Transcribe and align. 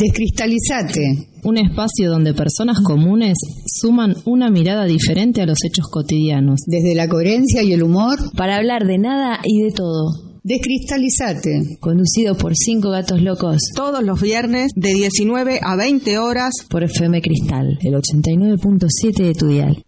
Descristalizate. 0.00 1.28
Un 1.44 1.58
espacio 1.58 2.10
donde 2.10 2.32
personas 2.32 2.78
comunes 2.82 3.34
suman 3.66 4.16
una 4.24 4.50
mirada 4.50 4.86
diferente 4.86 5.42
a 5.42 5.46
los 5.46 5.58
hechos 5.62 5.88
cotidianos. 5.90 6.60
Desde 6.66 6.94
la 6.94 7.06
coherencia 7.06 7.62
y 7.62 7.74
el 7.74 7.82
humor. 7.82 8.16
Para 8.34 8.56
hablar 8.56 8.86
de 8.86 8.96
nada 8.96 9.40
y 9.44 9.62
de 9.62 9.72
todo. 9.72 10.40
Descristalizate. 10.42 11.76
Conducido 11.80 12.34
por 12.34 12.54
cinco 12.56 12.88
gatos 12.88 13.20
locos. 13.20 13.58
Todos 13.76 14.02
los 14.02 14.22
viernes 14.22 14.72
de 14.74 14.94
19 14.94 15.60
a 15.62 15.76
20 15.76 16.16
horas. 16.16 16.54
Por 16.70 16.82
FM 16.82 17.20
Cristal, 17.20 17.78
el 17.82 17.92
89.7 17.92 19.22
de 19.22 19.34
tu 19.34 19.48
dial. 19.48 19.84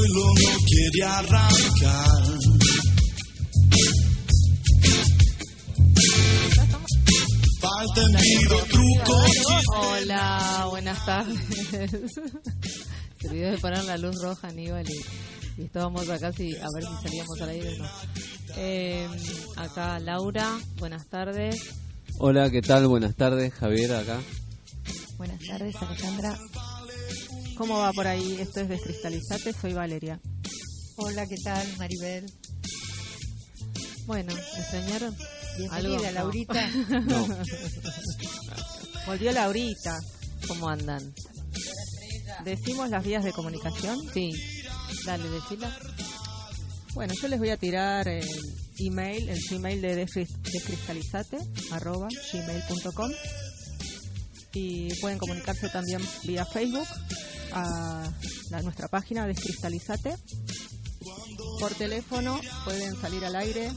Troilo 0.00 0.24
no 0.24 0.58
quiere 0.64 1.02
arrancar. 1.04 2.22
Falta 7.60 8.00
pido 8.18 8.58
truco. 8.64 9.24
Hola, 9.76 10.66
buenas 10.70 11.04
tardes. 11.04 11.38
Se 13.20 13.28
olvidó 13.28 13.50
de 13.50 13.58
poner 13.58 13.84
la 13.84 13.98
luz 13.98 14.16
roja, 14.22 14.48
Aníbal, 14.48 14.86
y, 14.88 15.60
y 15.60 15.64
estábamos 15.64 16.08
acá 16.08 16.32
sí, 16.32 16.56
a 16.56 16.66
ver 16.74 16.84
si 16.84 17.02
salíamos 17.02 17.40
al 17.42 17.48
aire 17.50 17.68
o 17.68 17.82
no. 17.82 17.88
Eh, 18.56 19.08
acá 19.56 19.98
Laura, 19.98 20.58
buenas 20.78 21.06
tardes. 21.08 21.74
Hola, 22.18 22.50
¿qué 22.50 22.62
tal? 22.62 22.86
Buenas 22.86 23.14
tardes, 23.16 23.52
Javier 23.52 23.92
acá. 23.92 24.18
Buenas 25.18 25.40
tardes, 25.46 25.76
Alejandra. 25.76 26.38
¿Cómo 27.60 27.78
va 27.78 27.92
por 27.92 28.06
ahí? 28.06 28.38
Esto 28.40 28.60
es 28.60 28.70
Descristalizate, 28.70 29.52
soy 29.52 29.74
Valeria. 29.74 30.18
Hola, 30.96 31.26
¿qué 31.26 31.36
tal, 31.44 31.68
Maribel? 31.76 32.24
Bueno, 34.06 34.32
¿me 34.34 34.40
extrañaron? 34.40 35.14
Bienvenida, 35.58 36.08
¿Algo? 36.08 36.10
Laurita. 36.10 36.70
No. 37.04 37.28
Volvió 39.06 39.32
Laurita. 39.32 39.94
¿Cómo 40.48 40.70
andan? 40.70 41.12
¿Decimos 42.46 42.88
las 42.88 43.04
vías 43.04 43.24
de 43.24 43.32
comunicación? 43.32 43.98
Sí. 44.14 44.30
Dale, 45.04 45.28
decila. 45.28 45.76
Bueno, 46.94 47.12
yo 47.20 47.28
les 47.28 47.38
voy 47.38 47.50
a 47.50 47.58
tirar 47.58 48.08
el 48.08 48.26
email, 48.78 49.28
el 49.28 49.38
Gmail 49.50 49.82
de 49.82 50.06
Descris- 50.06 50.40
descristalizate, 50.50 51.36
arroba 51.72 52.08
gmail.com 52.32 53.10
y 54.54 54.94
pueden 55.00 55.18
comunicarse 55.18 55.68
también 55.68 56.00
vía 56.24 56.46
Facebook 56.46 56.88
a 57.52 58.10
la- 58.50 58.62
nuestra 58.62 58.88
página 58.88 59.26
Descristalizate. 59.26 60.14
Por 61.60 61.74
teléfono 61.74 62.40
pueden 62.64 62.94
salir 63.00 63.24
al 63.24 63.36
aire 63.36 63.70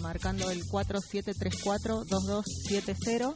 marcando 0.00 0.50
el 0.50 0.62
4734-2270 0.64 3.34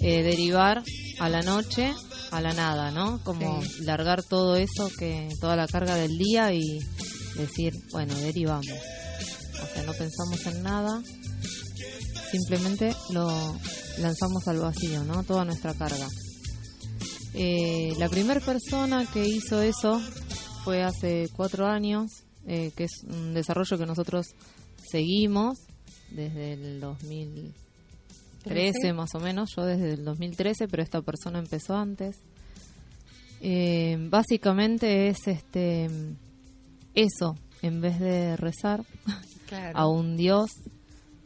eh, 0.00 0.22
derivar 0.22 0.82
a 1.18 1.28
la 1.28 1.40
noche, 1.42 1.92
a 2.32 2.40
la 2.40 2.54
nada, 2.54 2.90
¿no? 2.90 3.22
Como 3.22 3.62
largar 3.80 4.22
todo 4.22 4.56
eso, 4.56 4.90
que 4.98 5.28
toda 5.40 5.54
la 5.54 5.68
carga 5.68 5.94
del 5.96 6.16
día 6.16 6.52
y 6.52 6.80
decir, 7.36 7.74
bueno, 7.92 8.14
derivamos. 8.14 8.66
O 8.66 9.66
sea, 9.74 9.82
no 9.84 9.92
pensamos 9.92 10.46
en 10.46 10.62
nada, 10.62 11.02
simplemente 12.30 12.96
lo 13.10 13.28
lanzamos 13.98 14.48
al 14.48 14.58
vacío, 14.58 15.04
¿no? 15.04 15.22
Toda 15.24 15.44
nuestra 15.44 15.74
carga. 15.74 16.08
Eh, 17.34 17.92
la 17.98 18.08
primera 18.08 18.40
persona 18.40 19.06
que 19.12 19.26
hizo 19.26 19.60
eso 19.60 20.00
fue 20.64 20.82
hace 20.82 21.28
cuatro 21.36 21.66
años, 21.66 22.10
eh, 22.46 22.72
que 22.74 22.84
es 22.84 23.02
un 23.04 23.34
desarrollo 23.34 23.76
que 23.76 23.86
nosotros 23.86 24.26
seguimos 24.90 25.58
desde 26.10 26.54
el 26.54 26.80
2000 26.80 27.61
13 28.42 28.92
más 28.92 29.14
o 29.14 29.20
menos, 29.20 29.50
yo 29.56 29.64
desde 29.64 29.94
el 29.94 30.04
2013, 30.04 30.68
pero 30.68 30.82
esta 30.82 31.02
persona 31.02 31.38
empezó 31.38 31.76
antes. 31.76 32.16
Eh, 33.40 33.96
básicamente 34.08 35.08
es 35.08 35.26
este 35.26 35.90
eso, 36.94 37.36
en 37.60 37.80
vez 37.80 37.98
de 37.98 38.36
rezar 38.36 38.84
a 39.74 39.88
un 39.88 40.16
dios, 40.16 40.50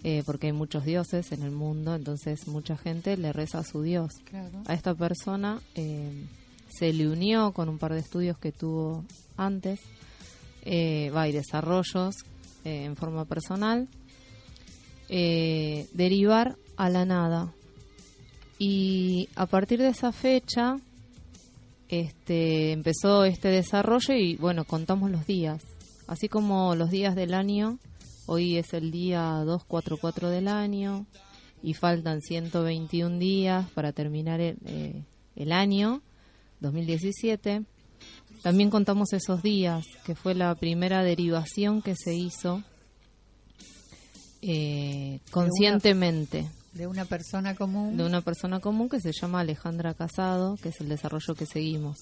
eh, 0.03 0.23
porque 0.25 0.47
hay 0.47 0.53
muchos 0.53 0.85
dioses 0.85 1.33
en 1.33 1.43
el 1.43 1.51
mundo, 1.51 1.95
entonces 1.95 2.49
mucha 2.49 2.77
gente 2.77 3.17
le 3.17 3.33
reza 3.33 3.59
a 3.59 3.65
su 3.65 3.83
dios. 3.83 4.13
A 4.67 4.73
esta 4.73 4.95
persona 4.95 5.61
eh, 5.75 6.27
se 6.69 6.93
le 6.93 7.09
unió 7.09 7.53
con 7.53 7.69
un 7.69 7.79
par 7.79 7.93
de 7.93 8.01
estudios 8.01 8.39
que 8.39 8.53
tuvo 8.53 9.05
antes, 9.37 9.81
va 10.65 11.29
y 11.29 11.33
desarrollos 11.33 12.17
en 12.65 12.97
forma 12.97 13.27
personal, 13.27 13.89
derivar 15.09 16.57
a 16.77 16.91
la 16.91 17.05
nada. 17.05 17.53
Y 18.59 19.29
a 19.35 19.47
partir 19.47 19.81
de 19.81 19.89
esa 19.89 20.13
fecha 20.13 20.79
este, 21.89 22.73
empezó 22.73 23.25
este 23.25 23.49
desarrollo 23.49 24.15
y 24.15 24.37
bueno, 24.37 24.65
contamos 24.65 25.11
los 25.11 25.27
días. 25.27 25.63
Así 26.07 26.29
como 26.29 26.75
los 26.75 26.91
días 26.91 27.15
del 27.15 27.35
año, 27.35 27.79
hoy 28.27 28.57
es 28.57 28.73
el 28.73 28.91
día 28.91 29.43
244 29.45 30.31
del 30.31 30.49
año 30.49 31.07
y 31.63 31.75
faltan 31.75 32.21
121 32.21 33.19
días 33.19 33.71
para 33.71 33.93
terminar 33.93 34.41
el, 34.41 34.57
eh, 34.67 35.03
el 35.35 35.53
año 35.53 36.01
2017. 36.61 37.63
También 38.43 38.71
contamos 38.71 39.13
esos 39.13 39.43
días, 39.43 39.85
que 40.05 40.15
fue 40.15 40.35
la 40.35 40.55
primera 40.55 41.03
derivación 41.03 41.83
que 41.83 41.95
se 41.97 42.15
hizo 42.15 42.63
eh, 44.43 45.19
conscientemente 45.31 46.47
De 46.77 46.87
una 46.87 47.05
persona 47.05 47.55
común. 47.55 47.97
de 47.97 48.05
una 48.05 48.21
persona 48.21 48.61
común 48.61 48.89
que 48.89 49.01
se 49.01 49.13
llama 49.13 49.41
Alejandra 49.41 49.95
Casado, 49.95 50.57
que 50.57 50.69
es 50.69 50.81
el 50.81 50.89
desarrollo 50.89 51.35
que 51.35 51.47
seguimos. 51.47 51.97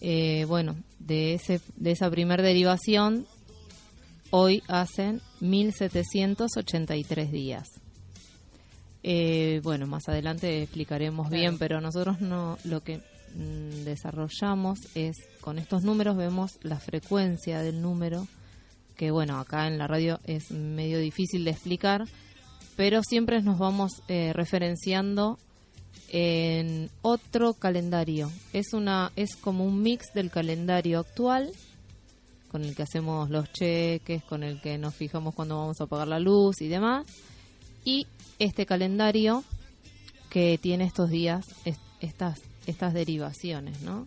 Eh, 0.00 0.46
bueno, 0.46 0.76
de, 0.98 1.34
ese, 1.34 1.60
de 1.76 1.90
esa 1.90 2.10
primer 2.10 2.40
derivación, 2.40 3.26
hoy 4.30 4.62
hacen 4.68 5.20
1783 5.40 7.30
días. 7.30 7.68
Eh, 9.02 9.60
bueno, 9.62 9.86
más 9.86 10.08
adelante 10.08 10.62
explicaremos 10.62 11.28
bien, 11.28 11.58
pero 11.58 11.80
nosotros 11.80 12.20
no 12.20 12.56
lo 12.64 12.82
que 12.82 12.98
mm, 13.34 13.84
desarrollamos 13.84 14.78
es 14.94 15.16
con 15.40 15.58
estos 15.58 15.82
números 15.82 16.16
vemos 16.16 16.52
la 16.62 16.78
frecuencia 16.78 17.60
del 17.60 17.82
número 17.82 18.26
que 18.96 19.10
bueno 19.10 19.38
acá 19.40 19.66
en 19.66 19.78
la 19.78 19.86
radio 19.86 20.20
es 20.24 20.50
medio 20.50 20.98
difícil 20.98 21.44
de 21.44 21.50
explicar, 21.50 22.04
pero 22.76 23.02
siempre 23.02 23.42
nos 23.42 23.58
vamos 23.58 24.02
eh, 24.08 24.32
referenciando 24.32 25.38
en 26.08 26.90
otro 27.00 27.54
calendario. 27.54 28.30
Es 28.52 28.72
una 28.74 29.12
es 29.16 29.36
como 29.36 29.64
un 29.64 29.82
mix 29.82 30.12
del 30.14 30.30
calendario 30.30 31.00
actual 31.00 31.50
con 32.52 32.64
el 32.64 32.76
que 32.76 32.82
hacemos 32.82 33.30
los 33.30 33.50
cheques, 33.50 34.22
con 34.24 34.42
el 34.42 34.60
que 34.60 34.76
nos 34.76 34.94
fijamos 34.94 35.34
cuando 35.34 35.56
vamos 35.56 35.80
a 35.80 35.84
apagar 35.84 36.06
la 36.06 36.20
luz 36.20 36.60
y 36.60 36.68
demás. 36.68 37.06
Y 37.82 38.06
este 38.38 38.66
calendario 38.66 39.42
que 40.28 40.58
tiene 40.58 40.84
estos 40.84 41.08
días, 41.08 41.46
estas, 42.00 42.42
estas 42.66 42.92
derivaciones, 42.92 43.80
¿no? 43.80 44.06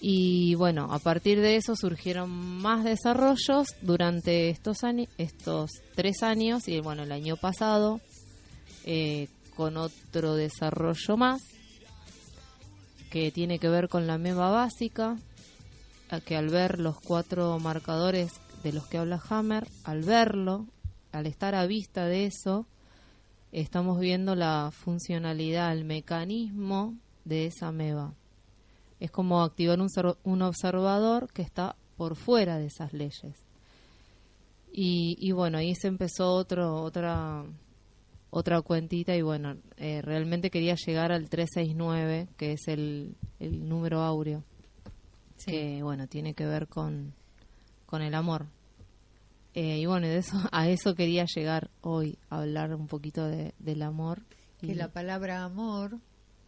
Y 0.00 0.54
bueno, 0.54 0.92
a 0.92 0.98
partir 1.00 1.40
de 1.40 1.56
eso 1.56 1.74
surgieron 1.74 2.30
más 2.30 2.84
desarrollos 2.84 3.68
durante 3.82 4.48
estos 4.50 4.78
estos 5.16 5.70
tres 5.94 6.22
años 6.22 6.68
y 6.68 6.80
bueno, 6.80 7.02
el 7.02 7.10
año 7.10 7.36
pasado 7.36 8.00
eh, 8.84 9.28
con 9.56 9.76
otro 9.76 10.34
desarrollo 10.34 11.16
más 11.16 11.42
que 13.10 13.32
tiene 13.32 13.58
que 13.58 13.68
ver 13.68 13.88
con 13.88 14.06
la 14.06 14.18
MEVA 14.18 14.50
básica, 14.50 15.16
que 16.24 16.36
al 16.36 16.48
ver 16.48 16.78
los 16.78 17.00
cuatro 17.00 17.58
marcadores 17.58 18.32
de 18.62 18.72
los 18.72 18.86
que 18.86 18.98
habla 18.98 19.20
Hammer, 19.28 19.66
al 19.84 20.02
verlo, 20.02 20.66
al 21.12 21.26
estar 21.26 21.54
a 21.54 21.66
vista 21.66 22.06
de 22.06 22.26
eso, 22.26 22.66
estamos 23.52 23.98
viendo 23.98 24.34
la 24.34 24.70
funcionalidad, 24.72 25.72
el 25.72 25.84
mecanismo 25.84 26.94
de 27.24 27.46
esa 27.46 27.72
MEVA. 27.72 28.14
Es 29.00 29.10
como 29.10 29.42
activar 29.42 29.80
un, 29.80 29.88
un 30.24 30.42
observador 30.42 31.32
que 31.32 31.42
está 31.42 31.76
por 31.96 32.16
fuera 32.16 32.58
de 32.58 32.66
esas 32.66 32.92
leyes. 32.92 33.44
Y, 34.72 35.16
y 35.18 35.32
bueno, 35.32 35.58
ahí 35.58 35.74
se 35.74 35.88
empezó 35.88 36.32
otro, 36.34 36.82
otra 36.82 37.44
otra 38.30 38.60
cuentita 38.62 39.16
y 39.16 39.22
bueno, 39.22 39.56
eh, 39.76 40.02
realmente 40.02 40.50
quería 40.50 40.74
llegar 40.74 41.12
al 41.12 41.28
369, 41.28 42.28
que 42.36 42.52
es 42.52 42.68
el, 42.68 43.16
el 43.38 43.68
número 43.68 44.02
áureo, 44.02 44.44
que 45.44 45.82
bueno, 45.82 46.06
tiene 46.08 46.34
que 46.34 46.46
ver 46.46 46.68
con, 46.68 47.14
con 47.86 48.02
el 48.02 48.14
amor. 48.14 48.46
Eh, 49.54 49.78
y 49.78 49.86
bueno, 49.86 50.06
de 50.06 50.18
eso, 50.18 50.36
a 50.52 50.68
eso 50.68 50.94
quería 50.94 51.24
llegar 51.24 51.70
hoy, 51.80 52.18
a 52.28 52.40
hablar 52.40 52.74
un 52.74 52.86
poquito 52.86 53.24
de, 53.26 53.54
del 53.58 53.82
amor. 53.82 54.22
Que 54.60 54.74
la 54.74 54.88
palabra 54.88 55.44
amor 55.44 55.98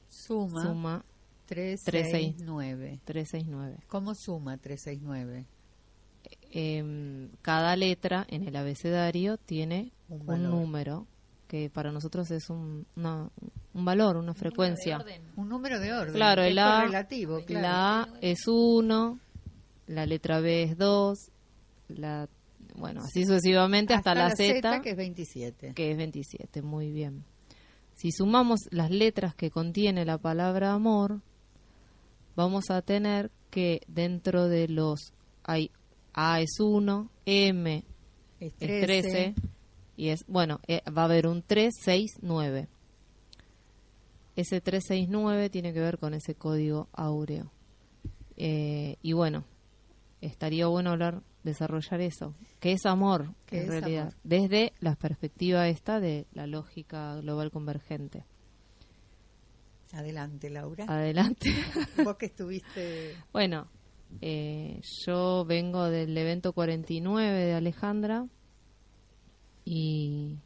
suma, 0.09 0.63
suma 0.65 1.05
369. 1.51 3.01
369. 3.05 3.79
¿Cómo 3.89 4.15
suma 4.15 4.57
369? 4.57 5.47
Eh, 6.53 7.29
cada 7.43 7.75
letra 7.75 8.25
en 8.29 8.47
el 8.47 8.55
abecedario 8.55 9.37
tiene 9.37 9.93
un, 10.09 10.31
un 10.31 10.43
número 10.45 11.07
que 11.49 11.69
para 11.69 11.91
nosotros 11.91 12.31
es 12.31 12.49
un, 12.49 12.87
un 12.95 13.85
valor, 13.85 14.17
una 14.17 14.35
frecuencia. 14.35 15.05
Un 15.35 15.49
número 15.49 15.81
de 15.81 15.93
orden. 15.93 16.15
Claro, 16.15 16.43
el 16.43 16.57
A, 16.61 16.85
relativo, 16.85 17.45
claro. 17.45 17.63
la 17.63 18.03
A 18.03 18.09
es 18.21 18.47
1, 18.47 19.19
la 19.89 20.07
letra 20.07 20.39
B 20.39 20.63
es 20.63 20.79
2, 20.79 21.19
la 21.89 22.29
bueno, 22.77 23.01
así 23.01 23.25
sucesivamente 23.25 23.95
hasta, 23.95 24.13
hasta 24.13 24.29
la, 24.29 24.31
Z, 24.37 24.61
Z, 24.61 24.81
que 24.83 24.91
es 24.91 24.97
27. 24.97 25.75
Que 25.75 25.91
es 25.91 25.97
27, 25.97 26.63
muy 26.63 26.93
bien. 26.93 27.25
Si 27.95 28.13
sumamos 28.13 28.61
las 28.71 28.93
letras 28.93 29.35
que 29.35 29.51
contiene 29.51 30.05
la 30.05 30.19
palabra 30.19 30.73
amor, 30.73 31.21
vamos 32.37 32.71
a 32.71 32.83
tener 32.83 33.31
que 33.51 33.83
dentro 33.89 34.49
de 34.49 34.69
los 34.69 35.13
hay 35.45 35.71
A 36.13 36.41
es 36.41 36.59
1, 36.61 37.11
M 37.27 37.85
es 38.41 38.55
13, 38.55 38.75
es 38.75 39.03
13 39.03 39.35
y 39.97 40.09
es, 40.09 40.25
bueno, 40.27 40.61
eh, 40.67 40.81
va 40.91 41.03
a 41.03 41.05
haber 41.07 41.27
un 41.27 41.43
369. 41.43 42.69
Ese 44.37 44.61
369 44.61 45.51
tiene 45.51 45.73
que 45.75 45.81
ver 45.81 45.99
con 45.99 46.15
ese 46.15 46.35
código 46.35 46.89
áureo. 46.93 47.53
Eh, 48.37 48.97
y 49.03 49.13
bueno, 49.13 49.45
estaría 50.23 50.67
bueno 50.69 50.91
hablar, 50.91 51.23
desarrollar 51.43 52.01
eso. 52.01 52.35
¿Qué 52.61 52.73
es 52.73 52.87
amor, 52.87 53.35
¿Qué 53.45 53.59
en 53.59 53.63
es 53.65 53.69
realidad? 53.69 54.03
amor? 54.03 54.15
Desde 54.25 54.73
la 54.81 54.95
perspectiva 54.95 55.69
esta 55.69 56.01
de 56.01 56.27
la 56.33 56.47
lógica 56.47 57.17
global 57.17 57.51
convergente. 57.51 58.25
Adelante, 59.93 60.51
Laura. 60.51 60.85
Adelante. 60.89 61.51
Vos 62.05 62.17
que 62.17 62.27
estuviste... 62.27 63.17
Bueno, 63.33 63.69
eh, 64.21 64.81
yo 65.07 65.45
vengo 65.45 65.85
del 65.85 66.17
evento 66.17 66.53
49 66.53 67.45
de 67.45 67.55
Alejandra 67.55 68.27
y 69.65 70.39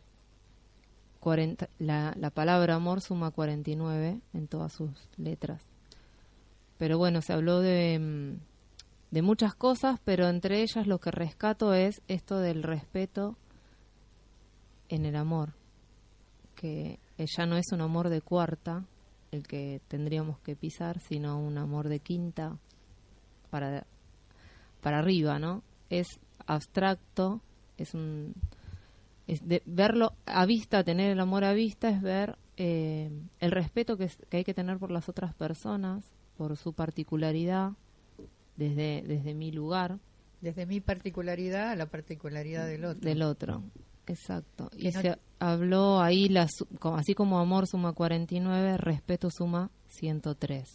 40, 1.21 1.69
la, 1.79 2.15
la 2.19 2.31
palabra 2.31 2.75
amor 2.75 3.01
suma 3.01 3.31
49 3.31 4.21
en 4.33 4.49
todas 4.49 4.73
sus 4.73 4.91
letras. 5.17 5.63
Pero 6.79 6.99
bueno, 6.99 7.23
se 7.23 7.33
habló 7.33 7.61
de, 7.61 7.99
mm, 7.99 8.41
de 9.11 9.23
muchas 9.23 9.55
cosas, 9.55 10.01
pero 10.05 10.29
entre 10.29 10.63
ellas 10.63 10.87
lo 10.87 10.99
que 10.99 11.11
rescato 11.11 11.73
es 11.75 12.03
esto 12.09 12.39
del 12.39 12.63
respeto 12.63 13.37
en 14.89 15.07
el 15.07 15.17
amor, 15.17 15.55
que 16.55 16.99
ya 17.17 17.47
no 17.47 17.57
es 17.57 17.73
un 17.73 17.81
amor 17.81 18.09
de 18.09 18.21
cuarta 18.21 18.85
el 19.35 19.47
que 19.47 19.81
tendríamos 19.89 20.39
que 20.41 20.57
pisar, 20.57 21.01
sino 21.01 21.39
un 21.39 21.59
amor 21.59 21.89
de 21.89 22.01
quinta 22.01 22.57
para, 23.51 23.87
para 24.81 24.99
arriba, 25.01 25.39
¿no? 25.39 25.63
Es 25.91 26.21
abstracto, 26.47 27.41
es 27.77 27.95
un 27.95 28.35
es 29.27 29.47
de 29.49 29.63
verlo 29.65 30.13
a 30.27 30.45
vista, 30.45 30.85
tener 30.85 31.11
el 31.11 31.19
amor 31.21 31.45
a 31.45 31.55
vista 31.55 31.89
es 31.89 32.03
ver 32.03 32.37
eh, 32.59 33.11
el 33.41 33.51
respeto 33.53 33.97
que, 33.97 34.05
es- 34.05 34.19
que 34.29 34.37
hay 34.39 34.45
que 34.45 34.53
tener 34.55 34.79
por 34.79 34.91
las 34.91 35.09
otras 35.09 35.35
personas, 35.35 36.05
por 36.37 36.57
su 36.59 36.73
particularidad, 36.75 37.73
desde, 38.57 39.03
desde 39.07 39.33
mi 39.35 39.51
lugar, 39.51 39.99
Desde 40.43 40.67
mi 40.67 40.81
particularidad 40.81 41.71
a 41.71 41.77
la 41.77 41.87
particularidad 41.87 42.67
del 42.67 42.85
otro. 42.85 43.01
del 43.01 43.23
otro. 43.23 43.63
Exacto. 44.07 44.71
Y 44.77 44.91
no- 44.91 45.01
se 45.01 45.19
habló 45.39 46.01
ahí, 46.01 46.29
la, 46.29 46.47
así 46.97 47.15
como 47.15 47.39
amor 47.39 47.67
suma 47.67 47.93
49, 47.93 48.77
respeto 48.77 49.31
suma 49.31 49.71
103, 49.89 50.69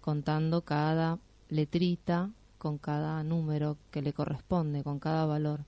contando 0.00 0.62
cada 0.62 1.18
letrita 1.48 2.30
con 2.58 2.78
cada 2.78 3.22
número 3.22 3.76
que 3.90 4.02
le 4.02 4.12
corresponde, 4.12 4.82
con 4.82 4.98
cada 4.98 5.24
valor. 5.26 5.64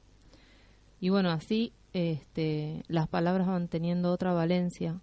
Y 1.00 1.08
bueno, 1.08 1.30
así 1.30 1.72
este, 1.92 2.84
las 2.88 3.08
palabras 3.08 3.46
van 3.48 3.68
teniendo 3.68 4.12
otra 4.12 4.32
valencia. 4.32 5.00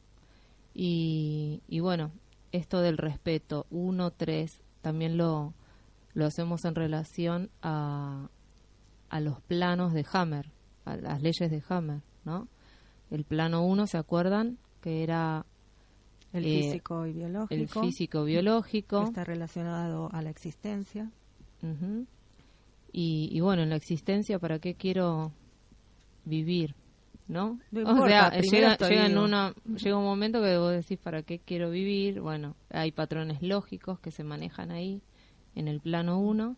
Y, 0.74 1.62
y 1.68 1.80
bueno, 1.80 2.12
esto 2.52 2.82
del 2.82 2.98
respeto, 2.98 3.66
1, 3.72 4.12
3, 4.12 4.62
también 4.82 5.18
lo, 5.18 5.54
lo 6.14 6.26
hacemos 6.26 6.64
en 6.66 6.76
relación 6.76 7.50
a, 7.62 8.30
a 9.10 9.20
los 9.20 9.42
planos 9.42 9.94
de 9.94 10.06
Hammer, 10.14 10.52
a 10.92 10.98
las 10.98 11.22
leyes 11.22 11.50
de 11.50 11.62
Hammer, 11.70 12.02
¿no? 12.26 12.48
El 13.12 13.24
plano 13.24 13.66
1, 13.66 13.88
¿se 13.88 13.98
acuerdan? 13.98 14.58
Que 14.82 15.04
era 15.04 15.46
El 16.34 16.46
eh, 16.46 16.62
físico 16.64 17.06
y 17.08 17.14
biológico. 17.14 17.54
el 17.54 17.68
físico 17.68 18.24
biológico. 18.24 19.04
Está 19.04 19.24
relacionado 19.24 20.10
a 20.12 20.22
la 20.22 20.30
existencia. 20.30 21.12
Ujú. 21.62 22.06
y, 22.94 23.30
y 23.32 23.40
bueno, 23.42 23.64
en 23.64 23.70
la 23.70 23.76
existencia, 23.76 24.40
¿para 24.40 24.60
qué 24.60 24.76
quiero 24.76 25.34
vivir? 26.24 26.76
¿No? 27.28 27.60
No 27.72 27.82
o 28.04 28.08
sea, 28.08 28.32
llega, 28.40 28.76
llega, 28.78 29.06
en 29.06 29.18
una, 29.18 29.54
llega 29.76 29.98
un 29.98 30.04
momento 30.06 30.42
que 30.42 30.58
vos 30.58 30.72
decís, 30.72 30.98
¿para 30.98 31.22
qué 31.22 31.38
quiero 31.40 31.70
vivir? 31.70 32.22
Bueno, 32.22 32.56
hay 32.72 32.92
patrones 32.92 33.42
lógicos 33.44 34.00
que 34.00 34.10
se 34.10 34.24
manejan 34.24 34.72
ahí, 34.72 35.02
en 35.54 35.68
el 35.68 35.80
plano 35.80 36.20
1. 36.20 36.56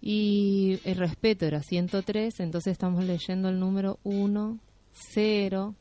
Y 0.00 0.80
el 0.84 0.96
respeto 0.96 1.46
era 1.46 1.62
103, 1.62 2.40
entonces 2.40 2.72
estamos 2.72 3.04
leyendo 3.04 3.48
el 3.48 3.58
número 3.58 3.98
1, 4.04 4.58
0. 4.92 5.74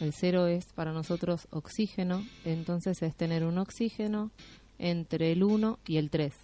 El 0.00 0.12
0 0.12 0.46
es 0.48 0.66
para 0.74 0.92
nosotros 0.92 1.48
oxígeno, 1.50 2.22
entonces 2.44 3.00
es 3.02 3.14
tener 3.16 3.44
un 3.44 3.58
oxígeno 3.58 4.30
entre 4.78 5.32
el 5.32 5.42
1 5.42 5.78
y 5.86 5.96
el 5.96 6.10
3. 6.10 6.34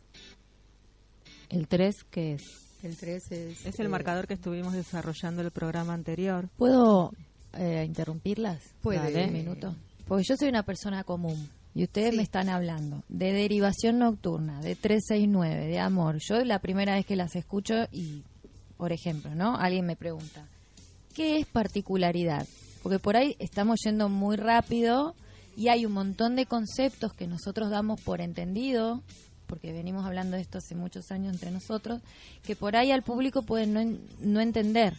¿El 1.51 1.69
3 1.69 1.97
qué 2.11 2.33
es? 2.35 2.43
El 2.83 2.97
3 2.97 3.33
es... 3.33 3.67
Es 3.67 3.79
el 3.79 3.87
eh, 3.87 3.89
marcador 3.91 4.27
que 4.27 4.35
estuvimos 4.35 4.73
desarrollando 4.73 5.43
el 5.43 5.51
programa 5.51 5.93
anterior. 5.93 6.49
¿Puedo 6.57 7.13
eh, 7.53 7.85
interrumpirlas? 7.87 8.63
Puede. 8.81 8.99
Dale. 8.99 9.27
Un 9.27 9.33
minuto. 9.33 9.75
Porque 10.07 10.25
yo 10.25 10.37
soy 10.37 10.49
una 10.49 10.63
persona 10.63 11.05
común. 11.05 11.49
Y 11.75 11.85
ustedes 11.85 12.15
me 12.15 12.23
están 12.23 12.49
hablando 12.49 13.03
de 13.09 13.33
derivación 13.33 13.99
nocturna, 13.99 14.61
de 14.61 14.77
369, 14.77 15.67
de 15.67 15.79
amor. 15.79 16.19
Yo 16.21 16.45
la 16.45 16.59
primera 16.59 16.95
vez 16.95 17.07
que 17.07 17.17
las 17.17 17.35
escucho 17.35 17.87
y, 17.91 18.23
por 18.77 18.93
ejemplo, 18.93 19.35
¿no? 19.35 19.57
Alguien 19.57 19.87
me 19.87 19.97
pregunta, 19.97 20.47
¿qué 21.15 21.39
es 21.39 21.47
particularidad? 21.47 22.47
Porque 22.83 22.99
por 22.99 23.17
ahí 23.17 23.37
estamos 23.39 23.81
yendo 23.85 24.09
muy 24.09 24.37
rápido 24.37 25.15
y 25.57 25.69
hay 25.69 25.87
un 25.87 25.93
montón 25.93 26.37
de 26.37 26.47
conceptos 26.47 27.15
que 27.15 27.27
nosotros 27.27 27.71
damos 27.71 28.01
por 28.01 28.21
entendido, 28.21 29.03
porque 29.47 29.73
venimos 29.73 30.05
hablando 30.05 30.37
de 30.37 30.43
esto 30.43 30.59
hace 30.59 30.75
muchos 30.75 31.11
años 31.11 31.33
entre 31.33 31.51
nosotros, 31.51 32.03
que 32.43 32.57
por 32.57 32.77
ahí 32.77 32.91
al 32.91 33.03
público 33.03 33.43
pueden 33.43 33.73
no, 33.73 33.99
no 34.21 34.41
entender. 34.41 34.95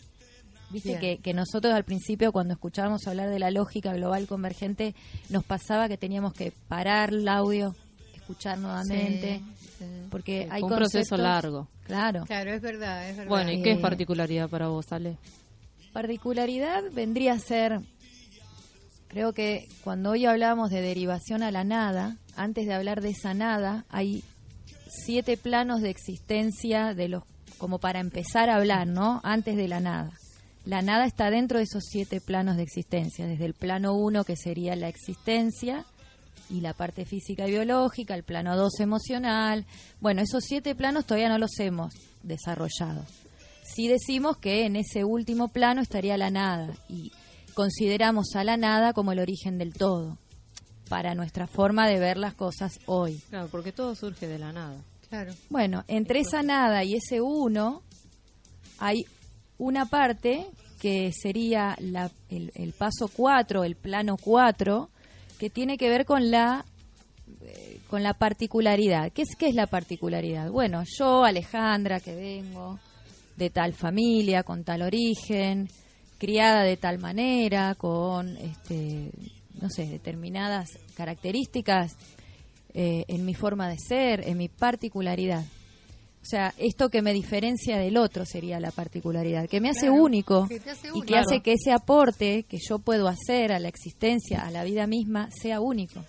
Viste 0.69 0.89
Bien. 0.97 0.99
que, 0.99 1.17
que 1.19 1.33
nosotros 1.33 1.73
al 1.73 1.83
principio 1.83 2.31
cuando 2.31 2.53
escuchábamos 2.53 3.05
hablar 3.07 3.29
de 3.29 3.37
la 3.39 3.51
lógica 3.51 3.93
global 3.93 4.25
convergente 4.27 4.95
nos 5.29 5.43
pasaba 5.43 5.87
que 5.87 5.97
teníamos 5.97 6.33
que 6.33 6.51
parar 6.67 7.13
el 7.13 7.27
audio, 7.27 7.75
escuchar 8.15 8.57
nuevamente, 8.57 9.41
Sí, 9.59 9.75
sí. 9.79 9.85
porque 10.09 10.43
Sí, 10.43 10.49
hay 10.51 10.63
un 10.63 10.69
proceso 10.69 11.15
largo. 11.17 11.67
Claro. 11.85 12.23
Claro, 12.25 12.51
es 12.53 12.61
verdad, 12.61 13.07
es 13.09 13.17
verdad. 13.17 13.29
Bueno, 13.29 13.51
¿y 13.51 13.61
qué 13.61 13.71
es 13.73 13.77
Eh, 13.77 13.81
particularidad 13.81 14.49
para 14.49 14.67
vos, 14.69 14.91
Ale? 14.91 15.17
Particularidad 15.91 16.81
vendría 16.91 17.33
a 17.33 17.39
ser, 17.39 17.79
creo 19.09 19.33
que 19.33 19.67
cuando 19.83 20.11
hoy 20.11 20.25
hablábamos 20.25 20.71
de 20.71 20.81
derivación 20.81 21.43
a 21.43 21.51
la 21.51 21.63
nada, 21.63 22.17
antes 22.35 22.65
de 22.65 22.73
hablar 22.73 23.01
de 23.01 23.09
esa 23.11 23.33
nada, 23.35 23.85
hay 23.89 24.23
siete 25.05 25.37
planos 25.37 25.81
de 25.81 25.91
existencia 25.91 26.93
de 26.95 27.09
los 27.09 27.23
como 27.59 27.77
para 27.79 27.99
empezar 27.99 28.49
a 28.49 28.55
hablar, 28.55 28.87
¿no? 28.87 29.21
Antes 29.23 29.55
de 29.55 29.67
la 29.67 29.79
nada. 29.79 30.11
La 30.65 30.81
nada 30.81 31.05
está 31.05 31.29
dentro 31.29 31.57
de 31.57 31.65
esos 31.65 31.83
siete 31.85 32.21
planos 32.21 32.55
de 32.55 32.63
existencia, 32.63 33.27
desde 33.27 33.45
el 33.45 33.53
plano 33.53 33.95
uno 33.95 34.23
que 34.23 34.37
sería 34.37 34.75
la 34.75 34.87
existencia 34.87 35.85
y 36.49 36.61
la 36.61 36.73
parte 36.73 37.05
física 37.05 37.47
y 37.47 37.51
biológica, 37.51 38.15
el 38.15 38.23
plano 38.23 38.55
dos 38.55 38.79
emocional. 38.79 39.65
Bueno, 39.99 40.21
esos 40.21 40.43
siete 40.45 40.73
planos 40.73 41.05
todavía 41.05 41.29
no 41.29 41.37
los 41.37 41.59
hemos 41.59 41.93
desarrollado. 42.23 43.05
Sí 43.63 43.87
decimos 43.87 44.37
que 44.37 44.65
en 44.65 44.75
ese 44.75 45.03
último 45.03 45.49
plano 45.49 45.81
estaría 45.81 46.17
la 46.17 46.29
nada 46.29 46.73
y 46.87 47.11
consideramos 47.53 48.35
a 48.35 48.43
la 48.43 48.55
nada 48.55 48.93
como 48.93 49.11
el 49.11 49.19
origen 49.19 49.57
del 49.57 49.73
todo 49.73 50.17
para 50.89 51.15
nuestra 51.15 51.47
forma 51.47 51.87
de 51.87 51.99
ver 51.99 52.17
las 52.17 52.35
cosas 52.35 52.79
hoy. 52.85 53.17
Claro, 53.29 53.47
porque 53.49 53.71
todo 53.71 53.95
surge 53.95 54.27
de 54.27 54.39
la 54.39 54.53
nada. 54.53 54.77
Claro. 55.09 55.33
Bueno, 55.49 55.83
entre 55.87 56.19
esa 56.19 56.41
nada 56.43 56.83
y 56.83 56.95
ese 56.95 57.21
uno 57.21 57.81
hay 58.79 59.05
una 59.63 59.85
parte 59.85 60.45
que 60.79 61.11
sería 61.13 61.75
la- 61.79 62.11
el, 62.29 62.73
paso 62.77 63.09
4, 63.15 63.63
el 63.63 63.75
plano 63.75 64.17
4, 64.17 64.89
que 65.39 65.49
tiene 65.49 65.77
que 65.77 65.87
ver 65.89 66.05
con 66.05 66.29
la 66.29 66.65
eh, 67.41 67.79
con 67.89 68.03
la 68.03 68.13
particularidad. 68.13 69.11
¿Qué 69.13 69.21
es, 69.21 69.35
¿Qué 69.37 69.47
es 69.47 69.55
la 69.55 69.67
particularidad? 69.67 70.49
Bueno, 70.51 70.83
yo, 70.97 71.23
Alejandra, 71.23 71.99
que 72.01 72.13
vengo 72.15 72.79
de 73.37 73.49
tal 73.49 73.73
familia, 73.73 74.43
con 74.43 74.63
tal 74.63 74.81
origen, 74.81 75.69
criada 76.17 76.63
de 76.63 76.75
tal 76.77 76.99
manera, 76.99 77.75
con, 77.75 78.35
este, 78.37 79.09
no 79.61 79.69
sé, 79.69 79.85
determinadas 79.87 80.69
características 80.95 81.95
eh, 82.73 83.05
en 83.07 83.23
mi 83.25 83.33
forma 83.33 83.69
de 83.69 83.77
ser, 83.77 84.27
en 84.27 84.37
mi 84.37 84.49
particularidad. 84.49 85.43
O 86.23 86.25
sea, 86.25 86.53
esto 86.57 86.87
que 86.87 87.01
me 87.01 87.11
diferencia 87.11 87.77
del 87.77 87.97
otro 87.97 88.25
sería 88.25 88.57
la 88.61 88.71
particularidad, 88.71 89.49
que 89.49 89.59
me 89.59 89.69
hace 89.69 89.87
Claro, 89.87 90.03
único 90.03 90.47
que 90.47 90.61
y 90.93 91.01
que 91.01 91.17
hace 91.17 91.41
que 91.41 91.51
ese 91.51 91.73
aporte 91.73 92.43
que 92.43 92.59
yo 92.65 92.79
puedo 92.79 93.09
hacer 93.09 93.51
a 93.51 93.59
la 93.59 93.67
existencia, 93.67 94.41
a 94.41 94.49
la 94.49 94.63
vida 94.63 94.87
misma, 94.87 95.29
sea 95.31 95.59
único. 95.59 96.01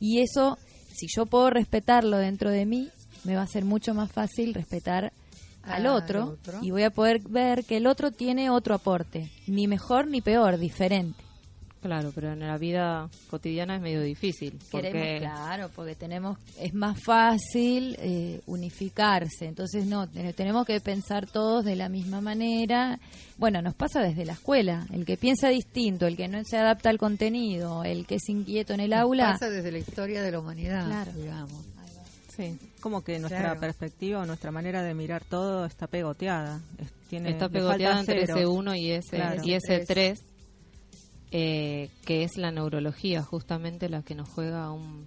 Y 0.00 0.20
eso, 0.20 0.58
si 0.92 1.06
yo 1.06 1.26
puedo 1.26 1.50
respetarlo 1.50 2.18
dentro 2.18 2.50
de 2.50 2.66
mí, 2.66 2.90
me 3.22 3.36
va 3.36 3.42
a 3.42 3.46
ser 3.46 3.64
mucho 3.64 3.94
más 3.94 4.10
fácil 4.10 4.54
respetar 4.54 5.12
al 5.62 5.86
otro. 5.86 6.36
y 6.60 6.70
voy 6.72 6.82
a 6.82 6.90
poder 6.90 7.20
ver 7.20 7.64
que 7.64 7.76
el 7.76 7.86
otro 7.86 8.10
tiene 8.10 8.50
otro 8.50 8.74
aporte, 8.74 9.30
ni 9.46 9.68
mejor 9.68 10.08
ni 10.08 10.20
peor, 10.20 10.58
diferente. 10.58 11.23
Claro, 11.84 12.12
pero 12.14 12.32
en 12.32 12.40
la 12.40 12.56
vida 12.56 13.10
cotidiana 13.28 13.76
es 13.76 13.82
medio 13.82 14.00
difícil. 14.00 14.58
Porque 14.70 14.90
Queremos, 14.90 15.20
claro, 15.20 15.70
porque 15.76 15.94
tenemos 15.94 16.38
es 16.58 16.72
más 16.72 16.98
fácil 17.04 17.94
eh, 18.00 18.40
unificarse, 18.46 19.44
entonces 19.44 19.84
no, 19.84 20.08
te- 20.08 20.32
tenemos 20.32 20.64
que 20.64 20.80
pensar 20.80 21.26
todos 21.26 21.62
de 21.62 21.76
la 21.76 21.90
misma 21.90 22.22
manera. 22.22 22.98
Bueno, 23.36 23.60
nos 23.60 23.74
pasa 23.74 24.00
desde 24.00 24.24
la 24.24 24.32
escuela, 24.32 24.86
el 24.94 25.04
que 25.04 25.18
piensa 25.18 25.50
distinto, 25.50 26.06
el 26.06 26.16
que 26.16 26.26
no 26.26 26.42
se 26.44 26.56
adapta 26.56 26.88
al 26.88 26.96
contenido, 26.96 27.84
el 27.84 28.06
que 28.06 28.14
es 28.14 28.28
inquieto 28.30 28.72
en 28.72 28.80
el 28.80 28.90
Nos 28.90 29.00
aula. 29.00 29.32
Pasa 29.32 29.50
desde 29.50 29.70
la 29.70 29.78
historia 29.78 30.22
de 30.22 30.32
la 30.32 30.38
humanidad, 30.40 30.86
Claro. 30.86 31.12
digamos. 31.12 31.52
Sí, 32.34 32.58
como 32.80 33.04
que 33.04 33.18
nuestra 33.18 33.40
Claro. 33.42 33.60
perspectiva 33.60 34.22
o 34.22 34.26
nuestra 34.26 34.50
manera 34.50 34.82
de 34.82 34.94
mirar 34.94 35.22
todo 35.22 35.66
está 35.66 35.86
pegoteada. 35.86 36.60
Es- 36.78 36.90
tiene, 37.10 37.30
está 37.30 37.48
pegoteada 37.48 38.00
entre 38.00 38.22
ese 38.24 38.32
ceros. 38.32 38.50
1 38.50 38.74
y 38.74 38.90
ese, 38.90 39.16
Claro. 39.16 39.42
y 39.44 39.52
ese 39.52 39.84
3, 39.86 40.20
eh, 41.36 41.90
que 42.06 42.22
es 42.22 42.36
la 42.36 42.52
neurología, 42.52 43.22
justamente 43.24 43.88
la 43.88 44.02
que 44.02 44.14
nos 44.14 44.28
juega 44.28 44.70
un- 44.70 45.04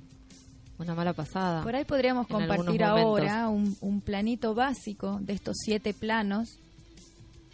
una 0.77 0.93
mala 0.93 1.13
pasada. 1.13 1.63
Por 1.63 1.74
ahí 1.75 1.86
podríamos 1.86 2.27
compartir 2.27 2.84
ahora 2.84 3.48
un, 3.48 3.77
un 3.81 4.01
planito 4.01 4.53
básico 4.53 5.19
de 5.22 5.31
estos 5.34 5.55
siete 5.63 5.93
planos, 5.93 6.60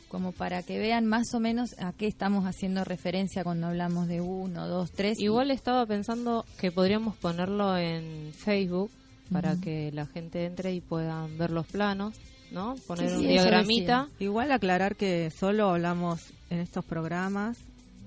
como 0.09 0.31
para 0.31 0.61
que 0.63 0.77
vean 0.79 1.05
más 1.05 1.33
o 1.33 1.39
menos 1.39 1.75
a 1.79 1.93
qué 1.93 2.07
estamos 2.07 2.45
haciendo 2.45 2.83
referencia 2.83 3.43
cuando 3.43 3.67
hablamos 3.67 4.07
de 4.07 4.21
uno, 4.21 4.67
dos, 4.67 4.91
tres. 4.91 5.19
y- 5.19 5.25
Igual 5.25 5.51
estaba 5.51 5.85
pensando 5.85 6.45
que 6.59 6.71
podríamos 6.71 7.15
ponerlo 7.15 7.77
en 7.77 8.33
Facebook 8.33 8.89
para 9.31 9.55
que 9.55 9.91
la 9.93 10.05
gente 10.07 10.45
entre 10.45 10.73
y 10.73 10.81
puedan 10.81 11.37
ver 11.37 11.49
los 11.51 11.65
planos, 11.67 12.13
¿no? 12.51 12.75
Poner 12.87 13.09
Sí, 13.09 13.15
un 13.15 13.21
sí, 13.21 13.27
diagramita. 13.27 14.09
Igual 14.19 14.51
aclarar 14.51 14.95
que 14.95 15.31
solo 15.31 15.69
hablamos 15.69 16.21
en 16.49 16.59
estos 16.59 16.83
programas 16.85 17.57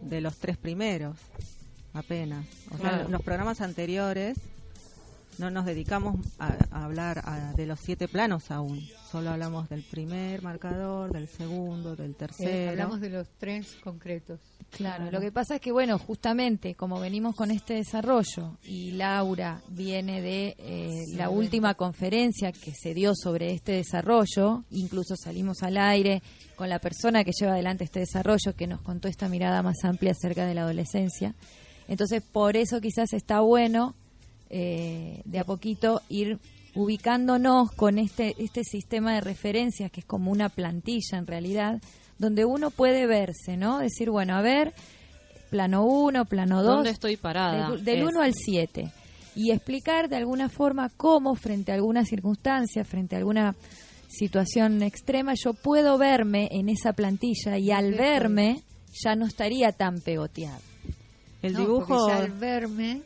de 0.03 0.21
los 0.21 0.37
tres 0.37 0.57
primeros, 0.57 1.17
apenas. 1.95 2.45
O 2.71 2.79
sea, 2.79 3.07
los 3.09 3.23
programas 3.23 3.61
anteriores 3.61 4.37
no 5.39 5.51
nos 5.51 5.65
dedicamos 5.67 6.17
a, 6.39 6.55
a 6.71 6.85
hablar 6.85 7.21
a- 7.25 7.53
de 7.55 7.67
los 7.67 7.81
siete 7.81 8.09
planos 8.09 8.51
aún. 8.51 8.81
Solo 9.11 9.31
hablamos 9.31 9.69
del 9.69 9.83
primer 9.83 10.43
marcador, 10.43 11.13
del 11.13 11.29
segundo, 11.29 11.95
del 11.97 12.13
Eh, 12.13 12.15
tercero. 12.15 12.71
hablamos 12.71 13.01
de 13.01 13.11
los 13.11 13.29
tres 13.39 13.77
concretos. 13.83 14.41
Claro, 14.71 15.11
lo 15.11 15.21
que 15.21 15.31
pasa 15.31 15.55
es 15.57 15.61
que, 15.61 15.71
bueno, 15.73 15.97
justamente 15.99 16.75
como 16.75 16.99
venimos 16.99 17.35
con 17.37 17.51
este 17.51 17.75
desarrollo 17.75 18.59
y 18.65 18.93
Laura 18.93 19.61
viene 19.69 20.21
de 20.21 20.57
eh, 20.59 21.05
la 21.15 21.31
última 21.31 21.75
conferencia 21.75 22.51
que 22.53 22.73
se 22.73 22.93
dio 22.93 23.13
sobre 23.15 23.53
este 23.53 23.73
desarrollo, 23.73 24.65
incluso 24.71 25.15
salimos 25.17 25.63
al 25.63 25.79
aire 25.79 26.21
con 26.57 26.69
la 26.69 26.81
persona 26.81 27.23
que 27.23 27.31
lleva 27.39 27.53
adelante 27.53 27.85
este 27.85 28.01
desarrollo 28.01 28.55
que 28.57 28.67
nos 28.67 28.83
contó 28.83 29.07
esta 29.09 29.29
mirada 29.29 29.63
más 29.63 29.77
amplia 29.85 30.13
acerca 30.13 30.45
de 30.47 30.55
la 30.55 30.63
adolescencia. 30.63 31.35
Entonces, 31.89 32.21
por 32.23 32.57
eso 32.57 32.81
quizás 32.81 33.13
está 33.13 33.41
bueno 33.41 33.95
eh, 34.51 35.23
de 35.25 35.39
a 35.39 35.45
poquito 35.45 36.03
ir 36.09 36.39
ubicándonos 36.75 37.73
con 37.73 37.99
este, 37.99 38.35
este 38.39 38.63
sistema 38.63 39.15
de 39.15 39.21
referencias 39.23 39.91
que 39.91 40.01
es 40.01 40.07
como 40.07 40.31
una 40.31 40.49
plantilla 40.49 41.19
en 41.19 41.27
realidad, 41.27 41.81
donde 42.19 42.45
uno 42.45 42.71
puede 42.71 43.07
verse, 43.07 43.57
¿no? 43.57 43.79
Decir, 43.79 44.11
bueno, 44.11 44.37
a 44.37 44.43
ver, 44.43 44.73
plano 45.51 45.85
1, 45.85 46.25
plano 46.27 46.63
2. 46.63 46.75
¿Dónde 46.77 46.91
estoy 46.91 47.17
parada? 47.17 47.71
Del, 47.71 47.85
del 47.85 47.99
Es- 48.01 48.05
1 48.09 48.21
al 48.23 48.33
7. 48.35 48.91
Y 49.35 49.51
explicar 49.53 50.09
de 50.09 50.17
alguna 50.17 50.49
forma 50.49 50.91
cómo 50.97 51.35
frente 51.35 51.73
a 51.73 51.75
alguna 51.75 52.05
circunstancia, 52.05 52.85
frente 52.85 53.17
a 53.17 53.19
alguna 53.19 53.55
situación 54.09 54.83
extrema, 54.83 55.35
yo 55.35 55.53
puedo 55.53 55.99
verme 55.99 56.49
en 56.53 56.69
esa 56.69 56.93
plantilla 56.93 57.59
y 57.59 57.71
al 57.71 57.93
verme 57.93 58.63
ya 59.05 59.15
no 59.15 59.27
estaría 59.27 59.73
tan 59.73 60.01
pegoteado. 60.01 60.61
El 61.43 61.53
No, 61.55 61.61
dibujo 61.61 62.09
ya 62.09 62.19
al 62.19 62.33
verme, 62.33 63.03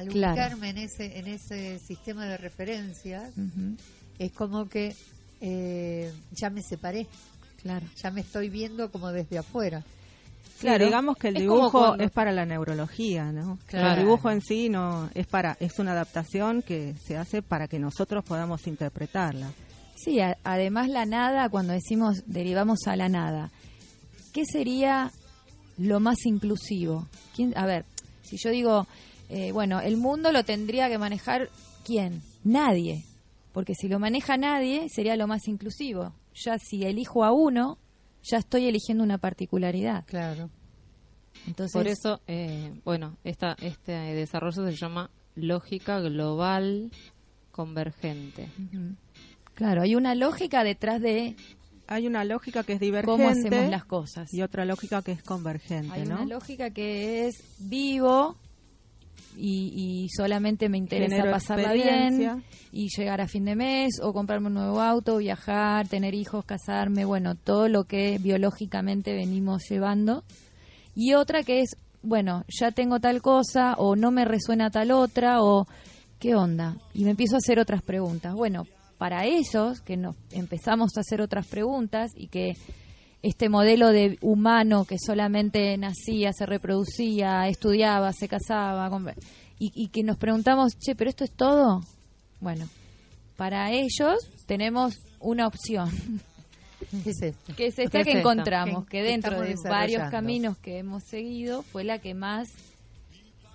al 0.00 0.08
Claro. 0.08 0.32
ubicarme 0.34 0.70
en 0.70 0.78
ese, 0.78 1.18
en 1.18 1.26
ese 1.28 1.78
sistema 1.78 2.26
de 2.26 2.36
referencias, 2.36 3.32
es 4.18 4.32
como 4.32 4.68
que 4.68 4.94
eh, 5.40 6.12
ya 6.32 6.50
me 6.50 6.62
separé, 6.62 7.06
Claro. 7.62 7.86
ya 8.02 8.10
me 8.10 8.20
estoy 8.20 8.48
viendo 8.50 8.90
como 8.90 9.10
desde 9.12 9.38
afuera. 9.38 9.82
Claro, 10.60 10.84
digamos 10.84 11.16
que 11.16 11.28
el 11.28 11.36
Es 11.36 11.42
dibujo 11.42 11.70
cuando- 11.70 12.04
es 12.04 12.10
para 12.10 12.32
la 12.32 12.44
neurología, 12.44 13.32
¿no? 13.32 13.58
Claro. 13.66 13.92
El 13.92 13.98
dibujo 14.00 14.30
en 14.30 14.42
sí 14.42 14.68
no 14.68 15.08
es 15.14 15.26
para 15.26 15.56
es 15.60 15.78
una 15.78 15.92
adaptación 15.92 16.60
que 16.62 16.94
se 17.06 17.16
hace 17.16 17.40
para 17.40 17.66
que 17.68 17.78
nosotros 17.78 18.22
podamos 18.24 18.66
interpretarla. 18.66 19.50
Sí, 19.96 20.20
a- 20.20 20.36
además 20.44 20.88
la 20.90 21.06
nada, 21.06 21.48
cuando 21.48 21.72
decimos 21.72 22.22
derivamos 22.26 22.80
a 22.86 22.96
la 22.96 23.08
nada, 23.08 23.50
¿qué 24.34 24.44
sería 24.44 25.10
lo 25.78 25.98
más 26.00 26.16
inclusivo? 26.26 27.06
¿Quién, 27.34 27.56
a 27.56 27.64
ver, 27.64 27.86
si 28.22 28.36
yo 28.36 28.50
digo, 28.50 28.86
eh, 29.30 29.52
bueno, 29.52 29.80
el 29.80 29.96
mundo 29.96 30.32
lo 30.32 30.44
tendría 30.44 30.88
que 30.88 30.98
manejar 30.98 31.48
¿quién? 31.84 32.22
Nadie. 32.44 33.04
Porque 33.52 33.74
si 33.74 33.88
lo 33.88 33.98
maneja 33.98 34.36
nadie, 34.36 34.88
sería 34.88 35.16
lo 35.16 35.26
más 35.26 35.48
inclusivo. 35.48 36.12
Ya 36.34 36.58
si 36.58 36.84
elijo 36.84 37.24
a 37.24 37.32
uno, 37.32 37.78
ya 38.22 38.38
estoy 38.38 38.66
eligiendo 38.66 39.02
una 39.02 39.18
particularidad. 39.18 40.04
Claro. 40.06 40.50
Entonces, 41.46 41.72
Por 41.72 41.88
eso, 41.88 42.20
eh, 42.26 42.72
bueno, 42.84 43.16
esta, 43.24 43.56
este 43.60 43.92
desarrollo 43.92 44.64
se 44.70 44.76
llama 44.76 45.10
lógica 45.34 45.98
global 46.00 46.90
convergente. 47.50 48.48
Claro, 49.54 49.82
hay 49.82 49.94
una 49.94 50.14
lógica 50.14 50.64
detrás 50.64 51.00
de 51.00 51.36
Hay 51.86 52.06
una 52.06 52.24
lógica 52.24 52.62
que 52.62 52.74
es 52.74 52.80
divergente 52.80 53.10
cómo 53.22 53.28
hacemos 53.28 53.70
las 53.70 53.84
cosas. 53.84 54.32
y 54.32 54.42
otra 54.42 54.64
lógica 54.64 55.02
que 55.02 55.12
es 55.12 55.22
convergente, 55.22 55.92
Hay 55.92 56.04
¿no? 56.06 56.16
una 56.16 56.24
lógica 56.26 56.70
que 56.70 57.26
es 57.26 57.42
vivo 57.58 58.36
y, 59.36 60.04
y 60.04 60.08
solamente 60.10 60.68
me 60.68 60.78
interesa 60.78 61.16
Genero 61.16 61.32
pasarla 61.32 61.72
bien 61.72 62.42
y 62.72 62.88
llegar 62.96 63.20
a 63.20 63.28
fin 63.28 63.44
de 63.44 63.56
mes 63.56 64.00
o 64.02 64.12
comprarme 64.12 64.48
un 64.48 64.54
nuevo 64.54 64.80
auto, 64.80 65.18
viajar, 65.18 65.88
tener 65.88 66.14
hijos, 66.14 66.44
casarme, 66.44 67.04
bueno, 67.04 67.34
todo 67.34 67.68
lo 67.68 67.84
que 67.84 68.18
biológicamente 68.18 69.12
venimos 69.12 69.62
llevando. 69.68 70.24
Y 70.94 71.14
otra 71.14 71.42
que 71.42 71.60
es, 71.60 71.76
bueno, 72.02 72.44
ya 72.48 72.70
tengo 72.72 73.00
tal 73.00 73.22
cosa 73.22 73.74
o 73.78 73.96
no 73.96 74.10
me 74.10 74.24
resuena 74.24 74.70
tal 74.70 74.90
otra 74.90 75.42
o 75.42 75.66
qué 76.18 76.34
onda. 76.34 76.76
Y 76.94 77.04
me 77.04 77.10
empiezo 77.10 77.36
a 77.36 77.38
hacer 77.38 77.58
otras 77.58 77.82
preguntas. 77.82 78.34
Bueno, 78.34 78.66
para 78.98 79.24
ellos 79.24 79.80
que 79.80 79.96
nos 79.96 80.14
empezamos 80.30 80.96
a 80.96 81.00
hacer 81.00 81.20
otras 81.22 81.46
preguntas 81.46 82.12
y 82.14 82.28
que 82.28 82.52
este 83.22 83.48
modelo 83.48 83.88
de 83.88 84.18
humano 84.22 84.84
que 84.84 84.96
solamente 84.98 85.76
nacía, 85.76 86.32
se 86.32 86.46
reproducía, 86.46 87.48
estudiaba, 87.48 88.12
se 88.12 88.28
casaba, 88.28 88.90
y, 89.58 89.72
y 89.74 89.88
que 89.88 90.02
nos 90.02 90.16
preguntamos, 90.16 90.78
che, 90.78 90.94
pero 90.94 91.10
esto 91.10 91.24
es 91.24 91.32
todo. 91.32 91.82
Bueno, 92.40 92.66
para 93.36 93.70
ellos 93.72 94.18
tenemos 94.46 94.94
una 95.20 95.46
opción, 95.46 95.90
que 97.04 97.10
es 97.10 97.18
¿Qué 97.56 97.66
esta 97.66 97.82
es 97.82 98.06
que 98.06 98.18
encontramos, 98.18 98.86
Que- 98.86 99.02
dentro 99.02 99.40
de 99.42 99.54
varios 99.68 100.10
caminos 100.10 100.56
que 100.58 100.78
hemos 100.78 101.04
seguido 101.04 101.62
fue 101.62 101.84
la 101.84 101.98
que 101.98 102.14
más, 102.14 102.48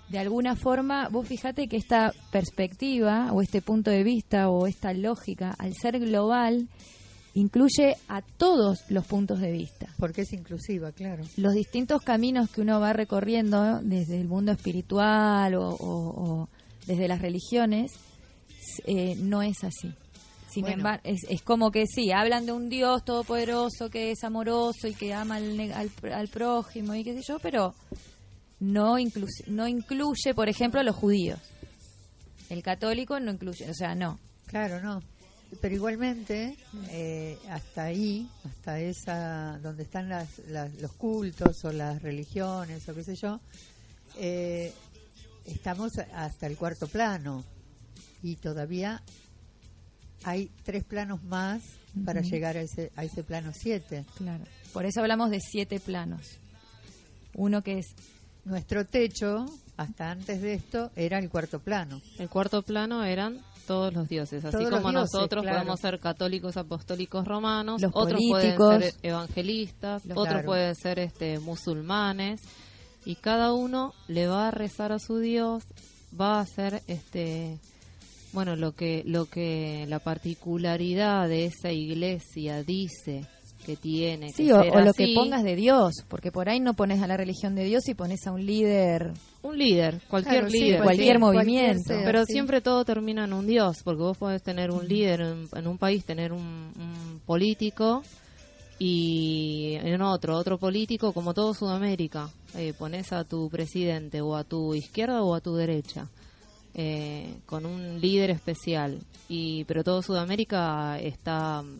de 0.08 0.20
alguna 0.20 0.54
forma, 0.54 1.08
vos 1.08 1.26
fijate 1.26 1.66
que 1.66 1.76
esta 1.76 2.12
perspectiva 2.30 3.32
o 3.32 3.42
este 3.42 3.60
punto 3.60 3.90
de 3.90 4.04
vista 4.04 4.48
o 4.48 4.68
esta 4.68 4.92
lógica, 4.92 5.56
al 5.58 5.74
ser 5.74 5.98
global, 5.98 6.68
incluye 7.38 7.96
a 8.08 8.22
todos 8.22 8.80
los 8.88 9.06
puntos 9.06 9.40
de 9.40 9.52
vista 9.52 9.86
Porque 9.98 10.22
es 10.22 10.32
inclusiva, 10.32 10.90
claro. 10.92 11.22
los 11.36 11.52
distintos 11.54 12.00
caminos 12.02 12.50
que 12.50 12.62
uno 12.62 12.80
va 12.80 12.92
recorriendo 12.92 13.80
desde 13.82 14.18
el 14.20 14.26
mundo 14.26 14.52
espiritual 14.52 15.54
o, 15.54 15.68
o- 15.68 16.24
o 16.42 16.48
desde 16.86 17.08
las 17.08 17.20
religiones 17.20 17.92
eh, 18.86 19.14
no 19.16 19.42
es 19.42 19.62
así. 19.64 19.92
Sin 20.50 20.62
Bueno. 20.62 20.78
embargo, 20.78 21.02
es, 21.04 21.20
es 21.28 21.42
como 21.42 21.70
que 21.70 21.84
sí, 21.86 22.10
hablan 22.12 22.46
de 22.46 22.52
un 22.52 22.68
Dios 22.70 23.04
todopoderoso 23.04 23.90
que 23.90 24.12
es 24.12 24.24
amoroso 24.24 24.88
y 24.88 24.94
que 24.94 25.12
ama 25.12 25.36
al, 25.36 25.60
al, 25.72 25.90
al 26.12 26.28
prójimo 26.28 26.94
y 26.94 27.04
qué 27.04 27.14
sé 27.14 27.20
yo, 27.28 27.38
pero 27.40 27.74
no, 28.60 28.98
inclu- 28.98 29.28
no 29.48 29.68
incluye, 29.68 30.32
por 30.34 30.48
ejemplo, 30.48 30.80
a 30.80 30.84
los 30.84 30.96
judíos. 30.96 31.38
El 32.48 32.62
católico 32.62 33.20
no 33.20 33.32
incluye, 33.32 33.68
o 33.68 33.74
sea, 33.74 33.94
no. 33.94 34.18
Claro, 34.46 34.80
no. 34.80 35.02
Pero 35.60 35.74
igualmente, 35.74 36.56
eh, 36.90 37.38
hasta 37.50 37.84
ahí, 37.84 38.28
hasta 38.44 38.80
esa, 38.80 39.58
donde 39.62 39.84
están 39.84 40.08
las, 40.08 40.38
las- 40.48 40.74
los 40.80 40.92
cultos 40.92 41.64
o 41.64 41.72
las 41.72 42.02
religiones 42.02 42.88
o 42.88 42.94
qué 42.94 43.04
sé 43.04 43.14
yo, 43.16 43.40
eh, 44.18 44.72
estamos 45.44 45.92
hasta 46.12 46.46
el 46.46 46.56
cuarto 46.56 46.88
plano 46.88 47.44
y 48.22 48.36
todavía 48.36 49.02
hay 50.24 50.50
tres 50.64 50.82
planos 50.84 51.22
más 51.22 51.62
para 52.04 52.20
llegar 52.22 52.56
a 52.56 52.62
ese, 52.62 52.90
a 52.96 53.04
ese 53.04 53.22
plano 53.22 53.52
siete. 53.54 54.04
Claro. 54.18 54.44
Por 54.72 54.84
eso 54.84 55.00
hablamos 55.00 55.30
de 55.30 55.40
siete 55.40 55.78
planos. 55.80 56.22
Uno 57.34 57.62
que 57.62 57.78
es 57.78 57.86
Nuestro 58.44 58.84
techo, 58.86 59.46
hasta 59.76 60.10
antes 60.12 60.40
de 60.40 60.54
esto, 60.54 60.90
era 60.94 61.18
el 61.18 61.28
cuarto 61.30 61.58
plano. 61.58 62.00
El 62.18 62.28
cuarto 62.28 62.62
plano 62.62 63.02
eran 63.04 63.40
todos 63.66 63.92
los 63.92 64.08
dioses, 64.08 64.44
así 64.44 64.56
Todos 64.56 64.70
como 64.70 64.90
dioses, 64.90 65.12
nosotros 65.12 65.42
claro. 65.42 65.58
podemos 65.58 65.80
ser 65.80 65.98
católicos 66.00 66.56
apostólicos 66.56 67.26
romanos, 67.26 67.82
Los 67.82 67.90
otros 67.94 68.20
políticos. 68.28 68.56
pueden 68.66 68.82
ser 68.82 68.94
evangelistas, 69.02 70.04
Los- 70.06 70.16
otros 70.18 70.32
Claro. 70.34 70.46
pueden 70.46 70.74
ser 70.74 70.98
este 70.98 71.38
musulmanes 71.40 72.40
y 73.04 73.16
cada 73.16 73.52
uno 73.52 73.92
le 74.08 74.26
va 74.26 74.48
a 74.48 74.50
rezar 74.50 74.92
a 74.92 74.98
su 74.98 75.18
Dios, 75.18 75.64
va 76.18 76.38
a 76.38 76.40
hacer 76.40 76.82
este 76.86 77.58
bueno, 78.32 78.54
lo 78.56 78.72
que 78.72 79.02
lo 79.06 79.26
que 79.26 79.86
la 79.88 79.98
particularidad 79.98 81.28
de 81.28 81.46
esa 81.46 81.72
iglesia 81.72 82.62
dice 82.62 83.26
que 83.66 83.76
tiene 83.76 84.28
que 84.28 84.32
Sí, 84.32 84.52
o, 84.52 84.62
ser 84.62 84.72
o 84.74 84.80
lo 84.80 84.94
que 84.94 85.12
pongas 85.14 85.42
de 85.42 85.56
Dios, 85.56 85.92
porque 86.08 86.30
por 86.30 86.48
ahí 86.48 86.60
no 86.60 86.74
pones 86.74 87.02
a 87.02 87.06
la 87.08 87.16
religión 87.16 87.54
de 87.56 87.64
Dios 87.64 87.88
y 87.88 87.94
pones 87.94 88.24
a 88.26 88.32
un 88.32 88.46
líder, 88.46 89.12
un 89.42 89.58
líder, 89.58 90.00
cualquier 90.08 90.34
Claro, 90.42 90.50
sí, 90.50 90.60
líder, 90.60 90.82
cualquier 90.82 91.16
sí, 91.16 91.20
movimiento. 91.20 91.82
sea, 91.94 92.04
Pero 92.04 92.24
sí. 92.24 92.32
siempre 92.32 92.60
todo 92.60 92.84
termina 92.84 93.24
en 93.24 93.32
un 93.32 93.46
dios, 93.46 93.78
porque 93.84 94.02
vos 94.02 94.16
podés 94.16 94.42
tener 94.42 94.70
un 94.70 94.86
líder 94.86 95.20
en, 95.20 95.48
en 95.52 95.66
un 95.66 95.76
país, 95.78 96.04
tener 96.04 96.32
un, 96.32 96.40
un 96.40 97.20
político 97.26 98.02
y 98.78 99.74
en 99.80 100.00
otro, 100.02 100.36
otro 100.36 100.58
político, 100.58 101.12
como 101.12 101.32
todo 101.34 101.54
Sudamérica. 101.54 102.28
Eh, 102.54 102.72
pones 102.78 103.12
a 103.12 103.24
tu 103.24 103.48
presidente 103.48 104.20
o 104.20 104.36
a 104.36 104.44
tu 104.44 104.74
izquierda 104.74 105.22
o 105.22 105.34
a 105.34 105.40
tu 105.40 105.54
derecha, 105.54 106.08
eh, 106.74 107.36
con 107.46 107.66
un 107.66 108.00
líder 108.00 108.30
especial. 108.30 108.98
y 109.28 109.64
Pero 109.64 109.82
todo 109.82 110.02
Sudamérica 110.02 110.98
está 111.00 111.62
mm, 111.62 111.78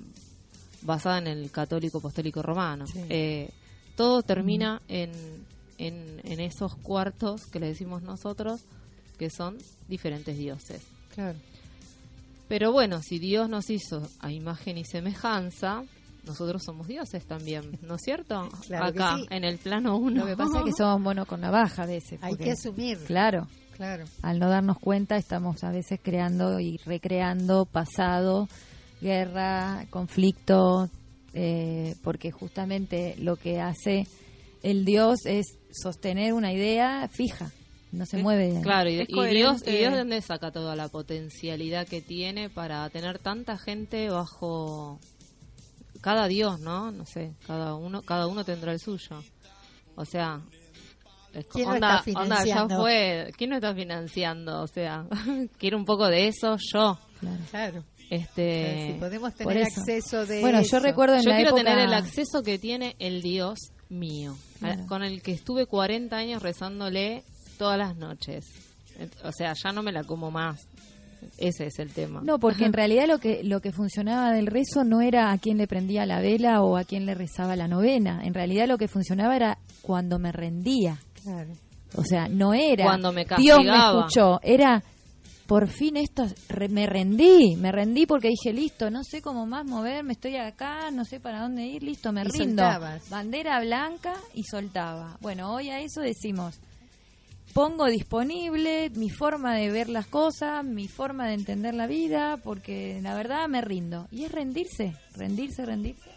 basada 0.86 1.18
en 1.18 1.26
el 1.26 1.50
católico 1.50 1.98
apostólico 1.98 2.42
romano. 2.42 2.86
Sí. 2.86 3.00
Eh, 3.10 3.50
todo 3.96 4.22
termina 4.22 4.80
en, 4.88 5.10
en, 5.78 6.20
en 6.24 6.40
esos 6.40 6.74
cuartos 6.76 7.46
que 7.46 7.60
le 7.60 7.66
decimos 7.68 8.02
nosotros, 8.02 8.62
que 9.18 9.28
son 9.30 9.56
diferentes 9.88 10.36
dioses. 10.38 10.82
Claro. 11.14 11.38
Pero 12.48 12.70
bueno, 12.72 13.00
si 13.02 13.18
Dios 13.18 13.48
nos 13.48 13.70
hizo 13.70 14.08
a 14.20 14.30
imagen 14.30 14.78
y 14.78 14.84
semejanza, 14.84 15.82
nosotros 16.24 16.62
somos 16.64 16.86
dioses 16.86 17.24
también, 17.24 17.78
¿no 17.82 17.96
es 17.96 18.02
cierto? 18.02 18.48
Claro 18.66 18.86
Acá, 18.86 19.16
sí. 19.16 19.26
en 19.30 19.44
el 19.44 19.58
plano 19.58 19.96
uno. 19.96 20.20
Lo 20.20 20.26
que 20.26 20.36
pasa 20.36 20.58
es 20.60 20.64
que 20.66 20.72
somos 20.72 21.00
monos 21.00 21.26
con 21.26 21.40
navaja 21.40 21.82
a 21.82 21.86
veces. 21.86 22.18
Hay 22.22 22.36
que 22.36 22.52
asumir. 22.52 22.98
Claro, 23.06 23.48
Claro. 23.76 24.04
al 24.22 24.38
no 24.38 24.48
darnos 24.48 24.78
cuenta 24.78 25.16
estamos 25.16 25.62
a 25.64 25.70
veces 25.70 26.00
creando 26.02 26.60
y 26.60 26.78
recreando 26.86 27.64
pasado, 27.66 28.48
guerra, 29.00 29.86
conflicto, 29.90 30.88
eh, 31.34 31.94
porque 32.02 32.30
justamente 32.30 33.14
lo 33.18 33.36
que 33.36 33.60
hace 33.60 34.06
el 34.62 34.84
Dios 34.84 35.26
es 35.26 35.58
sostener 35.70 36.32
una 36.32 36.52
idea 36.52 37.08
fija, 37.12 37.52
no 37.92 38.06
se 38.06 38.18
mueve. 38.18 38.52
de. 38.52 38.60
Claro, 38.62 38.90
y, 38.90 38.94
y 38.94 39.34
Dios. 39.34 39.62
¿y 39.66 39.70
Dios 39.72 39.92
de 39.92 39.98
dónde 39.98 40.20
saca 40.22 40.50
toda 40.50 40.74
la 40.76 40.88
potencialidad 40.88 41.86
que 41.86 42.00
tiene 42.00 42.50
para 42.50 42.88
tener 42.90 43.18
tanta 43.18 43.58
gente 43.58 44.08
bajo 44.10 44.98
cada 46.00 46.26
Dios, 46.26 46.60
¿no? 46.60 46.90
No 46.90 47.04
sé, 47.04 47.34
cada 47.46 47.74
uno, 47.74 48.02
cada 48.02 48.26
uno 48.26 48.44
tendrá 48.44 48.72
el 48.72 48.80
suyo. 48.80 49.22
O 49.94 50.04
sea, 50.04 50.40
es 51.32 51.46
¿Quién 51.46 51.68
onda, 51.68 52.02
está 52.04 52.20
onda, 52.20 52.36
ya 52.36 52.42
financiando? 52.44 52.80
fue. 52.80 53.32
¿Quién 53.36 53.50
lo 53.50 53.56
está 53.56 53.74
financiando? 53.74 54.62
O 54.62 54.66
sea, 54.66 55.06
quiero 55.58 55.76
un 55.78 55.84
poco 55.84 56.06
de 56.08 56.28
eso 56.28 56.56
yo. 56.72 56.98
Claro. 57.20 57.42
Claro. 57.50 57.84
Este, 58.10 58.92
si 58.92 58.98
podemos 59.00 59.32
por 59.32 59.48
tener 59.52 59.66
eso. 59.66 59.80
acceso 59.80 60.26
de 60.26 60.40
Bueno, 60.40 60.62
yo 60.62 60.78
recuerdo 60.78 61.16
en 61.16 61.22
yo 61.22 61.30
la 61.30 61.36
quiero 61.36 61.50
época 61.56 61.64
tener 61.64 61.78
el 61.86 61.94
acceso 61.94 62.42
que 62.42 62.58
tiene 62.58 62.94
el 62.98 63.20
Dios 63.22 63.58
mío, 63.88 64.36
a- 64.62 64.76
con 64.86 65.02
el 65.02 65.22
que 65.22 65.32
estuve 65.32 65.66
40 65.66 66.16
años 66.16 66.42
rezándole 66.42 67.24
todas 67.58 67.78
las 67.78 67.96
noches. 67.96 68.44
O 69.24 69.32
sea, 69.32 69.52
ya 69.54 69.72
no 69.72 69.82
me 69.82 69.92
la 69.92 70.04
como 70.04 70.30
más. 70.30 70.68
Ese 71.38 71.66
es 71.66 71.78
el 71.80 71.92
tema. 71.92 72.20
No, 72.22 72.38
porque 72.38 72.64
en 72.64 72.72
realidad 72.72 73.06
lo 73.08 73.18
que 73.18 73.42
lo 73.42 73.60
que 73.60 73.72
funcionaba 73.72 74.32
del 74.32 74.46
rezo 74.46 74.84
no 74.84 75.00
era 75.00 75.32
a 75.32 75.38
quién 75.38 75.58
le 75.58 75.66
prendía 75.66 76.06
la 76.06 76.20
vela 76.20 76.62
o 76.62 76.76
a 76.76 76.84
quién 76.84 77.04
le 77.06 77.14
rezaba 77.14 77.56
la 77.56 77.66
novena. 77.66 78.20
En 78.24 78.34
realidad 78.34 78.68
lo 78.68 78.78
que 78.78 78.86
funcionaba 78.86 79.34
era 79.34 79.58
cuando 79.82 80.18
me 80.18 80.30
rendía. 80.30 80.98
Claro. 81.24 81.50
O 81.96 82.04
sea, 82.04 82.28
no 82.28 82.52
era 82.54 82.84
Cuando 82.84 83.12
me 83.12 83.24
Dios 83.24 83.58
me 83.58 83.64
castigaba. 83.64 83.98
escuchó, 84.00 84.40
era 84.42 84.82
por 85.46 85.68
fin 85.68 85.96
esto 85.96 86.26
re- 86.48 86.68
me 86.68 86.86
rendí, 86.86 87.56
me 87.56 87.70
rendí 87.72 88.04
porque 88.06 88.28
dije, 88.28 88.52
listo, 88.52 88.90
no 88.90 89.02
sé 89.04 89.22
cómo 89.22 89.46
más 89.46 89.64
moverme, 89.64 90.12
estoy 90.14 90.36
acá, 90.36 90.90
no 90.90 91.04
sé 91.04 91.20
para 91.20 91.40
dónde 91.42 91.64
ir, 91.66 91.82
listo, 91.82 92.12
me 92.12 92.22
Y 92.22 92.24
rindo. 92.24 92.62
soltabas. 92.62 93.08
Bandera 93.08 93.60
blanca 93.60 94.14
y 94.34 94.42
soltaba. 94.44 95.16
Bueno, 95.20 95.54
hoy 95.54 95.70
a 95.70 95.80
eso 95.80 96.00
decimos, 96.00 96.58
pongo 97.54 97.86
disponible 97.86 98.90
mi 98.96 99.08
forma 99.08 99.54
de 99.54 99.70
ver 99.70 99.88
las 99.88 100.06
cosas, 100.06 100.64
mi 100.64 100.88
forma 100.88 101.26
de 101.28 101.34
entender 101.34 101.74
la 101.74 101.86
vida, 101.86 102.36
porque 102.42 103.00
la 103.02 103.14
verdad 103.14 103.48
me 103.48 103.60
rindo. 103.60 104.08
Y 104.10 104.24
es 104.24 104.32
rendirse, 104.32 104.94
rendirse, 105.14 105.64
rendirse. 105.64 106.10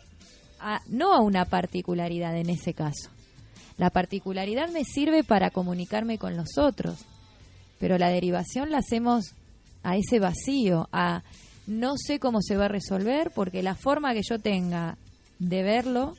A- 0.59 0.81
no 0.87 1.13
a 1.13 1.21
una 1.21 1.45
particularidad 1.45 2.35
en 2.35 2.49
ese 2.49 2.73
caso. 2.73 3.09
La 3.77 3.89
particularidad 3.91 4.69
me 4.69 4.83
sirve 4.83 5.23
para 5.23 5.51
comunicarme 5.51 6.17
con 6.17 6.35
los 6.35 6.57
otros, 6.57 7.05
pero 7.79 7.97
la 7.97 8.09
derivación 8.09 8.69
la 8.71 8.79
hacemos 8.79 9.33
a 9.83 9.95
ese 9.97 10.19
vacío, 10.19 10.87
a 10.91 11.23
no 11.67 11.95
sé 11.97 12.19
cómo 12.19 12.41
se 12.41 12.57
va 12.57 12.65
a 12.65 12.69
resolver, 12.69 13.31
porque 13.33 13.63
la 13.63 13.75
forma 13.75 14.13
que 14.13 14.21
yo 14.27 14.39
tenga 14.39 14.97
de 15.39 15.63
verlo 15.63 16.15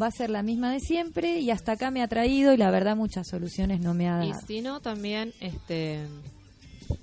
va 0.00 0.06
a 0.06 0.10
ser 0.10 0.30
la 0.30 0.42
misma 0.42 0.72
de 0.72 0.80
siempre 0.80 1.40
y 1.40 1.50
hasta 1.50 1.72
acá 1.72 1.90
me 1.90 2.02
ha 2.02 2.08
traído 2.08 2.52
y 2.54 2.56
la 2.56 2.70
verdad 2.70 2.96
muchas 2.96 3.26
soluciones 3.28 3.80
no 3.80 3.92
me 3.94 4.08
ha 4.08 4.16
dado. 4.18 4.28
Y 4.30 4.32
si 4.46 4.60
no, 4.62 4.80
también 4.80 5.32
este 5.40 6.06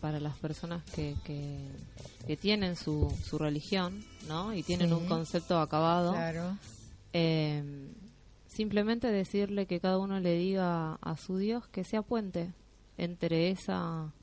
para 0.01 0.19
las 0.19 0.37
personas 0.37 0.83
que, 0.93 1.15
que, 1.23 1.57
que 2.27 2.37
tienen 2.37 2.75
su, 2.75 3.11
su 3.23 3.37
religión, 3.39 4.03
¿no? 4.27 4.53
Y 4.53 4.61
tienen 4.63 4.87
Sí. 4.89 4.93
un 4.93 5.05
concepto 5.07 5.59
acabado. 5.59 6.13
Claro. 6.13 6.57
eh, 7.13 7.63
simplemente 8.47 9.07
decirle 9.11 9.65
que 9.65 9.79
cada 9.79 9.97
uno 9.97 10.19
le 10.19 10.37
diga 10.37 10.95
a 11.01 11.17
su 11.17 11.37
Dios 11.37 11.67
que 11.67 11.83
sea 11.83 12.01
puente 12.01 12.51
entre 13.03 13.49
esa 13.49 14.13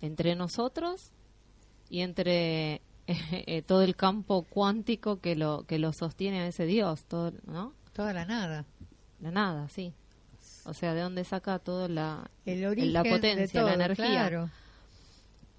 entre 0.00 0.36
nosotros 0.36 1.10
y 1.90 2.00
entre 2.00 2.80
eh, 3.06 3.62
todo 3.62 3.82
el 3.82 3.96
campo 3.96 4.42
cuántico 4.42 5.20
que 5.20 5.34
lo 5.34 5.64
que 5.66 5.78
lo 5.78 5.92
sostiene 5.92 6.40
a 6.40 6.46
ese 6.46 6.66
Dios, 6.66 7.04
todo, 7.04 7.32
¿no? 7.46 7.74
Toda 7.92 8.12
la 8.12 8.24
nada. 8.24 8.64
La 9.20 9.30
nada, 9.30 9.68
sí. 9.68 9.92
O 10.64 10.74
sea, 10.74 10.94
de 10.94 11.00
dónde 11.00 11.24
saca 11.24 11.58
toda 11.58 11.88
la 11.88 12.30
El 12.44 12.64
origen 12.66 12.92
la 12.92 13.02
de 13.02 13.10
potencia, 13.10 13.62
la 13.62 13.74
energía. 13.74 14.06
claro. 14.06 14.50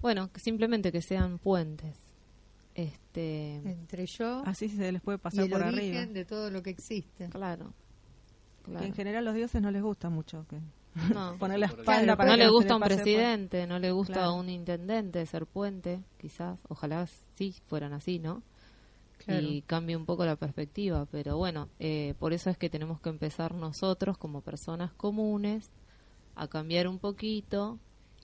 Bueno, 0.00 0.32
que 0.32 0.40
simplemente 0.40 0.92
que 0.92 1.02
sean 1.02 1.38
puentes. 1.38 1.96
Este, 2.74 3.56
Entre 3.56 4.06
yo 4.06 4.42
Así 4.46 4.68
se 4.68 4.92
les 4.92 5.02
puede 5.02 5.18
y 5.18 5.20
pasar 5.20 5.44
el 5.44 5.50
por 5.50 5.62
origen 5.62 5.96
arriba. 5.96 6.12
de 6.12 6.24
todo 6.24 6.50
lo 6.50 6.62
que 6.62 6.70
existe. 6.70 7.28
claro. 7.28 7.74
Que 8.64 8.70
claro. 8.70 8.86
en 8.86 8.94
general 8.94 9.24
los 9.24 9.34
dioses 9.34 9.60
no 9.60 9.70
les 9.70 9.82
gusta 9.82 10.08
mucho 10.10 10.46
que 10.48 10.60
No. 11.12 11.36
poner 11.38 11.58
la 11.58 11.68
Claro, 11.68 11.82
espalda 11.82 12.16
para 12.16 12.30
no 12.30 12.36
que 12.36 12.44
le 12.44 12.50
gusta 12.50 12.74
un 12.76 12.82
por- 12.82 12.88
presidente, 12.94 13.66
no 13.66 13.78
le 13.78 13.90
gusta 13.92 14.12
Claro. 14.14 14.34
un 14.34 14.48
intendente 14.48 15.24
ser 15.26 15.46
puente, 15.46 16.02
quizás, 16.18 16.58
ojalá 16.68 17.06
sí 17.34 17.54
fueran 17.66 17.92
así, 17.92 18.18
¿no? 18.18 18.42
Claro. 19.24 19.46
Y 19.46 19.62
cambie 19.62 19.96
un 19.96 20.06
poco 20.06 20.24
la 20.24 20.36
perspectiva, 20.36 21.06
pero 21.10 21.36
bueno, 21.36 21.68
eh, 21.78 22.14
por 22.18 22.32
eso 22.32 22.48
es 22.50 22.56
que 22.56 22.70
tenemos 22.70 23.00
que 23.00 23.10
empezar 23.10 23.54
nosotros 23.54 24.16
como 24.18 24.40
personas 24.40 24.92
comunes 24.94 25.70
a 26.34 26.48
cambiar 26.48 26.88
un 26.88 26.98
poquito 26.98 27.78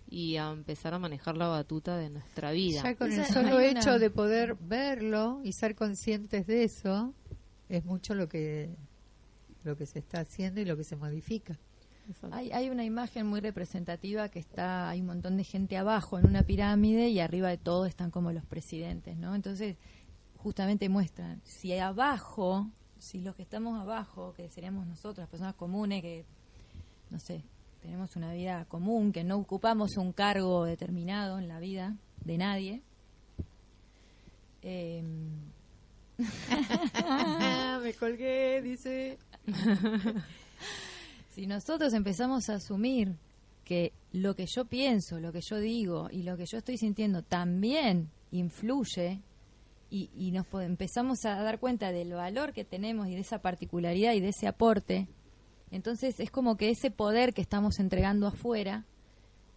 y 0.09 0.37
a 0.37 0.51
empezar 0.51 0.95
a 0.95 0.99
manejar 0.99 1.37
la 1.37 1.49
batuta 1.49 1.97
de 1.99 2.09
nuestra 2.09 2.51
vida. 2.53 2.83
Ya 2.83 2.95
con 2.97 3.13
el 3.13 3.25
solo 3.27 3.61
hecho 3.61 3.99
de 3.99 4.09
poder 4.11 4.57
verlo 4.59 5.41
y 5.45 5.53
ser 5.53 5.75
conscientes 5.75 6.47
de 6.47 6.65
eso 6.65 7.13
es 7.69 7.85
mucho 7.85 8.15
lo 8.15 8.29
que 8.29 8.75
lo 9.65 9.77
que 9.77 9.85
se 9.85 9.99
está 9.99 10.21
haciendo 10.21 10.61
y 10.61 10.65
lo 10.65 10.77
que 10.77 10.85
se 10.85 10.95
modifica. 10.97 11.59
Hay, 12.31 12.53
hay 12.53 12.71
una 12.71 12.85
imagen 12.85 13.27
muy 13.27 13.41
representativa 13.41 14.29
que 14.29 14.39
está, 14.39 14.89
hay 14.89 15.01
un 15.01 15.07
montón 15.07 15.37
de 15.37 15.45
gente 15.45 15.77
abajo 15.77 16.19
en 16.19 16.27
una 16.27 16.43
pirámide 16.43 17.09
y 17.09 17.21
arriba 17.21 17.49
de 17.49 17.59
todo 17.59 17.87
están 17.87 18.11
como 18.11 18.33
los 18.33 18.45
presidentes, 18.45 19.17
¿no? 19.17 19.35
Entonces, 19.35 19.77
justamente 20.37 20.89
muestran, 20.89 21.41
si 21.45 21.77
abajo, 21.79 22.71
si 22.99 23.21
los 23.21 23.35
que 23.35 23.43
estamos 23.43 23.81
abajo, 23.81 24.33
que 24.35 24.49
seríamos 24.51 24.87
nosotros, 24.87 25.19
las 25.19 25.29
personas 25.29 25.55
comunes, 25.55 26.03
que, 26.03 26.25
no 27.11 27.19
sé, 27.19 27.45
tenemos 27.83 28.15
una 28.17 28.33
vida 28.33 28.65
común, 28.67 29.13
que 29.13 29.25
no 29.25 29.37
ocupamos 29.37 29.97
un 29.97 30.13
cargo 30.13 30.65
determinado 30.65 31.39
en 31.39 31.49
la 31.49 31.59
vida 31.59 31.97
de 32.25 32.39
nadie, 32.39 32.83
eh, 34.63 35.03
Me 37.83 37.95
colgué, 37.95 38.63
dice. 38.63 39.19
Si 41.37 41.47
nosotros 41.47 41.93
empezamos 41.93 42.49
a 42.49 42.55
asumir 42.55 43.15
que 43.63 43.93
lo 44.11 44.35
que 44.35 44.47
yo 44.47 44.65
pienso, 44.65 45.21
lo 45.21 45.35
que 45.35 45.43
yo 45.43 45.59
digo 45.59 46.09
y 46.11 46.23
lo 46.23 46.39
que 46.39 46.47
yo 46.47 46.57
estoy 46.57 46.79
sintiendo 46.79 47.21
también 47.21 48.09
influye 48.31 49.21
y, 49.91 50.09
y 50.17 50.31
nos 50.31 50.47
empezamos 50.63 51.27
a 51.27 51.43
dar 51.43 51.59
cuenta 51.59 51.93
del 51.93 52.15
valor 52.15 52.55
que 52.55 52.65
tenemos 52.65 53.09
y 53.09 53.11
de 53.11 53.21
esa 53.21 53.43
particularidad 53.43 54.15
y 54.15 54.21
de 54.21 54.31
ese 54.31 54.47
aporte, 54.47 55.09
entonces 55.71 56.21
es 56.21 56.31
como 56.31 56.57
que 56.57 56.71
ese 56.71 56.91
poder 56.91 57.35
que 57.35 57.43
estamos 57.43 57.81
entregando 57.81 58.27
afuera, 58.27 58.87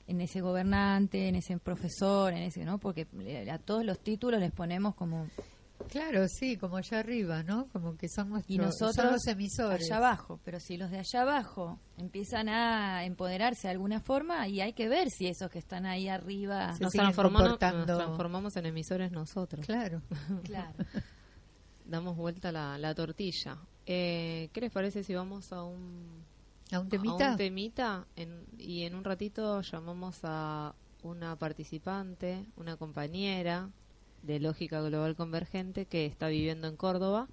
en 0.06 0.20
ese 0.20 0.42
gobernante, 0.42 1.30
en 1.30 1.36
ese 1.36 1.58
profesor, 1.60 2.34
en 2.34 2.40
ese, 2.40 2.66
¿no? 2.66 2.80
Porque 2.80 3.08
a 3.50 3.58
todos 3.58 3.86
los 3.86 4.00
títulos 4.00 4.42
les 4.42 4.52
ponemos 4.52 4.96
como 4.96 5.28
Claro, 5.88 6.28
sí, 6.28 6.56
como 6.58 6.78
allá 6.78 7.00
arriba, 7.00 7.42
¿no? 7.42 7.68
Como 7.70 7.96
que 7.98 8.08
son 8.10 8.30
nuestros 8.30 8.54
y 8.56 8.60
nosotros 8.60 8.96
son 8.96 9.12
los 9.14 9.26
emisores. 9.28 9.86
allá 9.86 9.98
abajo. 9.98 10.40
Pero 10.44 10.60
si 10.60 10.78
los 10.78 10.92
de 10.92 11.00
allá 11.00 11.22
abajo 11.22 11.80
empiezan 11.98 12.48
a 12.50 13.06
empoderarse 13.06 13.68
de 13.68 13.72
alguna 13.72 14.00
forma, 14.00 14.48
y 14.48 14.62
hay 14.62 14.74
que 14.74 14.88
ver 14.88 15.10
si 15.10 15.28
esos 15.28 15.50
que 15.50 15.60
están 15.60 15.86
ahí 15.86 16.08
arriba. 16.08 16.74
Se 16.74 16.84
nos, 16.84 16.94
transformamos, 16.94 17.42
comportando. 17.42 17.86
nos 17.88 17.98
transformamos 17.98 18.56
en 18.58 18.66
emisores 18.68 19.12
nosotros. 19.12 19.66
Claro. 19.66 20.02
Claro. 20.44 20.74
Damos 21.86 22.16
vuelta 22.18 22.52
la, 22.52 22.78
la 22.78 22.94
tortilla. 22.94 23.58
Eh, 23.88 24.50
¿Qué 24.54 24.62
les 24.62 24.72
parece 24.72 25.04
si 25.04 25.16
vamos 25.16 25.52
a 25.52 25.64
un, 25.64 26.24
¿A 26.72 26.80
un 26.80 26.86
a 26.86 26.90
temita? 26.90 27.32
un 27.32 27.38
temita 27.38 28.08
en- 28.16 28.46
y 28.60 28.84
en 28.84 28.94
un 28.94 29.04
ratito 29.04 29.62
llamamos 29.62 30.20
a 30.24 30.76
una 31.02 31.36
participante, 31.36 32.46
una 32.58 32.78
compañera 32.78 33.70
de 34.24 34.40
Lógica 34.40 34.82
Global 34.82 35.16
Convergente 35.16 35.86
que 35.86 36.06
está 36.06 36.28
viviendo 36.28 36.68
en 36.68 36.76
Córdoba 36.76 37.28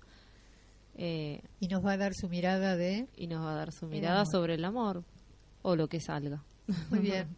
eh, 0.94 1.42
Y 1.60 1.68
nos 1.68 1.84
va 1.84 1.92
a 1.92 1.96
dar 1.96 2.14
su 2.14 2.28
mirada 2.28 2.76
de... 2.76 3.06
y 3.16 3.26
nos 3.26 3.44
va 3.44 3.52
a 3.52 3.56
dar 3.56 3.72
su 3.72 3.86
El 3.86 3.92
mirada 3.92 4.20
amor. 4.20 4.32
sobre 4.32 4.54
el 4.54 4.64
amor 4.64 5.04
o 5.62 5.76
lo 5.76 5.88
que 5.88 6.00
salga. 6.00 6.44
Muy 6.90 7.00
bien. 7.00 7.28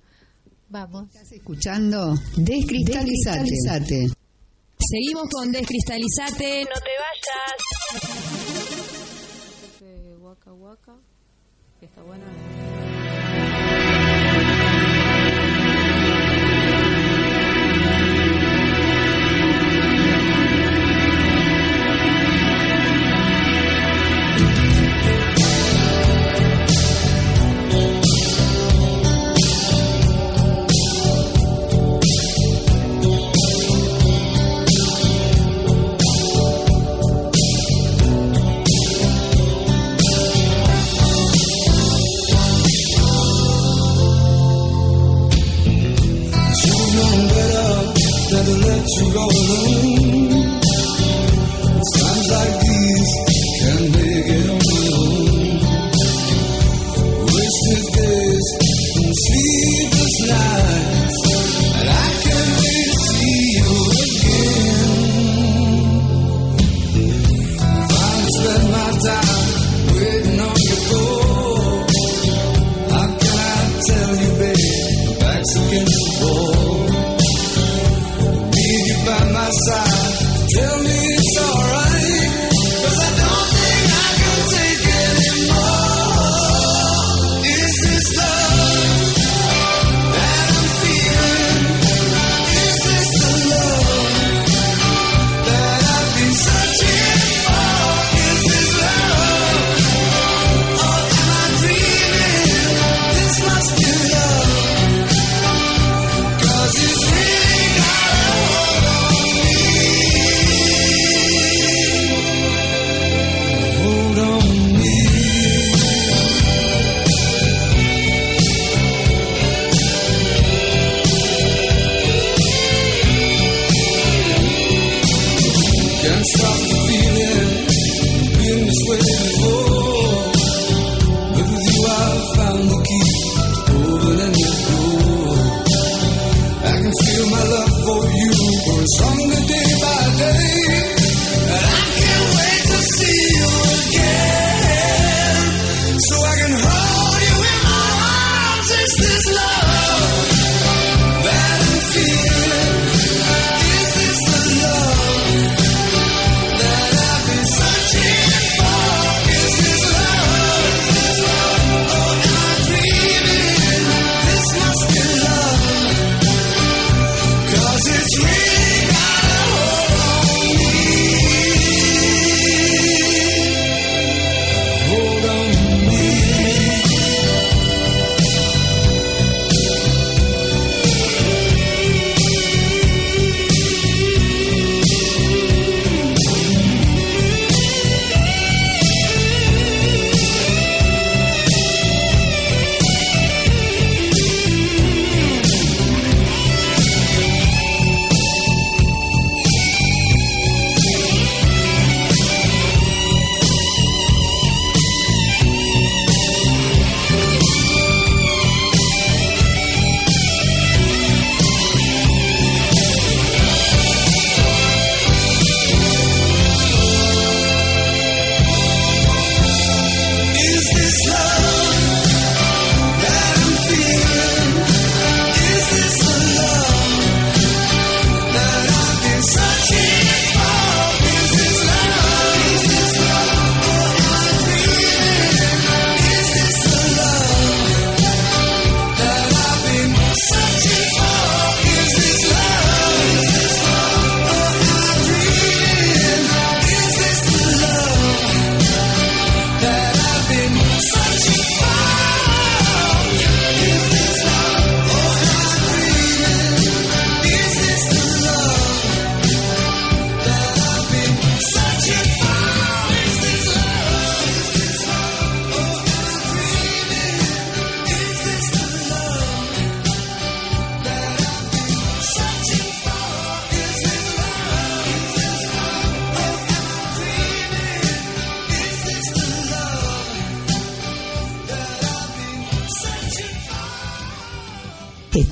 Vamos. 0.68 1.08
Escuchando 1.32 2.14
Descristalizate. 2.36 4.08
Seguimos 4.78 5.28
con 5.30 5.50
Descristalizate. 5.50 6.64
No 6.64 6.80
te 6.80 6.90
Ese 9.66 10.16
Waka 10.16 10.52
Waka, 10.52 10.94
que 11.80 11.86
está 11.86 12.02
bueno. 12.02 12.67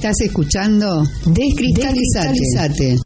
Estás 0.06 0.20
escuchando 0.28 1.02
Descristalizate. 1.24 2.92
Hola. 2.92 3.05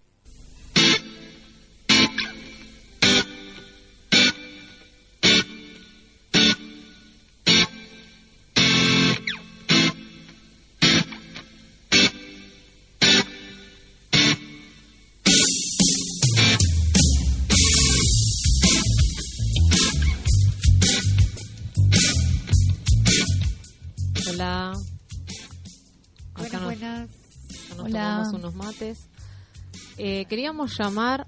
Eh, 30.02 30.24
queríamos 30.26 30.78
llamar 30.78 31.26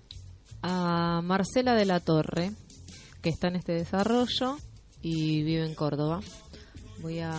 a 0.63 1.21
Marcela 1.23 1.75
de 1.75 1.85
la 1.85 2.01
Torre, 2.01 2.53
que 3.21 3.29
está 3.29 3.49
en 3.49 3.57
este 3.57 3.73
desarrollo 3.73 4.57
y 5.03 5.43
vive 5.43 5.67
en 5.67 5.75
Córdoba. 5.75 6.21
Voy 7.01 7.19
a 7.21 7.33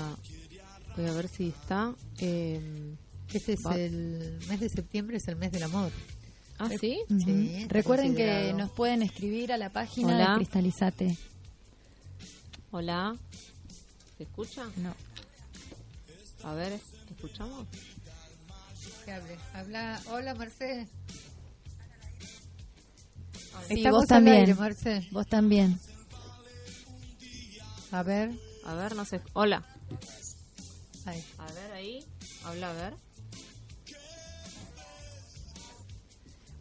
voy 0.95 1.05
a 1.07 1.11
ver 1.13 1.27
si 1.27 1.47
está. 1.49 1.95
eh, 2.19 2.95
Este 3.33 3.53
es 3.53 3.65
el 3.73 4.37
mes 4.47 4.59
de 4.59 4.69
septiembre, 4.69 5.17
es 5.17 5.27
el 5.27 5.35
mes 5.37 5.51
del 5.51 5.63
amor. 5.63 5.91
Ah, 6.59 6.69
¿sí? 6.79 6.99
Sí, 7.25 7.65
Recuerden 7.67 8.15
que 8.15 8.53
nos 8.53 8.69
pueden 8.71 9.01
escribir 9.01 9.51
a 9.51 9.57
la 9.57 9.69
página 9.71 10.09
Hola. 10.15 10.29
de 10.31 10.35
Cristalizate. 10.35 11.17
Hola. 12.71 13.15
¿Se 14.17 14.23
escucha? 14.23 14.65
No. 14.77 14.93
A 16.43 16.53
ver, 16.53 16.79
¿escuchamos? 17.09 17.65
Que 19.05 19.11
hable. 19.11 19.37
Habla. 19.53 19.99
Hola, 20.09 20.35
Marce. 20.35 20.87
Sí, 23.67 23.75
Estamos 23.75 23.99
vos 24.01 24.07
también. 24.07 24.37
aire, 24.37 24.55
Marce. 24.55 25.07
Vos 25.11 25.27
también. 25.27 25.79
A 27.91 28.03
ver. 28.03 28.31
A 28.65 28.73
ver, 28.75 28.95
no 28.95 29.05
sé. 29.05 29.21
Hola. 29.33 29.63
Ahí. 31.05 31.23
A 31.37 31.45
ver 31.53 31.71
ahí. 31.73 32.05
Habla, 32.45 32.69
a 32.69 32.73
ver. 32.73 32.93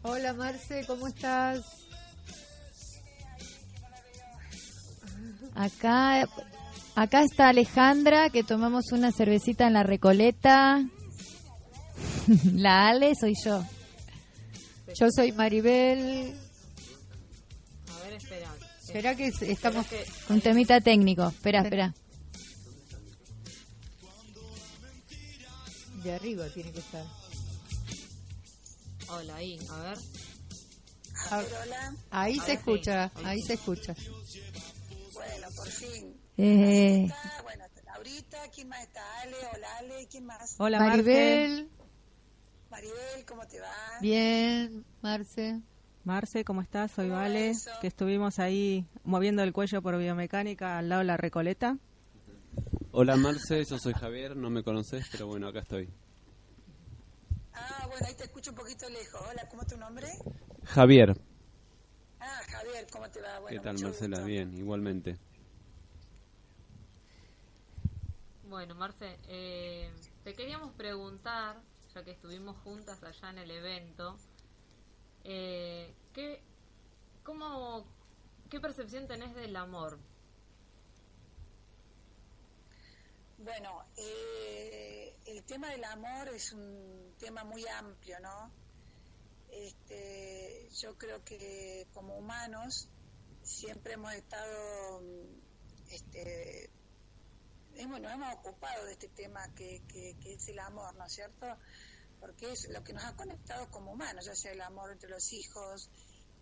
Hola, 0.03 0.33
Marce, 0.33 0.85
¿cómo 0.85 1.07
estás? 1.07 1.61
Acá, 5.55 6.27
acá 6.95 7.21
está 7.21 7.47
Alejandra, 7.49 8.29
que 8.29 8.43
tomamos 8.43 8.91
una 8.91 9.11
cervecita 9.11 9.65
en 9.67 9.73
la 9.73 9.83
Recoleta. 9.83 10.83
la 12.53 12.87
Ale 12.89 13.13
soy 13.15 13.33
yo. 13.43 13.63
Yo 14.95 15.07
soy 15.15 15.31
Maribel. 15.31 16.35
A 17.89 18.03
ver, 18.03 18.13
espera. 18.13 18.55
Espera 18.81 19.15
que 19.15 19.27
es- 19.27 19.41
estamos... 19.41 19.85
Un 20.29 20.41
temita 20.41 20.79
técnico. 20.81 21.27
Espera, 21.27 21.61
espera. 21.61 21.93
De 26.03 26.13
arriba 26.13 26.47
tiene 26.49 26.71
que 26.71 26.79
estar. 26.79 27.05
Hola, 29.07 29.35
ahí. 29.37 29.59
A 29.69 29.79
ver. 29.83 29.97
Ah, 31.31 31.43
Ahí 32.11 32.37
A 32.39 32.41
se 32.41 32.47
ver, 32.51 32.57
escucha, 32.57 33.09
sí. 33.15 33.21
ahí 33.25 33.41
se 33.41 33.53
escucha. 33.53 33.95
Bueno, 35.13 35.47
por 35.55 35.69
fin. 35.69 36.17
Eh, 36.37 37.07
bueno, 37.43 37.63
Laurita, 37.85 38.39
¿quién 38.53 38.67
más 38.67 38.81
está? 38.81 39.01
Ale, 39.21 39.35
hola 39.55 39.67
Ale, 39.77 40.07
¿quién 40.11 40.25
más? 40.25 40.55
Hola, 40.57 40.79
Maribel, 40.79 41.49
Maribel, 41.69 41.69
¿cómo 43.27 43.45
te 43.47 43.59
va? 43.59 43.67
bien, 44.01 44.83
Marce. 45.01 45.61
Marce, 46.03 46.43
¿cómo 46.43 46.61
estás? 46.61 46.91
Soy 46.91 47.07
¿Cómo 47.07 47.19
va 47.19 47.23
Vale, 47.27 47.51
eso? 47.51 47.71
que 47.81 47.87
estuvimos 47.87 48.39
ahí 48.39 48.85
moviendo 49.03 49.43
el 49.43 49.53
cuello 49.53 49.81
por 49.81 49.97
biomecánica 49.97 50.79
al 50.79 50.89
lado 50.89 50.99
de 50.99 51.05
la 51.05 51.17
Recoleta. 51.17 51.77
Hola 52.91 53.15
Marce, 53.15 53.63
yo 53.63 53.77
soy 53.79 53.93
Javier, 53.93 54.35
no 54.35 54.49
me 54.49 54.63
conoces, 54.63 55.05
pero 55.11 55.27
bueno, 55.27 55.47
acá 55.47 55.59
estoy. 55.59 55.87
Ah, 57.53 57.85
bueno, 57.89 58.07
ahí 58.07 58.15
te 58.15 58.23
escucho 58.23 58.51
un 58.51 58.57
poquito 58.57 58.89
lejos. 58.89 59.21
Hola, 59.29 59.47
¿cómo 59.49 59.61
es 59.61 59.67
tu 59.67 59.77
nombre? 59.77 60.07
Javier, 60.65 61.13
Ah, 62.19 62.41
Javier, 62.51 62.87
¿cómo 62.91 63.09
te 63.09 63.21
va? 63.21 63.39
Bueno, 63.39 63.61
¿qué 63.61 63.67
tal 63.67 63.79
Marcela? 63.79 64.17
gusto. 64.17 64.25
Bien, 64.25 64.57
igualmente. 64.57 65.17
Bueno, 68.43 68.75
Marce, 68.75 69.19
eh, 69.27 69.91
te 70.23 70.33
queríamos 70.35 70.73
preguntar, 70.75 71.61
ya 71.93 72.03
que 72.03 72.11
estuvimos 72.11 72.57
juntas 72.63 73.03
allá 73.03 73.29
en 73.29 73.37
el 73.39 73.51
evento, 73.51 74.17
eh, 75.23 75.93
¿qué, 76.13 76.41
cómo, 77.23 77.85
¿qué 78.49 78.59
percepción 78.59 79.07
tenés 79.07 79.35
del 79.35 79.55
amor? 79.55 79.99
Bueno, 83.37 83.85
eh, 83.97 85.15
el 85.25 85.43
tema 85.43 85.69
del 85.69 85.83
amor 85.83 86.29
es 86.29 86.53
un 86.53 87.13
tema 87.19 87.43
muy 87.43 87.65
amplio, 87.67 88.19
¿no? 88.21 88.51
Este, 89.49 90.69
yo 90.81 90.97
creo 90.97 91.23
que 91.23 91.87
como 91.93 92.17
humanos 92.17 92.89
siempre 93.43 93.93
hemos 93.93 94.13
estado, 94.13 95.01
este, 95.91 96.69
hemos, 97.77 97.99
nos 98.01 98.11
hemos 98.11 98.33
ocupado 98.35 98.85
de 98.85 98.93
este 98.93 99.09
tema 99.09 99.47
que, 99.55 99.81
que, 99.87 100.15
que 100.21 100.33
es 100.33 100.47
el 100.47 100.59
amor, 100.59 100.95
¿no 100.95 101.05
es 101.05 101.13
cierto? 101.13 101.57
Porque 102.19 102.51
es 102.51 102.69
lo 102.69 102.83
que 102.83 102.93
nos 102.93 103.03
ha 103.03 103.15
conectado 103.15 103.69
como 103.69 103.91
humanos, 103.93 104.25
ya 104.25 104.35
sea 104.35 104.51
el 104.51 104.61
amor 104.61 104.91
entre 104.91 105.09
los 105.09 105.31
hijos, 105.33 105.89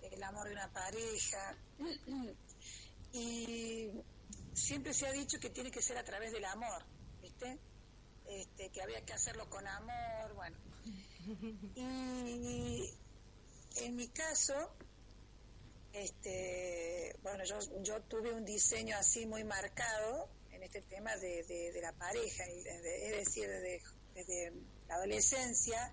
el 0.01 0.23
amor 0.23 0.47
de 0.47 0.53
una 0.53 0.71
pareja. 0.71 1.55
Y 3.13 3.89
siempre 4.53 4.93
se 4.93 5.05
ha 5.05 5.11
dicho 5.11 5.37
que 5.37 5.49
tiene 5.49 5.69
que 5.69 5.81
ser 5.81 5.97
a 5.97 6.03
través 6.05 6.31
del 6.31 6.45
amor, 6.45 6.85
¿viste? 7.21 7.59
Este, 8.25 8.69
que 8.69 8.81
había 8.81 9.03
que 9.03 9.11
hacerlo 9.11 9.49
con 9.49 9.67
amor, 9.67 10.33
bueno. 10.33 10.57
Y 11.75 12.89
en 13.75 13.95
mi 13.97 14.07
caso, 14.07 14.73
este, 15.91 17.17
bueno, 17.21 17.43
yo, 17.43 17.59
yo 17.81 18.01
tuve 18.03 18.31
un 18.33 18.45
diseño 18.45 18.95
así 18.97 19.25
muy 19.25 19.43
marcado 19.43 20.29
en 20.61 20.65
este 20.65 20.81
tema 20.83 21.15
de, 21.17 21.43
de- 21.45 21.71
de 21.71 21.81
la 21.81 21.91
pareja, 21.93 22.43
es 22.45 22.63
decir, 23.25 23.47
desde, 23.47 23.81
desde 24.13 24.53
la 24.87 24.95
adolescencia, 24.95 25.91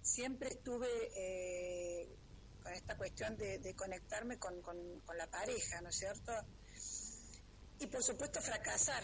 siempre 0.00 0.48
estuve 0.48 0.88
eh, 1.16 2.08
con 2.62 2.72
esta 2.72 2.96
cuestión 2.96 3.36
de, 3.36 3.58
de 3.58 3.74
conectarme 3.74 4.38
con, 4.38 4.62
con- 4.62 5.00
con 5.04 5.18
la 5.18 5.26
pareja, 5.26 5.82
¿no 5.82 5.90
es 5.90 5.96
cierto? 5.98 6.32
Y 7.78 7.86
por 7.88 8.02
supuesto 8.02 8.40
fracasar. 8.40 9.02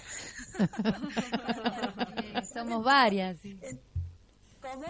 Somos 2.53 2.83
varias. 2.83 3.39
sí. 3.41 3.59
¿Cómo? 4.63 4.87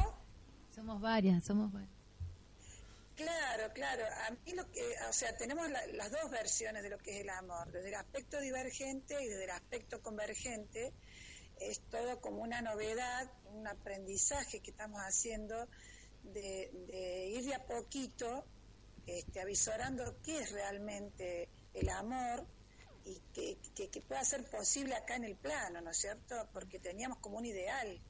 Somos 0.74 1.00
varias, 1.00 1.44
somos 1.44 1.72
varias. 1.72 1.95
Claro, 3.16 3.72
claro. 3.72 4.04
A 4.26 4.30
mí 4.30 4.52
lo 4.54 4.70
que, 4.70 4.94
o 5.08 5.12
sea, 5.12 5.34
tenemos 5.36 5.70
la- 5.70 5.86
las 5.86 6.10
dos 6.10 6.30
versiones 6.30 6.82
de 6.82 6.90
lo 6.90 6.98
que 6.98 7.12
es 7.16 7.20
el 7.22 7.30
amor, 7.30 7.72
desde 7.72 7.88
el 7.88 7.94
aspecto 7.94 8.38
divergente 8.40 9.22
y 9.22 9.26
desde 9.26 9.44
el 9.44 9.50
aspecto 9.50 10.02
convergente. 10.02 10.94
Es 11.58 11.88
todo 11.88 12.20
como 12.20 12.42
una 12.42 12.60
novedad, 12.60 13.32
un 13.44 13.66
aprendizaje 13.66 14.60
que 14.60 14.70
estamos 14.72 15.00
haciendo 15.00 15.66
de, 16.22 16.70
de 16.88 17.26
ir 17.28 17.44
de 17.44 17.54
a 17.54 17.64
poquito 17.66 18.50
este, 19.06 19.40
avisorando 19.40 20.20
qué 20.22 20.40
es 20.40 20.50
realmente 20.52 21.48
el 21.72 21.88
amor 21.88 22.46
y 23.06 23.22
que, 23.32 23.58
que, 23.74 23.88
que 23.90 24.02
pueda 24.02 24.24
ser 24.24 24.44
posible 24.50 24.94
acá 24.94 25.16
en 25.16 25.24
el 25.24 25.38
plano, 25.38 25.80
¿no 25.80 25.90
es 25.90 25.98
cierto? 25.98 26.50
Porque 26.52 26.80
teníamos 26.80 27.18
como 27.20 27.38
un 27.38 27.46
ideal 27.46 28.02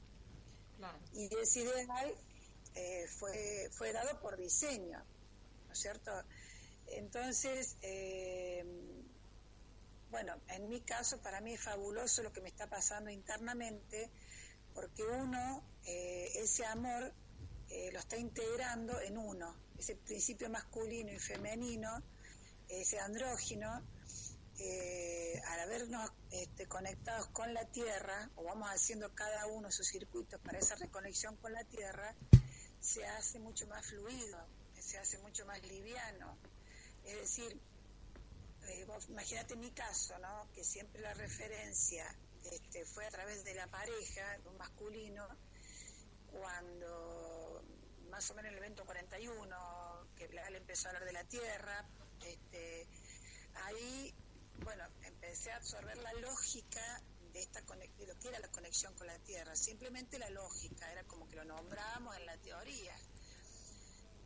Claro. 0.75 0.99
y 1.13 1.29
ese 1.41 1.61
ideal 1.61 2.13
eh, 2.77 3.07
fue, 3.07 3.69
fue 3.71 3.91
dado 3.91 4.19
por 4.19 4.37
diseño, 4.37 5.03
¿no 5.65 5.73
es 5.73 5.79
cierto? 5.79 6.11
Entonces, 6.85 7.75
eh, 7.81 8.63
bueno, 10.11 10.35
en 10.49 10.69
mi 10.69 10.81
caso, 10.81 11.19
para 11.19 11.41
mí 11.41 11.53
es 11.53 11.61
fabuloso 11.61 12.21
lo 12.21 12.31
que 12.31 12.39
me 12.39 12.49
está 12.49 12.67
pasando 12.67 13.09
internamente, 13.09 14.11
porque 14.75 15.03
uno, 15.03 15.63
eh, 15.85 16.31
ese 16.35 16.65
amor, 16.65 17.11
lo 17.91 17.99
está 17.99 18.15
integrando 18.15 19.01
en 19.01 19.17
uno, 19.17 19.53
ese 19.77 19.95
principio 19.95 20.49
masculino 20.49 21.11
y 21.11 21.19
femenino, 21.19 22.01
ese 22.69 22.99
andrógino, 22.99 23.69
al 25.47 25.59
habernos 25.59 26.11
este, 26.31 26.67
conectados 26.67 27.27
con 27.27 27.53
la 27.53 27.65
Tierra, 27.65 28.29
o 28.35 28.43
vamos 28.43 28.69
haciendo 28.69 29.13
cada 29.13 29.47
uno 29.47 29.69
sus 29.69 29.87
circuitos 29.87 30.39
para 30.39 30.59
esa 30.59 30.75
reconexión 30.75 31.35
con 31.35 31.51
la 31.51 31.65
Tierra, 31.65 32.15
se 32.87 33.05
hace 33.05 33.37
mucho 33.39 33.67
más 33.67 33.85
fluido, 33.85 34.39
se 34.79 34.97
hace 34.97 35.17
mucho 35.17 35.45
más 35.45 35.61
liviano. 35.63 36.37
Es 37.03 37.17
decir, 37.17 37.59
eh, 38.69 38.85
vos 38.85 39.09
imagínate 39.09 39.57
mi 39.57 39.71
caso, 39.71 40.17
¿no? 40.19 40.47
Que 40.53 40.63
siempre 40.63 41.01
la 41.01 41.13
referencia 41.13 42.05
este, 42.49 42.85
fue 42.85 43.05
a 43.05 43.09
través 43.11 43.43
de 43.43 43.53
la 43.55 43.67
pareja, 43.67 44.37
un 44.45 44.57
masculino. 44.57 45.27
cuando 46.31 47.63
más 48.09 48.29
o 48.31 48.35
menos 48.35 48.49
en 48.51 48.57
el 48.57 48.63
evento 48.63 48.85
41, 48.85 50.07
que 50.15 50.27
Bilal 50.27 50.55
empezó 50.55 50.87
a 50.87 50.91
hablar 50.91 51.05
de 51.05 51.13
la 51.13 51.23
Tierra, 51.25 51.85
este, 52.25 52.87
ahí, 53.65 54.13
bueno, 54.63 54.85
empecé 55.03 55.51
a 55.51 55.57
absorber 55.57 55.97
la 55.97 56.13
lógica 56.13 57.01
de 57.37 57.43
esta 57.43 57.61
de 57.61 58.07
lo 58.07 58.17
que 58.17 58.29
era 58.29 58.39
la 58.39 58.47
conexión 58.47 58.95
con 58.95 59.05
la 59.05 59.19
Tierra, 59.19 59.55
simplemente 59.55 60.17
la 60.17 60.29
lógica, 60.31 60.91
era 60.91 61.03
como 61.03 61.27
que 61.27 61.35
lo 61.35 61.45
nombrábamos 61.45 62.17
en 62.17 62.25
la 62.25 62.35
teoría, 62.37 62.95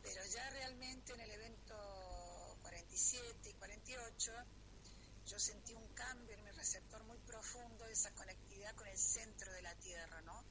pero 0.02 0.24
ya 0.24 0.48
realmente 0.48 1.12
en 1.12 1.20
el 1.20 1.30
evento 1.30 2.56
47 2.62 3.50
y 3.50 3.54
48 3.54 4.32
yo 5.26 5.38
sentí 5.38 5.74
un 5.74 5.86
cambio 5.94 6.34
en 6.34 6.42
mi 6.42 6.50
receptor 6.52 7.04
muy 7.04 7.18
profundo 7.18 7.84
de 7.84 7.92
esa 7.92 8.10
conectividad 8.12 8.74
con 8.76 8.88
el 8.88 8.96
centro 8.98 9.52
de 9.52 9.60
la 9.60 9.74
Tierra, 9.74 10.22
¿no? 10.22 10.42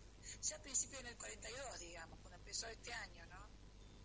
Ya 0.43 0.57
al 0.57 0.61
principio 0.61 0.99
en 0.99 1.07
el 1.07 1.17
42, 1.17 1.79
digamos, 1.79 2.19
cuando 2.19 2.37
empezó 2.37 2.67
este 2.67 2.93
año, 2.93 3.25
¿no? 3.25 3.49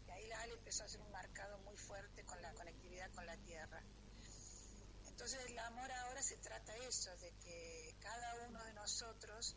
Y 0.06 0.10
ahí 0.12 0.26
la 0.28 0.40
Ale 0.40 0.54
empezó 0.54 0.82
a 0.82 0.86
hacer 0.86 1.02
un 1.02 1.10
marcado 1.10 1.58
muy 1.58 1.76
fuerte 1.76 2.24
con 2.24 2.40
la 2.40 2.54
conectividad 2.54 3.10
con 3.12 3.26
la 3.26 3.36
Tierra. 3.36 3.82
Entonces 5.16 5.40
el 5.48 5.58
amor 5.60 5.90
ahora 5.90 6.22
se 6.22 6.36
trata 6.36 6.74
de 6.74 6.86
eso, 6.88 7.10
de 7.16 7.32
que 7.42 7.94
cada 8.00 8.46
uno 8.48 8.62
de 8.64 8.74
nosotros 8.74 9.56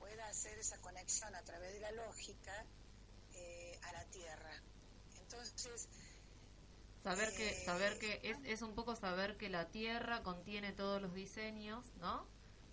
pueda 0.00 0.26
hacer 0.26 0.58
esa 0.58 0.78
conexión 0.78 1.32
a 1.36 1.42
través 1.42 1.72
de 1.74 1.78
la 1.78 1.92
lógica 1.92 2.66
eh, 3.34 3.78
a 3.84 3.92
la 3.92 4.04
Tierra. 4.06 4.50
Entonces, 5.20 5.88
Saber 7.04 7.32
que, 7.36 7.50
Eh, 7.50 7.64
saber 7.64 7.98
que 8.00 8.20
es, 8.24 8.36
es 8.44 8.62
un 8.62 8.74
poco 8.74 8.96
saber 8.96 9.36
que 9.36 9.48
la 9.48 9.68
Tierra 9.68 10.24
contiene 10.24 10.72
todos 10.72 11.00
los 11.00 11.14
diseños, 11.14 11.86
¿no? 12.00 12.26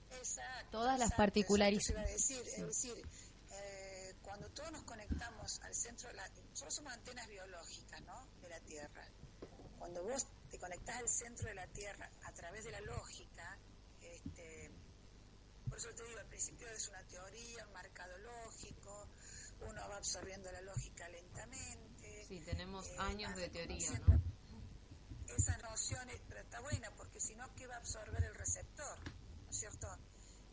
Exacto, 0.10 0.72
Todas 0.72 0.98
las 0.98 1.14
particularidades. 1.14 1.94
decir, 2.14 2.42
es 2.48 2.66
decir, 2.66 3.08
eh, 3.52 4.16
cuando 4.24 4.50
todos 4.50 4.72
nos 4.72 4.82
conectamos 4.84 5.62
al 5.62 5.76
centro, 5.76 6.10
de 6.10 6.16
la, 6.16 6.28
nosotros 6.50 6.74
somos 6.74 6.94
antenas 6.94 7.28
biológicas, 7.28 8.02
¿no? 8.02 8.26
De 8.42 8.50
la 8.50 8.60
Tierra. 8.62 9.08
Cuando 9.78 10.04
vos 10.04 10.26
te 10.50 10.58
conectás 10.60 10.98
al 10.98 11.10
centro 11.10 11.48
de 11.48 11.56
la 11.56 11.68
Tierra 11.68 12.10
a 12.24 12.32
través 12.34 12.64
de 12.66 12.72
la 12.72 12.82
lógica, 12.82 13.58
este, 14.02 14.72
por 15.68 15.78
eso 15.78 15.90
te 15.96 16.04
digo, 16.04 16.20
al 16.20 16.28
principio 16.28 16.68
es 16.70 16.88
una 16.88 17.04
teoría, 17.04 17.66
un 17.66 17.74
marcado 17.74 18.18
lógico, 18.20 19.08
uno 19.62 19.90
va 19.90 19.98
absorbiendo 19.98 20.52
la 20.52 20.62
lógica 20.62 21.10
lentamente. 21.10 22.26
Sí, 22.28 22.40
tenemos 22.42 22.88
eh, 22.88 22.96
años 23.00 23.36
de 23.36 23.50
teoría, 23.50 23.92
¿no? 24.08 24.22
Esas 25.28 25.62
nociones, 25.62 26.22
pero 26.28 26.40
está 26.42 26.62
buena, 26.62 26.90
porque 26.96 27.20
si 27.20 27.36
no, 27.36 27.54
¿qué 27.56 27.68
va 27.68 27.76
a 27.76 27.78
absorber 27.80 28.24
el 28.24 28.34
receptor? 28.36 28.98
¿No 29.44 29.52
es 29.52 29.58
cierto? 29.58 29.88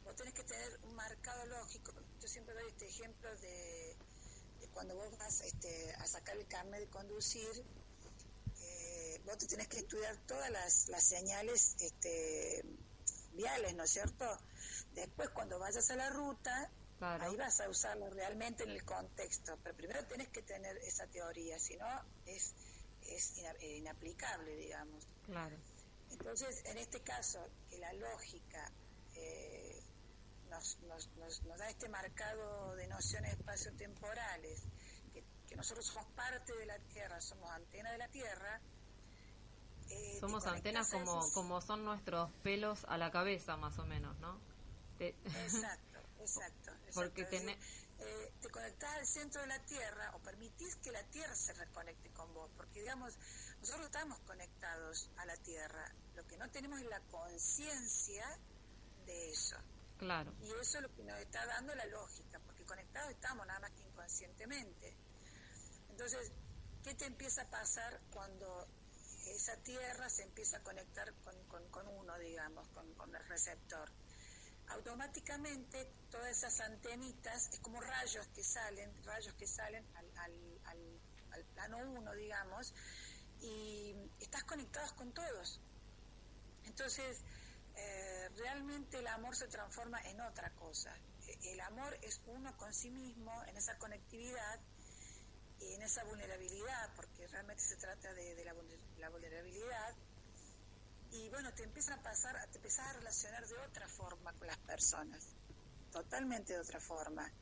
Vos 0.04 0.16
tenés 0.16 0.34
que 0.34 0.44
tener 0.44 0.80
un 0.82 0.94
marcado 0.94 1.46
lógico. 1.46 1.94
Yo 2.20 2.28
siempre 2.28 2.54
doy 2.54 2.68
este 2.68 2.88
ejemplo 2.88 3.30
de, 3.36 3.96
de 4.60 4.68
cuando 4.72 4.94
vos 4.96 5.16
vas 5.18 5.40
este, 5.42 5.94
a 5.94 6.06
sacar 6.06 6.36
el 6.36 6.46
carnet 6.48 6.80
de 6.80 6.88
conducir, 6.88 7.64
vos 9.24 9.38
te 9.38 9.46
tenés 9.46 9.68
que 9.68 9.78
estudiar 9.78 10.16
todas 10.26 10.50
las, 10.50 10.88
las 10.88 11.02
señales 11.04 11.74
este, 11.80 12.62
viales, 13.32 13.74
¿no 13.74 13.84
es 13.84 13.90
cierto? 13.90 14.24
Después, 14.92 15.30
cuando 15.30 15.58
vayas 15.58 15.90
a 15.90 15.96
la 15.96 16.10
ruta, 16.10 16.70
Claro. 16.98 17.24
ahí 17.24 17.36
vas 17.36 17.60
a 17.60 17.68
usarlo 17.68 18.08
realmente 18.10 18.62
en 18.62 18.70
el 18.70 18.84
contexto. 18.84 19.58
Pero 19.62 19.76
primero 19.76 20.06
tenés 20.06 20.28
que 20.28 20.42
tener 20.42 20.76
esa 20.78 21.06
teoría, 21.08 21.58
si 21.58 21.76
no, 21.76 21.86
es, 22.24 22.54
es 23.02 23.36
ina- 23.38 23.54
eh, 23.60 23.78
inaplicable, 23.78 24.54
digamos. 24.56 25.04
Claro. 25.24 25.56
Entonces, 26.10 26.62
en 26.66 26.78
este 26.78 27.02
caso, 27.02 27.44
que 27.68 27.78
la 27.78 27.92
lógica 27.94 28.70
eh, 29.14 29.82
nos, 30.48 30.78
nos, 30.82 31.08
nos, 31.16 31.42
nos 31.44 31.58
da 31.58 31.68
este 31.68 31.88
marcado 31.88 32.74
de 32.76 32.86
nociones 32.86 33.32
espaciotemporales, 33.38 34.60
que, 35.12 35.24
que 35.48 35.56
nosotros 35.56 35.84
somos 35.86 36.06
parte 36.14 36.54
de 36.56 36.66
la 36.66 36.78
Tierra, 36.78 37.20
somos 37.20 37.50
antena 37.50 37.90
de 37.90 37.98
la 37.98 38.08
Tierra. 38.08 38.60
Eh, 39.94 40.18
Somos 40.20 40.46
antenas 40.46 40.90
como, 40.90 41.30
como 41.32 41.60
son 41.60 41.84
nuestros 41.84 42.30
pelos 42.42 42.84
a 42.88 42.98
la 42.98 43.10
cabeza, 43.10 43.56
más 43.56 43.78
o 43.78 43.84
menos, 43.86 44.16
¿no? 44.18 44.38
Te- 44.98 45.14
Exacto, 45.24 45.98
exacto. 46.20 46.72
Porque 46.94 47.22
exacto. 47.22 47.52
Eh, 47.98 48.32
te 48.40 48.50
conectás 48.50 48.92
al 48.96 49.06
centro 49.06 49.40
de 49.40 49.46
la 49.46 49.58
Tierra 49.66 50.10
o 50.14 50.18
permitís 50.20 50.76
que 50.76 50.90
la 50.90 51.02
Tierra 51.04 51.34
se 51.34 51.52
reconecte 51.54 52.10
con 52.10 52.32
vos, 52.34 52.50
porque 52.56 52.80
digamos, 52.80 53.14
nosotros 53.60 53.86
estamos 53.86 54.18
conectados 54.20 55.10
a 55.16 55.24
la 55.26 55.36
Tierra, 55.38 55.84
lo 56.14 56.26
que 56.26 56.36
no 56.36 56.50
tenemos 56.50 56.80
es 56.80 56.86
la 56.88 57.00
conciencia 57.10 58.24
de 59.06 59.30
eso. 59.30 59.56
Claro. 59.98 60.32
Y 60.42 60.50
eso 60.50 60.78
es 60.78 60.82
lo 60.82 60.94
que 60.94 61.04
nos 61.04 61.18
está 61.20 61.46
dando 61.46 61.74
la 61.76 61.86
lógica, 61.86 62.40
porque 62.44 62.64
conectados 62.64 63.10
estamos 63.12 63.46
nada 63.46 63.60
más 63.60 63.70
que 63.72 63.84
inconscientemente. 63.84 64.96
Entonces, 65.90 66.32
¿qué 66.82 66.94
te 66.94 67.06
empieza 67.06 67.42
a 67.42 67.48
pasar 67.50 68.00
cuando 68.12 68.66
esa 69.26 69.62
tierra 69.62 70.08
se 70.10 70.22
empieza 70.24 70.58
a 70.58 70.62
conectar 70.62 71.16
con, 71.20 71.46
con- 71.46 71.88
uno, 71.88 72.18
digamos, 72.18 72.68
con, 72.70 72.94
con 72.94 73.14
el 73.14 73.24
receptor? 73.26 73.90
Automáticamente 74.66 75.98
todas 76.08 76.30
esas 76.38 76.60
antenitas 76.60 77.48
es 77.52 77.60
como 77.60 77.80
rayos 77.80 78.28
que 78.28 78.44
salen, 78.44 78.94
rayos 79.04 79.34
que 79.34 79.46
salen 79.46 79.88
al, 79.94 80.12
al- 80.16 80.60
al- 80.64 81.02
al 81.30 81.46
plano 81.46 81.78
uno, 81.78 82.12
digamos, 82.14 82.74
y 83.38 83.94
estás 84.18 84.44
conectados 84.44 84.92
con 84.94 85.12
todos. 85.12 85.64
Entonces, 86.62 87.24
eh, 87.74 88.28
realmente 88.36 88.98
el 88.98 89.06
amor 89.08 89.36
se 89.36 89.48
transforma 89.48 90.00
en 90.02 90.20
otra 90.20 90.54
cosa. 90.54 90.96
Eh, 91.26 91.38
El 91.52 91.60
amor 91.60 91.98
es 92.02 92.22
uno 92.24 92.56
con 92.56 92.72
sí 92.72 92.90
mismo, 92.90 93.32
en 93.46 93.56
esa 93.56 93.78
conectividad 93.78 94.64
en 95.72 95.82
esa 95.82 96.04
vulnerabilidad, 96.04 96.94
porque 96.94 97.26
realmente 97.28 97.62
se 97.62 97.76
trata 97.76 98.12
de, 98.12 98.34
de 98.34 98.44
la, 98.44 98.54
vulner- 98.54 98.98
la 98.98 99.08
vulnerabilidad. 99.08 99.94
Y 101.10 101.30
bueno, 101.30 101.52
te 101.54 101.62
empiezan 101.62 101.98
a 101.98 102.02
pasar, 102.02 102.36
te 102.50 102.58
empiezas 102.58 102.88
a 102.88 102.92
relacionar 102.94 103.46
de 103.46 103.58
otra 103.58 103.88
forma 103.88 104.32
con 104.34 104.46
las 104.48 104.58
personas, 104.58 105.24
totalmente 105.90 106.52
de 106.52 106.60
otra 106.60 106.80
forma. 106.80 107.32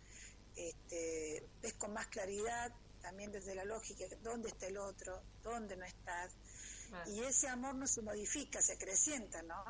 Este, 0.54 1.48
ves 1.62 1.72
con 1.74 1.92
más 1.92 2.06
claridad, 2.08 2.70
también 3.00 3.32
desde 3.32 3.54
la 3.54 3.64
lógica, 3.64 4.04
dónde 4.20 4.50
está 4.50 4.66
el 4.66 4.76
otro, 4.76 5.22
dónde 5.42 5.76
no 5.76 5.84
estás. 5.84 6.32
Claro. 6.88 7.10
Y 7.10 7.20
ese 7.24 7.48
amor 7.48 7.74
no 7.74 7.86
se 7.86 8.02
modifica, 8.02 8.60
se 8.60 8.74
acrecienta, 8.74 9.42
¿no? 9.42 9.64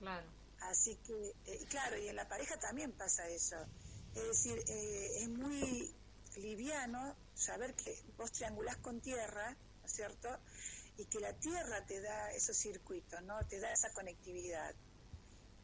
Claro. 0.00 0.28
Así 0.62 0.96
que, 0.96 1.34
eh, 1.46 1.64
claro, 1.70 1.96
y 1.96 2.08
en 2.08 2.16
la 2.16 2.28
pareja 2.28 2.58
también 2.58 2.92
pasa 2.92 3.26
eso. 3.28 3.56
Es 4.14 4.24
decir, 4.24 4.58
eh, 4.66 5.22
es 5.22 5.28
muy 5.28 5.94
liviano 6.36 7.16
saber 7.40 7.74
que 7.74 8.02
vos 8.16 8.30
triangulás 8.32 8.76
con 8.76 9.00
tierra, 9.00 9.56
¿no 9.80 9.86
es 9.86 9.92
cierto? 9.92 10.28
Y 10.96 11.06
que 11.06 11.20
la 11.20 11.32
tierra 11.32 11.84
te 11.86 12.00
da 12.00 12.30
esos 12.32 12.56
circuitos, 12.56 13.22
¿no? 13.22 13.38
Te 13.46 13.58
da 13.58 13.72
esa 13.72 13.92
conectividad. 13.92 14.74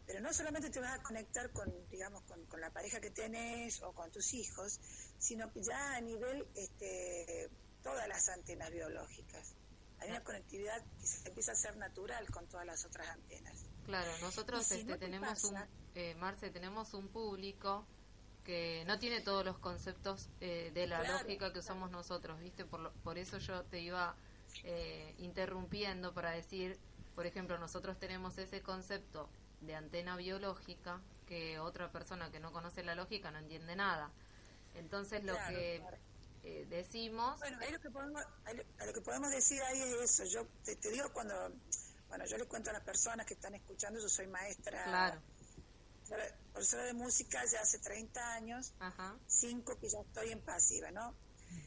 Pero 0.07 0.21
no 0.21 0.33
solamente 0.33 0.71
te 0.71 0.81
vas 0.81 0.99
a 0.99 1.03
conectar 1.03 1.51
con, 1.51 1.73
digamos, 1.91 2.23
con, 2.23 2.45
con 2.47 2.61
la 2.61 2.71
pareja 2.71 3.01
que 3.01 3.11
tenés 3.11 3.83
o 3.83 3.93
con 3.93 4.11
tus 4.11 4.35
hijos, 4.35 4.81
sino 5.19 5.53
ya 5.55 5.97
a 5.97 6.01
nivel, 6.01 6.47
este, 6.55 7.51
todas 7.83 8.09
las 8.09 8.29
antenas 8.29 8.71
biológicas. 8.71 9.55
Hay 9.99 10.11
una 10.11 10.23
conectividad 10.23 10.83
que 11.01 11.07
se 11.07 11.29
empieza 11.29 11.53
a 11.53 11.55
hacer 11.55 11.77
natural 11.77 12.31
con 12.31 12.47
todas 12.47 12.67
las 12.67 12.85
otras 12.85 13.09
antenas. 13.09 13.65
Claro, 13.85 14.11
nosotros 14.21 14.65
si 14.65 14.75
este, 14.75 14.87
no 14.87 14.95
te 14.95 15.07
tenemos 15.07 15.45
un, 15.45 15.57
eh, 15.95 16.15
Marce, 16.15 16.51
tenemos 16.51 16.95
un 16.95 17.09
público 17.09 17.87
que 18.47 18.85
no 18.87 18.99
tiene 19.01 19.21
todos 19.23 19.45
los 19.45 19.59
conceptos 19.59 20.31
eh, 20.41 20.71
de 20.73 20.87
la 20.87 21.03
Claro, 21.03 21.05
lógica 21.05 21.53
que 21.53 21.59
usamos 21.61 21.91
nosotros, 21.91 22.39
¿viste? 22.41 22.65
Por, 22.65 22.81
lo- 22.81 22.95
por 23.03 23.19
eso 23.19 23.39
yo 23.39 23.65
te 23.67 23.81
iba 23.81 24.17
eh, 24.63 25.15
interrumpiendo 25.19 26.15
para 26.15 26.31
decir, 26.33 26.79
por 27.15 27.27
ejemplo, 27.27 27.59
nosotros 27.59 27.99
tenemos 27.99 28.39
ese 28.39 28.63
concepto 28.63 29.31
de 29.61 29.75
antena 29.75 30.17
biológica 30.17 31.03
que 31.27 31.59
otra 31.59 31.91
persona 31.93 32.31
que 32.31 32.41
no 32.41 32.53
conoce 32.53 32.85
la 32.85 32.95
lógica 32.95 33.33
no 33.33 33.39
entiende 33.39 33.77
nada. 33.77 34.15
Entonces 34.75 35.25
lo 35.25 35.35
Claro, 35.35 35.45
que 35.45 35.83
eh, 36.43 36.67
decimos... 36.69 37.41
Bueno, 37.41 37.59
ahí 37.61 37.73
lo 37.73 37.79
que 37.81 37.91
podemos, 37.91 38.23
ahí 38.45 38.57
lo, 38.57 38.63
ahí 38.79 38.87
lo 38.87 38.93
que 38.95 39.01
podemos 39.03 39.31
decir 39.31 39.63
ahí 39.63 39.81
es 39.83 39.93
eso. 40.19 40.25
Yo 40.25 40.49
te, 40.63 40.77
te 40.77 40.91
digo 40.91 41.13
cuando, 41.13 41.35
bueno, 42.09 42.25
yo 42.27 42.39
les 42.39 42.47
cuento 42.47 42.71
a 42.71 42.73
las 42.73 42.83
personas 42.83 43.27
que 43.27 43.35
están 43.35 43.55
escuchando, 43.55 44.01
yo 44.01 44.09
soy 44.09 44.27
maestra, 44.29 44.81
Claro. 44.83 45.27
Profesora- 46.07 46.37
profesora 46.53 46.85
de 46.85 46.95
música 46.95 47.45
ya 47.51 47.61
hace 47.61 47.79
30 47.79 48.35
años, 48.35 48.75
Ajá. 48.79 49.19
cinco 49.27 49.79
que 49.79 49.89
ya 49.89 50.01
estoy 50.01 50.31
en 50.33 50.41
pasiva, 50.41 50.91
¿no? 50.91 51.15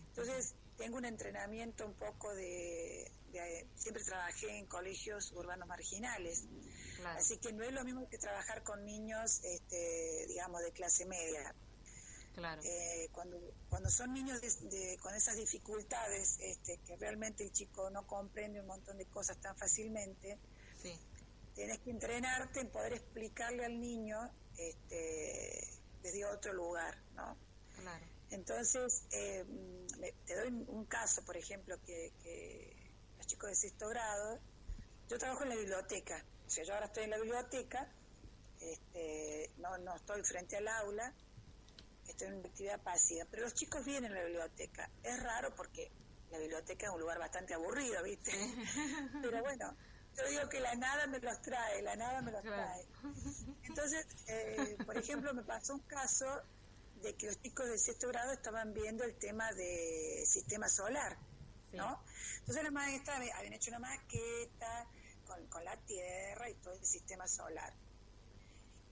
Entonces, 0.07 0.55
tengo 0.77 0.97
un 0.97 1.05
entrenamiento 1.05 1.85
un 1.85 1.93
poco 1.93 2.33
de, 2.33 3.11
de- 3.31 3.67
siempre 3.75 4.03
trabajé 4.03 4.57
en 4.57 4.65
colegios 4.67 5.31
urbanos 5.33 5.67
marginales, 5.67 6.43
Claro. 6.97 7.19
así 7.19 7.37
que 7.37 7.51
no 7.53 7.63
es 7.63 7.73
lo 7.73 7.83
mismo 7.83 8.07
que 8.09 8.17
trabajar 8.17 8.63
con 8.63 8.83
niños, 8.85 9.41
este, 9.43 10.25
digamos, 10.27 10.61
de 10.61 10.71
clase 10.71 11.05
media. 11.05 11.53
Claro. 12.33 12.61
Eh, 12.63 13.09
cuando, 13.11 13.37
cuando 13.69 13.89
son 13.89 14.13
niños 14.13 14.39
de- 14.41 14.69
de- 14.69 14.97
con 14.99 15.13
esas 15.13 15.35
dificultades, 15.35 16.37
este, 16.39 16.77
que 16.85 16.95
realmente 16.95 17.43
el 17.43 17.51
chico 17.51 17.89
no 17.89 18.05
comprende 18.07 18.61
un 18.61 18.67
montón 18.67 18.97
de 18.97 19.05
cosas 19.07 19.37
tan 19.39 19.55
fácilmente. 19.57 20.39
Tienes 21.55 21.79
que 21.79 21.91
entrenarte 21.91 22.61
en 22.61 22.69
poder 22.69 22.93
explicarle 22.93 23.65
al 23.65 23.79
niño 23.79 24.17
este, 24.57 25.67
desde 26.01 26.25
otro 26.25 26.53
lugar, 26.53 26.97
¿no? 27.15 27.37
Claro. 27.75 28.05
Entonces, 28.31 29.03
eh, 29.11 29.45
te 30.25 30.35
doy 30.35 30.47
un, 30.49 30.65
un 30.67 30.85
caso, 30.85 31.23
por 31.23 31.35
ejemplo, 31.37 31.77
que, 31.85 32.13
que 32.21 32.91
los 33.17 33.27
chicos 33.27 33.49
de 33.49 33.55
sexto 33.55 33.89
grado, 33.89 34.39
yo 35.09 35.17
trabajo 35.17 35.43
en 35.43 35.49
la 35.49 35.55
biblioteca, 35.55 36.23
o 36.45 36.49
sea, 36.49 36.63
yo 36.63 36.73
ahora 36.73 36.85
estoy 36.87 37.05
en 37.05 37.09
la 37.09 37.17
biblioteca, 37.17 37.91
este, 38.59 39.51
no, 39.57 39.77
no 39.79 39.95
estoy 39.95 40.23
frente 40.23 40.57
al 40.57 40.67
aula, 40.67 41.13
estoy 42.07 42.27
en 42.27 42.35
una 42.35 42.49
actividad 42.49 42.81
pasiva, 42.81 43.25
pero 43.29 43.43
los 43.43 43.53
chicos 43.53 43.85
vienen 43.85 44.11
a 44.11 44.15
la 44.15 44.25
biblioteca. 44.25 44.89
Es 45.03 45.21
raro 45.23 45.55
porque 45.55 45.91
la 46.31 46.37
biblioteca 46.37 46.87
es 46.87 46.93
un 46.93 47.01
lugar 47.01 47.19
bastante 47.19 47.53
aburrido, 47.53 48.03
¿viste? 48.03 48.31
pero 49.21 49.41
bueno, 49.41 49.75
yo 50.23 50.29
digo 50.29 50.49
que 50.49 50.59
la 50.59 50.75
nada 50.75 51.07
me 51.07 51.19
los 51.19 51.41
trae, 51.41 51.81
la 51.81 51.95
nada 51.95 52.21
me 52.21 52.31
los 52.31 52.41
trae. 52.41 52.85
Entonces, 53.63 54.05
eh, 54.27 54.77
por 54.85 54.97
ejemplo, 54.97 55.33
me 55.33 55.43
pasó 55.43 55.73
un 55.75 55.81
caso 55.81 56.25
de 56.95 57.15
que 57.15 57.27
los 57.27 57.41
chicos 57.41 57.67
de 57.67 57.77
sexto 57.77 58.07
grado 58.09 58.31
estaban 58.33 58.73
viendo 58.73 59.03
el 59.03 59.15
tema 59.17 59.51
de 59.53 60.23
sistema 60.25 60.67
solar, 60.67 61.17
¿no? 61.71 62.03
Entonces 62.39 62.63
la 62.63 62.71
maestra 62.71 63.15
había- 63.17 63.35
habían 63.37 63.53
hecho 63.53 63.71
una 63.71 63.79
maqueta 63.79 64.87
con, 65.25 65.47
con 65.47 65.63
la 65.63 65.77
Tierra 65.85 66.49
y 66.49 66.55
todo 66.55 66.73
el 66.73 66.85
sistema 66.85 67.27
solar. 67.27 67.73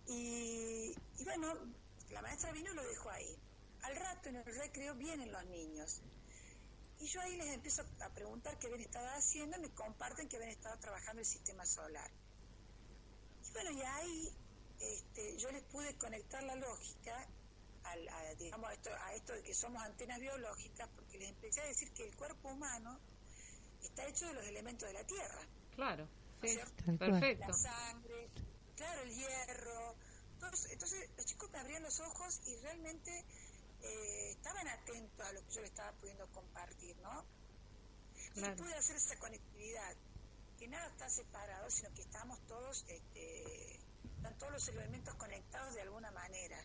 Y, 0.05 0.95
y 1.17 1.23
bueno, 1.25 1.53
la 2.11 2.21
maestra 2.21 2.51
vino 2.51 2.71
y 2.71 2.75
lo 2.75 2.83
dejó 2.87 3.09
ahí. 3.09 3.37
Al 3.81 3.95
rato 3.95 4.29
en 4.29 4.37
el 4.37 4.45
recreo 4.45 4.95
vienen 4.95 5.31
los 5.31 5.45
niños. 5.47 6.01
Y 6.99 7.07
yo 7.07 7.21
ahí 7.21 7.37
les 7.37 7.47
empiezo 7.47 7.83
a 8.01 8.13
preguntar 8.13 8.57
qué 8.59 8.67
habían 8.67 8.81
estado 8.81 9.07
haciendo 9.09 9.57
y 9.57 9.61
me 9.61 9.73
comparten 9.73 10.27
que 10.27 10.37
habían 10.37 10.51
estado 10.51 10.79
trabajando 10.79 11.21
el 11.21 11.25
sistema 11.27 11.65
solar. 11.65 12.11
Y 13.43 13.51
bueno, 13.51 13.71
y 13.71 13.81
ahí 13.81 14.37
este, 14.79 15.37
yo 15.37 15.51
les 15.51 15.63
pude 15.65 15.97
conectar 15.97 16.43
la 16.43 16.55
lógica 16.55 17.33
al- 17.83 18.09
a, 18.09 18.35
digamos, 18.35 18.69
a 18.69 18.73
esto, 18.73 18.89
a 18.99 19.13
esto 19.13 19.33
de 19.33 19.43
que 19.43 19.53
somos 19.53 19.81
antenas 19.83 20.19
biológicas, 20.19 20.89
porque 20.95 21.17
les 21.17 21.29
empecé 21.29 21.61
a 21.61 21.65
decir 21.67 21.93
que 21.93 22.03
el 22.03 22.15
cuerpo 22.15 22.49
humano 22.49 22.99
está 23.81 24.07
hecho 24.07 24.27
de 24.27 24.33
los 24.33 24.45
elementos 24.45 24.87
de 24.87 24.93
la 24.93 25.05
Tierra. 25.05 25.41
Claro, 25.75 26.05
¿no 26.41 26.45
es 26.45 26.51
sí, 26.51 26.57
cierto? 26.57 26.83
perfecto. 26.97 27.47
La 27.47 27.53
sangre, 27.53 28.31
claro, 28.75 29.01
el 29.03 29.15
hierro. 29.15 29.97
Entonces 30.69 31.09
los 31.17 31.25
chicos 31.25 31.49
me 31.51 31.59
abrían 31.59 31.83
los 31.83 31.99
ojos 31.99 32.41
y 32.45 32.57
realmente 32.61 33.25
eh, 33.83 34.31
estaban 34.31 34.67
atentos 34.67 35.25
a 35.27 35.33
lo 35.33 35.41
que 35.45 35.51
yo 35.51 35.61
les 35.61 35.69
estaba 35.71 35.91
pudiendo 35.93 36.27
compartir, 36.31 36.95
¿no? 36.97 37.23
Y 38.35 38.39
Claro. 38.39 38.55
pude 38.55 38.73
hacer 38.75 38.95
esa 38.95 39.17
conectividad, 39.17 39.95
que 40.59 40.67
nada 40.67 40.87
está 40.87 41.09
separado, 41.09 41.69
sino 41.69 41.93
que 41.93 42.01
estamos 42.01 42.39
todos, 42.47 42.85
este, 42.87 43.79
están 44.15 44.37
todos 44.37 44.53
los 44.53 44.67
elementos 44.69 45.13
conectados 45.15 45.73
de 45.75 45.81
alguna 45.81 46.11
manera. 46.11 46.57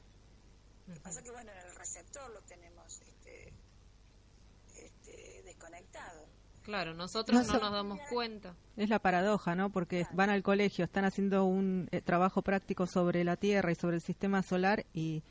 Lo 0.86 0.94
que 0.94 1.00
pasa 1.00 1.22
que, 1.22 1.30
bueno, 1.30 1.52
en 1.52 1.58
el 1.58 1.74
receptor 1.76 2.30
lo 2.30 2.40
tenemos 2.42 3.00
este, 3.02 3.52
este, 4.76 5.42
desconectado. 5.44 6.26
Claro, 6.62 6.94
nosotros 6.94 7.46
no, 7.46 7.54
No, 7.54 7.60
nos 7.60 7.72
damos 7.72 7.98
cuenta. 8.08 8.54
Es 8.76 8.88
la 8.88 9.00
paradoja, 9.00 9.54
¿no? 9.54 9.70
Porque 9.70 10.06
van 10.12 10.30
al 10.30 10.42
colegio, 10.42 10.84
están 10.84 11.04
haciendo 11.04 11.44
un 11.44 11.88
eh, 11.90 12.00
trabajo 12.00 12.42
práctico 12.42 12.86
sobre 12.86 13.24
la 13.24 13.36
Tierra 13.36 13.72
y 13.72 13.74
sobre 13.74 13.96
el 13.96 14.02
sistema 14.02 14.42
solar 14.42 14.86
y 14.94 15.22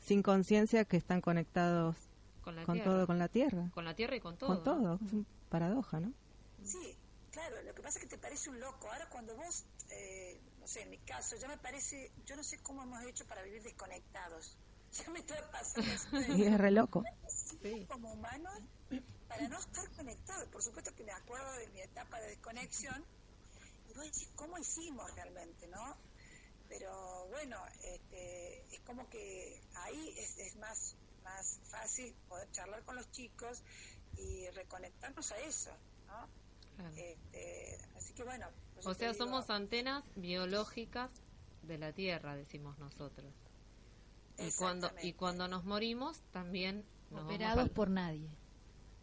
sin 0.00 0.22
conciencia 0.22 0.84
que 0.84 0.96
están 0.96 1.20
conectados 1.20 1.96
Con 2.42 2.56
la 2.56 2.64
con 2.64 2.74
Tierra. 2.74 2.90
todo, 2.90 3.06
con 3.06 3.18
la 3.18 3.28
Tierra. 3.28 3.70
Con 3.72 3.84
la 3.84 3.94
Tierra 3.94 4.16
y 4.16 4.20
con 4.20 4.36
todo. 4.36 4.48
Con 4.54 4.64
todo. 4.64 4.98
Es 5.04 5.12
una 5.12 5.24
paradoja, 5.48 6.00
¿no? 6.00 6.12
Sí, 6.64 6.96
claro, 7.30 7.62
lo 7.62 7.74
que 7.74 7.82
pasa 7.82 7.98
es 7.98 8.04
que 8.04 8.10
te 8.10 8.18
parece 8.18 8.50
un 8.50 8.60
loco. 8.60 8.90
Ahora 8.90 9.08
cuando 9.08 9.36
vos, 9.36 9.64
eh, 9.90 10.40
no 10.58 10.66
sé, 10.66 10.82
en 10.82 10.90
mi 10.90 10.98
caso, 10.98 11.36
ya 11.36 11.48
me 11.48 11.58
parece, 11.58 12.12
yo 12.26 12.36
no 12.36 12.42
sé 12.42 12.58
cómo 12.62 12.82
hemos 12.82 13.02
hecho 13.04 13.26
para 13.26 13.42
vivir 13.42 13.62
desconectados. 13.62 14.56
Ya 14.92 15.08
me 15.10 15.20
está 15.20 15.36
pasando 15.52 15.88
Y 16.36 16.42
es 16.42 16.58
re 16.58 16.72
loco. 16.72 17.04
Sí, 17.62 17.86
como 17.88 18.12
humanos 18.12 18.52
para 19.28 19.46
no 19.48 19.58
estar 19.58 19.88
conectados. 19.92 20.48
Por 20.48 20.62
supuesto 20.62 20.92
que 20.96 21.04
me 21.04 21.12
acuerdo 21.12 21.52
de 21.58 21.68
mi 21.68 21.80
etapa 21.80 22.18
de 22.20 22.28
desconexión 22.28 23.04
y 23.88 23.94
vos 23.94 24.04
decís, 24.04 24.28
¿cómo 24.34 24.58
hicimos 24.58 25.14
realmente, 25.14 25.68
no? 25.68 25.96
Pero 26.70 27.26
bueno, 27.28 27.58
este, 27.82 28.64
es 28.74 28.80
como 28.86 29.10
que 29.10 29.60
ahí 29.74 30.14
es, 30.16 30.38
es 30.38 30.56
más, 30.56 30.96
más 31.24 31.60
fácil 31.64 32.14
poder 32.28 32.50
charlar 32.52 32.82
con 32.84 32.94
los 32.94 33.10
chicos 33.10 33.62
y 34.16 34.48
reconectarnos 34.50 35.32
a 35.32 35.38
eso, 35.40 35.72
¿no? 36.06 36.28
Claro. 36.76 36.96
Este, 36.96 37.78
así 37.96 38.14
que 38.14 38.22
bueno. 38.22 38.46
O 38.84 38.94
sea, 38.94 39.12
digo, 39.12 39.24
somos 39.24 39.50
antenas 39.50 40.04
biológicas 40.14 41.10
de 41.62 41.76
la 41.76 41.92
Tierra, 41.92 42.36
decimos 42.36 42.78
nosotros. 42.78 43.34
Y 44.38 44.52
cuando 44.52 44.90
y 45.02 45.12
cuando 45.12 45.48
nos 45.48 45.64
morimos 45.64 46.22
también 46.30 46.86
nos 47.10 47.24
Operados 47.24 47.56
vamos 47.56 47.70
a, 47.72 47.74
por 47.74 47.90
nadie. 47.90 48.30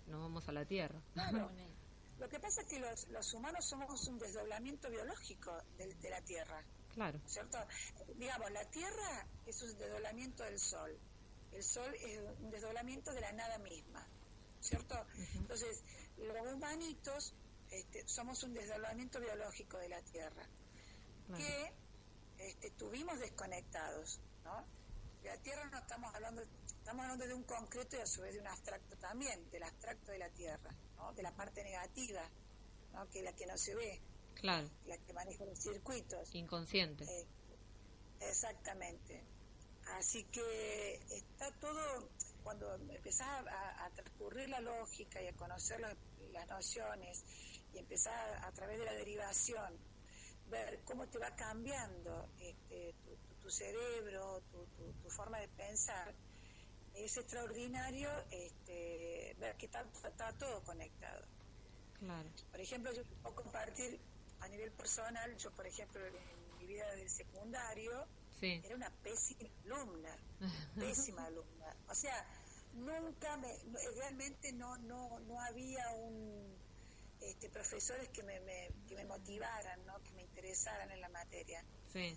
nos 0.07 0.21
vamos 0.21 0.47
a 0.47 0.53
la 0.53 0.65
Tierra. 0.65 1.01
Claro. 1.13 1.51
Lo 2.19 2.27
que 2.29 2.39
pasa 2.39 2.61
es 2.61 2.67
que 2.67 2.79
los, 2.79 3.07
los 3.09 3.33
humanos 3.33 3.63
somos 3.65 4.07
un 4.07 4.17
desdoblamiento 4.17 4.89
biológico 4.89 5.51
de, 5.77 5.93
de 5.93 6.09
la 6.09 6.21
Tierra. 6.21 6.63
Claro. 6.97 7.21
¿cierto? 7.27 7.59
Digamos, 8.15 8.49
la 8.49 8.65
Tierra 8.71 9.27
es 9.45 9.61
un 9.61 9.77
desdoblamiento 9.77 10.43
del 10.43 10.57
Sol. 10.57 10.99
El 11.51 11.63
Sol 11.63 11.93
es 11.93 12.19
un 12.39 12.49
desdoblamiento 12.49 13.13
de 13.13 13.21
la 13.21 13.31
nada 13.33 13.59
misma, 13.59 14.03
¿cierto? 14.59 15.05
Entonces, 15.35 15.83
los 16.17 16.53
humanitos 16.53 17.35
este, 17.69 18.07
somos 18.07 18.41
un 18.41 18.55
desdoblamiento 18.55 19.19
biológico 19.19 19.77
de 19.77 19.89
la 19.89 20.01
Tierra 20.01 20.43
que 21.35 21.71
este, 22.39 22.71
tuvimos 22.71 23.19
desconectados, 23.19 24.19
¿no? 24.43 24.65
De 25.21 25.29
la 25.29 25.37
Tierra 25.37 25.69
no 25.69 25.77
estamos 25.77 26.15
hablando, 26.15 26.41
estamos 26.65 27.03
hablando 27.03 27.27
de 27.27 27.33
un 27.35 27.43
concreto 27.43 27.97
y 27.97 27.99
a 27.99 28.07
su 28.07 28.21
vez 28.21 28.33
de 28.33 28.39
un 28.39 28.47
abstracto 28.47 28.97
también, 28.97 29.51
del 29.51 29.61
abstracto 29.61 30.11
de 30.13 30.17
la 30.17 30.29
Tierra, 30.31 30.73
¿no? 30.95 31.13
De 31.13 31.21
la 31.21 31.35
parte 31.35 31.63
negativa, 31.63 32.27
¿no? 32.93 33.07
Que 33.09 33.19
es 33.19 33.23
la 33.23 33.33
que 33.33 33.45
no 33.45 33.55
se 33.55 33.75
ve, 33.75 34.01
Claro. 34.39 34.69
la 34.85 34.97
que 34.97 35.13
maneja 35.13 35.45
los 35.45 35.57
circuitos. 35.59 36.33
Inconsciente. 36.35 37.03
Eh, 37.05 37.25
exactamente. 38.21 39.23
Así 39.97 40.23
que 40.25 40.95
está 41.11 41.51
todo, 41.59 42.09
cuando 42.43 42.73
empezás 42.75 43.27
a, 43.47 43.85
a 43.85 43.89
transcurrir 43.91 44.49
la 44.49 44.59
lógica 44.59 45.21
y 45.21 45.27
a 45.27 45.33
conocer 45.33 45.79
la- 45.79 45.95
las 46.33 46.47
nociones 46.49 47.23
y 47.73 47.77
empezás 47.79 48.43
a, 48.43 48.51
través 48.51 48.79
de 48.79 48.85
la 48.85 48.93
derivación, 48.93 49.77
ver 50.49 50.81
cómo 50.85 51.07
te 51.07 51.17
va 51.19 51.35
cambiando 51.35 52.29
este, 52.39 52.93
tu, 53.03 53.15
tu- 53.15 53.35
tu 53.41 53.49
cerebro, 53.49 54.41
tu, 54.51 54.65
tu- 54.75 54.93
tu 55.01 55.09
forma 55.09 55.39
de 55.39 55.47
pensar, 55.49 56.13
es 56.93 57.15
extraordinario 57.17 58.09
este, 58.31 59.35
ver 59.39 59.55
que 59.57 59.65
está, 59.67 59.85
está 60.07 60.33
todo 60.37 60.61
conectado. 60.63 61.25
Claro. 61.99 62.29
Por 62.51 62.59
ejemplo, 62.59 62.91
yo 62.93 63.03
puedo 63.23 63.35
compartir 63.35 63.99
a 64.39 64.47
nivel 64.49 64.71
personal, 64.73 65.35
yo 65.37 65.51
por 65.51 65.65
ejemplo 65.67 66.05
en 66.05 66.57
mi 66.57 66.65
vida 66.67 66.89
del 66.95 67.09
secundario 67.09 68.07
Sí. 68.39 68.61
era 68.63 68.75
una 68.75 68.91
pésima 69.01 69.49
alumna, 69.65 70.15
pésima 70.75 71.25
alumna. 71.25 71.75
O 71.87 71.95
sea, 71.95 72.23
nunca 72.73 73.35
me, 73.37 73.51
no- 73.65 73.79
realmente 73.95 74.53
no, 74.53 74.77
no, 74.77 75.19
no 75.21 75.39
había 75.41 75.89
un 75.93 76.61
este, 77.19 77.49
profesores 77.49 78.09
que 78.09 78.21
me, 78.21 78.39
me- 78.41 78.69
que 78.87 78.93
me 78.95 79.05
motivaran, 79.05 79.83
¿no? 79.85 79.99
que 80.03 80.11
me 80.11 80.21
interesaran 80.21 80.91
en 80.91 81.01
la 81.01 81.09
materia. 81.09 81.63
Sí. 81.91 82.15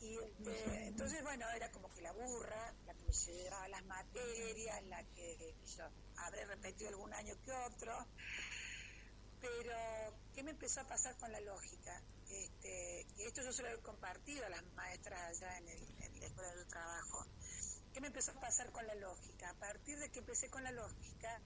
Y 0.00 0.18
este, 0.18 0.86
entonces, 0.88 1.22
bueno, 1.22 1.48
era 1.56 1.70
como 1.70 1.88
que 1.94 2.02
la 2.02 2.12
burra, 2.12 2.74
la 2.84 2.92
que 2.92 3.04
me 3.04 3.12
llevaba 3.12 3.68
las 3.68 3.84
materias, 3.86 4.82
la 4.84 5.02
que 5.14 5.54
yo, 5.64 5.84
habré 6.18 6.44
repetido 6.44 6.90
algún 6.90 7.14
año 7.14 7.34
que 7.42 7.52
otro. 7.52 8.06
Pero, 9.44 9.76
¿qué 10.34 10.42
me 10.42 10.52
empezó 10.52 10.80
a 10.80 10.86
pasar 10.86 11.14
con 11.18 11.30
la 11.30 11.40
lógica? 11.40 12.00
Este, 12.30 13.06
y 13.18 13.22
esto 13.24 13.42
yo 13.42 13.52
se 13.52 13.62
lo 13.62 13.68
he 13.68 13.78
compartido 13.82 14.46
a 14.46 14.48
las 14.48 14.64
maestras 14.72 15.20
allá 15.20 15.58
en, 15.58 15.68
el, 15.68 15.82
en 16.00 16.36
la 16.36 16.54
de 16.54 16.64
trabajo. 16.64 17.26
¿Qué 17.92 18.00
me 18.00 18.06
empezó 18.06 18.30
a 18.30 18.40
pasar 18.40 18.72
con 18.72 18.86
la 18.86 18.94
lógica? 18.94 19.50
A 19.50 19.54
partir 19.54 19.98
de 19.98 20.10
que 20.10 20.20
empecé 20.20 20.48
con 20.48 20.64
la 20.64 20.72
lógica 20.72 21.42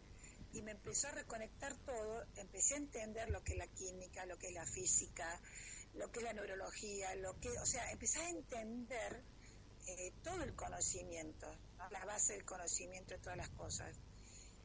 y 0.53 0.63
me 0.63 0.71
empezó 0.71 1.09
a 1.09 1.11
reconectar 1.11 1.75
todo, 1.85 2.25
empecé 2.37 2.75
a 2.75 2.77
entender 2.77 3.31
lo 3.31 3.43
que 3.43 3.55
es 3.55 3.59
la 3.59 3.67
química, 3.67 4.27
lo 4.27 4.39
que 4.39 4.47
es 4.47 4.55
la 4.55 4.65
física, 4.65 5.41
lo 5.95 6.13
que 6.13 6.21
es 6.21 6.25
la 6.25 6.35
neurología, 6.35 7.17
lo 7.17 7.39
que, 7.41 7.51
o 7.51 7.67
sea, 7.67 7.91
empecé 7.91 8.21
a 8.21 8.31
entender 8.31 9.25
eh, 9.89 10.13
todo 10.23 10.45
el 10.45 10.55
conocimiento, 10.55 11.53
¿no? 11.79 11.91
la 11.91 12.05
base 12.05 12.35
del 12.35 12.45
conocimiento 12.45 13.15
de 13.15 13.21
todas 13.21 13.37
las 13.37 13.49
cosas. 13.51 13.97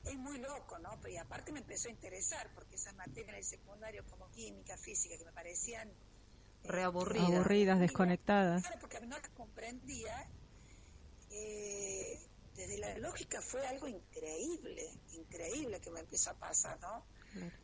Es 0.05 0.17
muy 0.17 0.37
loco, 0.39 0.77
¿no? 0.79 0.89
Pero 1.01 1.13
y 1.13 1.17
aparte 1.17 1.51
me 1.51 1.59
empezó 1.59 1.87
a 1.87 1.91
interesar, 1.91 2.51
porque 2.53 2.75
esas 2.75 2.95
materias 2.95 3.29
en 3.29 3.35
el 3.35 3.43
secundario 3.43 4.03
como 4.09 4.29
química, 4.31 4.77
física, 4.77 5.17
que 5.17 5.25
me 5.25 5.31
parecían 5.33 5.91
Reaburridas. 6.63 7.29
Aburridas, 7.29 7.79
desconectadas. 7.79 8.61
Claro, 8.61 8.77
porque 8.81 8.99
no 9.01 9.17
las 9.17 9.29
comprendía. 9.29 10.13
eh, 11.29 12.19
desde 12.55 12.77
la 12.77 12.95
lógica 12.99 13.41
fue 13.41 13.65
algo 13.65 13.87
increíble, 13.87 14.83
increíble 15.13 15.81
que 15.81 15.89
me 15.89 16.01
empezó 16.01 16.29
a 16.29 16.37
pasar, 16.37 16.79
¿no? 16.81 17.03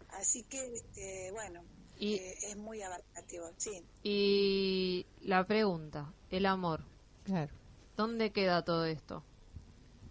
Así 0.10 0.44
que, 0.46 0.66
este, 0.74 1.32
bueno, 1.32 1.62
Y- 1.96 2.16
eh, 2.16 2.38
es 2.42 2.58
muy 2.58 2.82
abarcativo, 2.82 3.52
sí. 3.58 3.86
Y 4.02 5.06
la 5.22 5.46
pregunta, 5.46 6.14
el 6.30 6.46
amor. 6.48 6.86
Claro. 7.24 7.54
¿Dónde 7.96 8.32
queda 8.32 8.64
todo 8.64 8.86
esto? 8.86 9.24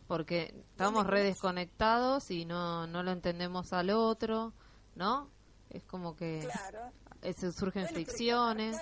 Porque 0.08 0.54
estamos 0.70 1.06
re 1.06 1.22
desconectados 1.22 2.30
y 2.32 2.44
no, 2.44 2.86
no 2.88 3.02
lo 3.04 3.12
entendemos 3.12 3.72
al 3.72 3.90
otro, 3.90 4.52
¿no? 4.96 5.30
Es 5.70 5.84
como 5.84 6.16
que 6.16 6.40
Claro. 6.50 6.90
eh, 7.22 7.34
surgen 7.52 7.86
fricciones. 7.88 8.76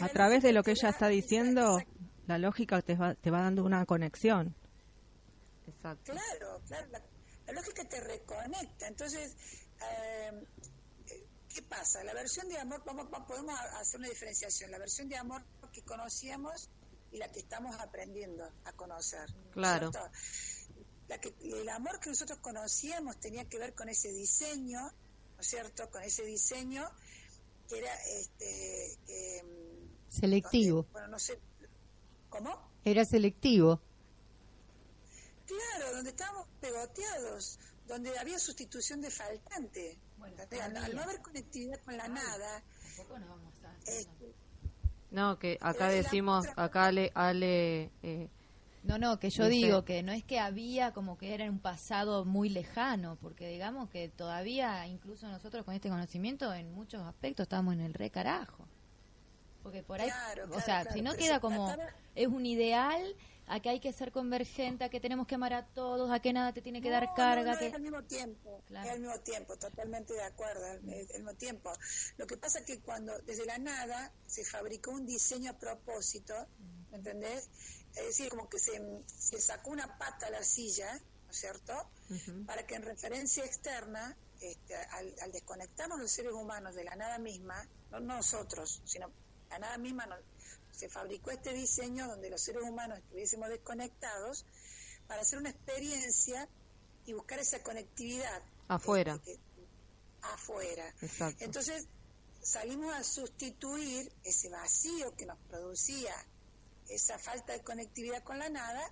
A 0.00 0.08
través 0.08 0.42
de 0.42 0.52
lo 0.52 0.62
que 0.62 0.70
ella 0.72 0.90
está 0.90 1.08
diciendo, 1.08 1.80
la 2.26 2.38
lógica 2.38 2.80
te 2.82 2.94
va, 2.94 3.14
te 3.14 3.30
va 3.30 3.40
dando 3.42 3.64
una 3.64 3.84
conexión. 3.86 4.54
Exacto. 5.66 6.12
Claro, 6.12 6.60
claro, 6.66 6.86
la, 6.92 7.02
la 7.46 7.52
lógica 7.52 7.84
te 7.88 8.00
reconecta. 8.00 8.86
Entonces, 8.86 9.34
eh, 9.82 10.44
¿qué 11.52 11.62
pasa? 11.62 12.04
La 12.04 12.14
versión 12.14 12.48
de 12.48 12.58
amor, 12.58 12.82
vamos, 12.86 13.06
va- 13.12 13.26
podemos 13.26 13.54
a- 13.58 13.80
hacer 13.80 13.98
una 13.98 14.08
diferenciación. 14.08 14.70
La 14.70 14.78
versión 14.78 15.08
de 15.08 15.16
amor 15.16 15.42
que 15.72 15.82
conocíamos 15.82 16.68
y 17.12 17.18
la 17.18 17.30
que 17.30 17.40
estamos 17.40 17.78
aprendiendo 17.80 18.44
a 18.64 18.72
conocer. 18.72 19.28
Claro. 19.52 19.90
¿cierto? 19.90 20.10
La 21.08 21.20
que, 21.20 21.34
el 21.42 21.68
amor 21.68 21.98
que 22.00 22.10
nosotros 22.10 22.38
conocíamos 22.38 23.18
tenía 23.18 23.48
que 23.48 23.58
ver 23.58 23.74
con 23.74 23.88
ese 23.88 24.12
diseño, 24.12 24.80
¿no 24.80 25.40
es 25.40 25.46
cierto? 25.46 25.90
Con 25.90 26.02
ese 26.02 26.24
diseño 26.24 26.88
que 27.68 27.78
era 27.78 27.94
este. 28.04 29.42
mm, 29.44 30.10
Selectivo. 30.10 30.76
donde- 30.82 30.92
bueno, 30.92 31.08
no 31.08 31.18
sé. 31.18 31.38
¿Cómo? 32.28 32.70
Era 32.84 33.04
selectivo. 33.04 33.80
Claro, 35.46 35.94
donde 35.96 36.10
estábamos 36.10 36.46
pegoteados, 36.60 37.58
donde 37.86 38.16
había 38.18 38.38
sustitución 38.38 39.00
de 39.00 39.10
faltante. 39.10 39.98
¿entendés? 40.24 40.60
al, 40.60 40.76
al 40.76 40.94
no 40.94 41.02
haber 41.02 41.20
conectividad 41.22 41.80
con 41.82 41.96
la 41.96 42.06
nada, 42.06 42.62
este, 43.86 44.26
No, 44.26 44.34
que 45.38 45.58
acá 45.60 45.88
decimos, 45.88 46.46
acá 46.56 46.86
Ale, 46.86 47.10
Ale 47.14 47.90
eh, 48.02 48.28
No, 48.82 48.96
no, 48.98 49.18
que 49.18 49.28
yo 49.30 49.44
Dice- 49.48 49.66
digo 49.66 49.84
que 49.84 50.02
no 50.02 50.12
es 50.12 50.24
que 50.24 50.38
había 50.38 50.92
como 50.92 51.18
que 51.18 51.34
era 51.34 51.44
un 51.50 51.58
pasado 51.58 52.24
muy 52.24 52.48
lejano, 52.48 53.16
porque 53.20 53.48
digamos 53.48 53.90
que 53.90 54.08
todavía, 54.08 54.86
incluso 54.86 55.28
nosotros 55.28 55.64
con 55.64 55.74
este 55.74 55.88
conocimiento, 55.90 56.52
en 56.54 56.72
muchos 56.72 57.02
aspectos 57.02 57.44
estamos 57.44 57.74
en 57.74 57.80
el 57.80 57.92
re 57.94 58.10
carajo. 58.10 58.66
Porque 59.62 59.82
por 59.82 60.00
ahí, 60.00 60.08
Claro, 60.08 60.44
o 60.44 60.48
claro, 60.48 60.64
sea, 60.64 60.80
claro, 60.82 60.96
si 60.96 61.02
no 61.02 61.12
queda 61.14 61.40
como, 61.40 61.76
es 62.14 62.26
un 62.28 62.46
ideal, 62.46 63.02
a 63.52 63.58
que 63.60 63.68
hay 63.68 63.80
que 63.80 63.92
ser 63.92 64.12
convergente, 64.12 64.84
a 64.84 64.88
que 64.90 65.00
tenemos 65.00 65.26
que 65.26 65.34
amar 65.34 65.52
a 65.52 65.66
todos, 65.66 66.10
a 66.12 66.20
que 66.20 66.32
nada 66.32 66.52
te 66.52 66.62
tiene 66.62 66.80
que 66.80 66.88
No, 66.88 66.94
dar 66.94 67.08
no, 67.08 67.14
carga, 67.16 67.52
no, 67.52 67.58
que... 67.58 67.66
es 67.66 67.74
al 67.74 67.82
mismo 67.82 68.02
tiempo, 68.04 68.62
Claro. 68.66 68.86
es 68.88 68.94
al 68.94 69.00
mismo 69.00 69.20
tiempo, 69.20 69.56
totalmente 69.58 70.14
de 70.14 70.22
acuerdo, 70.22 70.64
es 70.66 71.10
al 71.14 71.22
mismo 71.22 71.34
tiempo. 71.34 71.72
Lo 72.16 72.26
que 72.28 72.36
pasa 72.36 72.60
es 72.60 72.64
que 72.64 72.80
cuando 72.80 73.18
desde 73.22 73.44
la 73.46 73.58
nada 73.58 74.14
se 74.24 74.44
fabricó 74.44 74.92
un 74.92 75.04
diseño 75.04 75.50
a 75.50 75.58
propósito, 75.58 76.34
¿me 76.90 76.98
entendés? 76.98 77.50
Es 77.94 78.06
decir, 78.06 78.28
como 78.28 78.48
que 78.48 78.60
se, 78.60 78.80
se 79.06 79.40
sacó 79.40 79.70
una 79.72 79.98
pata 79.98 80.28
a 80.28 80.30
la 80.30 80.44
silla, 80.44 80.92
¿no 81.24 81.30
es 81.32 81.36
cierto? 81.36 81.72
Para 82.46 82.64
que 82.66 82.76
en 82.76 82.82
referencia 82.82 83.44
externa, 83.44 84.16
este, 84.38 84.76
al, 84.76 85.12
al 85.22 85.32
desconectarnos 85.32 85.98
los 85.98 86.10
seres 86.10 86.32
humanos 86.32 86.76
de 86.76 86.84
la 86.84 86.94
nada 86.94 87.18
misma, 87.18 87.68
no 87.90 87.98
nosotros, 87.98 88.80
sino 88.84 89.12
la 89.50 89.58
nada 89.58 89.76
misma, 89.78 90.06
no- 90.06 90.16
se 90.80 90.88
fabricó 90.88 91.30
este 91.30 91.52
diseño 91.52 92.08
donde 92.08 92.30
los 92.30 92.40
seres 92.40 92.62
humanos 92.62 92.98
estuviésemos 92.98 93.48
desconectados 93.50 94.46
para 95.06 95.20
hacer 95.22 95.38
una 95.38 95.50
experiencia 95.50 96.48
y 97.04 97.12
buscar 97.12 97.38
esa 97.38 97.62
conectividad 97.62 98.42
afuera. 98.68 99.14
este, 99.16 99.34
que- 99.34 99.40
afuera. 100.22 100.94
Exacto. 101.02 101.44
Entonces 101.44 101.86
salimos 102.42 102.94
a 102.94 103.04
sustituir 103.04 104.10
ese 104.24 104.48
vacío 104.48 105.14
que 105.16 105.26
nos 105.26 105.38
producía 105.48 106.14
esa 106.88 107.18
falta 107.18 107.52
de 107.52 107.60
conectividad 107.62 108.22
con 108.24 108.38
la 108.38 108.48
nada 108.48 108.82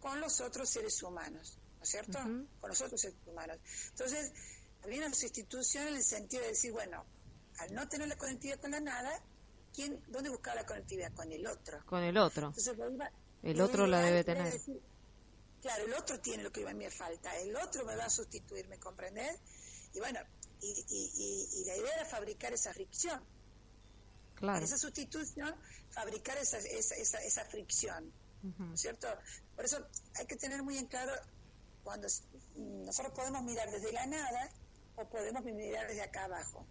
con 0.00 0.20
los 0.20 0.40
otros 0.40 0.68
seres 0.68 1.00
humanos, 1.04 1.56
¿no 1.78 1.82
es 1.84 1.88
cierto? 1.88 2.18
Con 2.60 2.68
los 2.70 2.80
otros 2.80 3.00
seres 3.00 3.16
humanos. 3.24 3.58
Entonces, 3.90 4.32
había 4.82 5.06
una 5.06 5.14
sustitución 5.14 5.86
en 5.86 5.94
el 5.94 6.02
sentido 6.02 6.42
de 6.42 6.48
decir, 6.48 6.72
bueno, 6.72 7.04
al 7.58 7.72
no 7.72 7.88
tener 7.88 8.08
la 8.08 8.16
conectividad 8.18 8.60
con 8.60 8.72
la 8.72 8.80
nada, 8.80 9.22
¿quién, 9.74 10.02
¿dónde 10.08 10.30
buscaba 10.30 10.56
la 10.56 10.66
conectividad? 10.66 11.12
Con 11.12 11.30
el 11.32 11.46
otro. 11.46 11.84
Con 11.86 12.02
el 12.02 12.16
otro. 12.18 12.48
Entonces, 12.48 12.76
lo 12.76 12.90
iba- 12.90 13.10
El 13.42 13.58
lo 13.58 13.64
otro 13.64 13.86
la 13.86 14.00
debe 14.00 14.24
tener. 14.24 14.52
decir, 14.52 14.80
claro, 15.60 15.84
el 15.84 15.94
otro 15.94 16.20
tiene 16.20 16.42
lo 16.42 16.52
que 16.52 16.62
a 16.66 16.72
mí 16.72 16.84
me 16.84 16.90
falta, 16.90 17.36
el 17.38 17.54
otro 17.56 17.84
me 17.84 17.96
va 17.96 18.04
a 18.06 18.10
sustituir, 18.10 18.68
¿me 18.68 18.78
comprendés? 18.78 19.38
Y 19.94 19.98
bueno, 19.98 20.20
y, 20.60 20.68
y- 20.88 21.10
y- 21.14 21.60
y 21.60 21.64
la 21.64 21.76
idea 21.76 21.94
era 21.96 22.04
fabricar 22.04 22.52
esa 22.52 22.72
fricción. 22.72 23.22
Claro. 24.36 24.64
Esa 24.64 24.76
sustitución, 24.78 25.54
fabricar 25.90 26.36
esa, 26.38 26.58
esa, 26.58 26.94
esa, 26.96 27.18
esa 27.18 27.44
fricción, 27.44 28.12
¿no 28.58 28.74
es 28.74 28.80
cierto? 28.80 29.06
Por 29.54 29.64
eso 29.64 29.86
hay 30.16 30.26
que 30.26 30.36
tener 30.36 30.62
muy 30.64 30.78
en 30.78 30.86
claro 30.86 31.12
cuando 31.84 32.08
nosotros 32.56 33.12
podemos 33.14 33.42
mirar 33.44 33.70
desde 33.70 33.92
la 33.92 34.04
nada 34.06 34.50
o 34.96 35.08
podemos 35.08 35.44
mirar 35.44 35.86
desde 35.86 36.02
acá 36.02 36.24
abajo. 36.24 36.66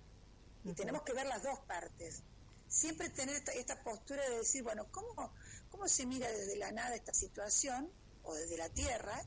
Y 0.66 0.74
tenemos 0.74 1.04
que 1.04 1.14
ver 1.14 1.28
las 1.28 1.43
dos 1.43 1.60
partes. 1.62 2.24
Siempre 2.72 3.10
tener 3.10 3.36
esta, 3.36 3.52
esta 3.52 3.84
postura 3.84 4.24
de 4.30 4.38
decir, 4.38 4.64
bueno, 4.64 4.88
¿cómo, 4.92 5.34
¿cómo 5.70 5.88
se 5.90 6.06
mira 6.06 6.32
desde 6.32 6.56
la 6.56 6.72
nada 6.72 6.96
esta 6.96 7.14
situación 7.14 7.92
o 8.24 8.34
desde 8.34 8.56
la 8.58 8.70
tierra? 8.70 9.22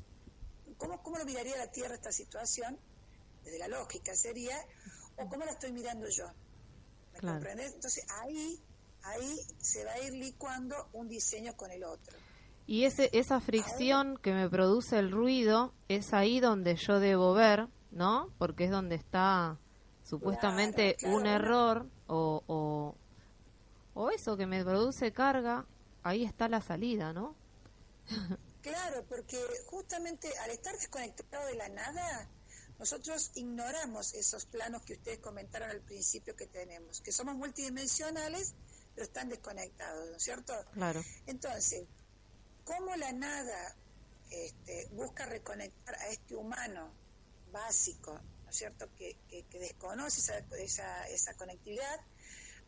¿Cómo, 0.78 1.02
¿Cómo 1.02 1.18
lo 1.18 1.26
miraría 1.26 1.56
la 1.58 1.70
tierra 1.70 1.94
esta 1.94 2.10
situación? 2.10 2.78
Desde 3.44 3.58
la 3.58 3.68
lógica 3.68 4.14
sería, 4.16 4.56
o 5.18 5.28
cómo 5.28 5.44
la 5.44 5.52
estoy 5.52 5.72
mirando 5.72 6.08
yo. 6.08 6.26
¿Me 7.12 7.18
Claro. 7.20 7.34
comprendes? 7.36 7.74
Entonces 7.74 8.06
ahí, 8.22 8.58
ahí 9.02 9.38
se 9.60 9.84
va 9.84 9.92
a 9.92 10.00
ir 10.00 10.14
licuando 10.14 10.88
un 10.94 11.08
diseño 11.08 11.54
con 11.54 11.70
el 11.70 11.84
otro. 11.84 12.16
Y 12.66 12.84
ese, 12.86 13.10
esa 13.12 13.40
fricción 13.40 14.16
que 14.22 14.32
me 14.32 14.48
produce 14.48 14.98
el 14.98 15.10
ruido 15.12 15.74
es 15.88 16.14
ahí 16.14 16.40
donde 16.40 16.76
yo 16.76 16.98
debo 16.98 17.34
ver, 17.34 17.68
¿no? 17.90 18.30
Porque 18.38 18.64
es 18.64 18.70
donde 18.70 18.94
está 18.94 19.58
supuestamente 20.02 20.96
Claro, 20.96 20.98
claro, 20.98 21.16
un 21.18 21.26
error 21.26 21.86
o, 22.06 22.42
o, 22.46 22.94
o 23.94 24.10
eso 24.10 24.36
que 24.36 24.46
me 24.46 24.62
produce 24.64 25.12
carga, 25.12 25.66
ahí 26.02 26.24
está 26.24 26.48
la 26.48 26.60
salida, 26.60 27.12
¿no? 27.12 27.34
Claro, 28.60 29.04
porque 29.08 29.38
justamente 29.66 30.28
al 30.38 30.50
estar 30.50 30.74
desconectado 30.76 31.46
de 31.46 31.54
la 31.54 31.68
nada, 31.68 32.28
nosotros 32.78 33.30
ignoramos 33.34 34.14
esos 34.14 34.46
planos 34.46 34.82
que 34.82 34.94
ustedes 34.94 35.18
comentaron 35.20 35.70
al 35.70 35.80
principio 35.82 36.34
que 36.34 36.46
tenemos, 36.46 37.00
que 37.00 37.12
somos 37.12 37.36
multidimensionales, 37.36 38.54
pero 38.94 39.06
están 39.06 39.28
desconectados, 39.28 40.10
¿no 40.10 40.16
es 40.16 40.22
cierto? 40.22 40.54
Claro. 40.72 41.02
Entonces, 41.26 41.84
¿cómo 42.64 42.96
la 42.96 43.12
nada 43.12 43.76
este, 44.30 44.88
busca 44.92 45.26
reconectar 45.26 45.94
a 45.96 46.08
este 46.08 46.34
humano 46.34 46.90
básico, 47.52 48.12
¿no 48.44 48.50
es 48.50 48.56
cierto?, 48.56 48.88
que, 48.96 49.16
que- 49.28 49.44
que 49.46 49.58
desconoce 49.58 50.20
esa, 50.20 50.38
esa, 50.58 51.08
esa 51.08 51.34
conectividad 51.34 52.00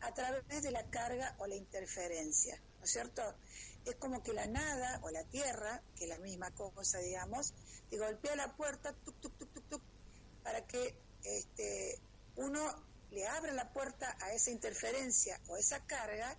a 0.01 0.13
través 0.13 0.63
de 0.63 0.71
la 0.71 0.83
carga 0.89 1.35
o 1.39 1.47
la 1.47 1.55
interferencia, 1.55 2.61
¿no 2.79 2.85
es 2.85 2.91
cierto? 2.91 3.21
Es 3.85 3.95
como 3.95 4.21
que 4.21 4.33
la 4.33 4.47
nada 4.47 4.99
o 5.03 5.09
la 5.09 5.23
tierra, 5.25 5.81
que 5.95 6.03
es 6.05 6.09
la 6.09 6.17
misma 6.19 6.51
cosa, 6.51 6.99
digamos, 6.99 7.53
te 7.89 7.97
golpea 7.97 8.35
la 8.35 8.55
puerta, 8.55 8.93
tuc, 8.93 9.19
tuc, 9.21 9.37
tuc, 9.37 9.53
tuc, 9.53 9.69
tuc, 9.69 9.81
para 10.43 10.65
que 10.67 10.97
este, 11.23 11.99
uno 12.35 12.61
le 13.11 13.25
abra 13.27 13.53
la 13.53 13.71
puerta 13.71 14.17
a 14.21 14.33
esa 14.33 14.51
interferencia 14.51 15.39
o 15.47 15.57
esa 15.57 15.85
carga 15.85 16.37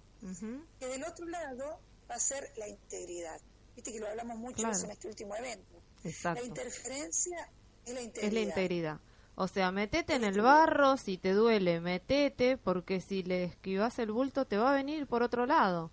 que 0.79 0.87
del 0.87 1.05
otro 1.05 1.27
lado 1.27 1.81
va 2.11 2.17
a 2.17 2.21
ser 2.21 2.53
la 2.57 2.69
integridad. 2.69 3.41
Viste 3.75 3.93
que 3.93 4.01
lo 4.01 4.09
hablamos 4.09 4.37
mucho 4.39 4.57
Claro. 4.63 4.79
en 4.79 4.91
este 4.91 5.09
último 5.09 5.35
evento. 5.37 5.83
Exacto. 6.05 6.41
La 6.43 6.47
interferencia 6.47 7.51
es 7.87 7.95
la 7.95 8.03
integridad. 8.03 8.27
Es 8.29 8.33
la 8.35 8.41
integridad. 8.41 9.01
O 9.41 9.47
sea, 9.47 9.71
metete 9.71 10.17
en 10.17 10.25
el 10.25 10.41
barro 10.41 10.97
si 10.97 11.17
te 11.17 11.33
duele, 11.33 11.81
metete, 11.81 12.57
porque 12.57 13.01
si 13.01 13.23
le 13.23 13.45
esquivas 13.45 14.01
el 14.01 14.11
bulto 14.11 14.47
te 14.47 14.57
va 14.59 14.73
a 14.73 14.75
venir 14.75 15.07
por 15.07 15.23
otro 15.23 15.47
lado, 15.47 15.93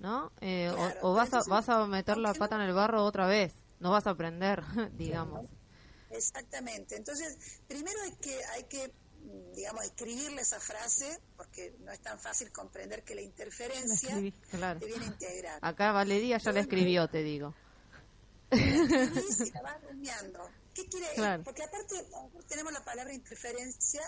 ¿no? 0.00 0.32
Eh, 0.40 0.70
o- 0.72 0.74
Claro, 0.74 1.00
o, 1.02 1.14
vas, 1.14 1.32
a, 1.32 1.42
vas 1.46 1.68
a 1.68 1.86
meter 1.86 2.16
la 2.16 2.34
pata 2.34 2.56
en 2.56 2.62
el 2.62 2.72
barro 2.74 3.04
otra 3.04 3.28
vez, 3.28 3.54
no 3.78 3.92
vas 3.92 4.08
a 4.08 4.10
aprender, 4.10 4.64
digamos. 4.98 5.46
Exactamente. 6.10 6.96
Entonces, 6.96 7.60
primero 7.68 7.96
hay 8.02 8.12
que, 8.16 8.44
hay 8.56 8.64
que, 8.64 8.92
digamos, 9.54 9.84
escribirle 9.84 10.42
esa 10.42 10.58
frase, 10.58 11.16
porque 11.36 11.72
no 11.84 11.92
es 11.92 12.00
tan 12.00 12.18
fácil 12.18 12.50
comprender 12.50 13.04
que 13.04 13.14
la 13.14 13.22
interferencia 13.22 14.08
escribí, 14.08 14.32
claro. 14.50 14.80
te 14.80 14.86
viene 14.86 15.04
a 15.04 15.08
integrar. 15.08 15.58
Acá 15.62 15.92
Valeria 15.92 16.38
ya 16.38 16.50
la 16.50 16.58
escribió, 16.58 17.06
te 17.06 17.22
digo. 17.22 17.54
escribís 18.50 19.40
y 19.46 19.50
la 19.52 19.62
vas 19.62 19.76
rumiando. 19.88 20.40
¿Qué 20.80 20.88
quiere 20.88 21.14
Claro. 21.14 21.42
Porque 21.44 21.62
aparte 21.62 21.94
tenemos 22.48 22.72
la 22.72 22.84
palabra 22.84 23.12
interferencia 23.12 24.02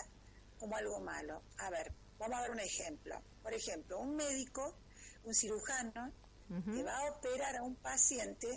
como 0.59 0.75
algo 0.75 0.99
malo. 1.01 1.43
A 1.57 1.69
ver, 1.69 1.93
vamos 2.17 2.37
a 2.37 2.41
ver 2.41 2.51
un 2.51 2.59
ejemplo. 2.59 3.21
Por 3.41 3.53
ejemplo, 3.53 3.99
un 3.99 4.15
médico, 4.15 4.75
un 5.23 5.33
cirujano, 5.33 6.11
Ujú. 6.49 6.73
que 6.73 6.83
va 6.83 6.97
a 6.97 7.11
operar 7.11 7.55
a 7.57 7.63
un 7.63 7.75
paciente, 7.75 8.47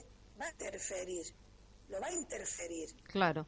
va 0.41 0.47
a 0.47 0.51
interferir, 0.51 1.27
lo 1.89 2.01
va 2.01 2.09
a 2.09 2.13
interferir. 2.13 2.95
Claro, 3.05 3.47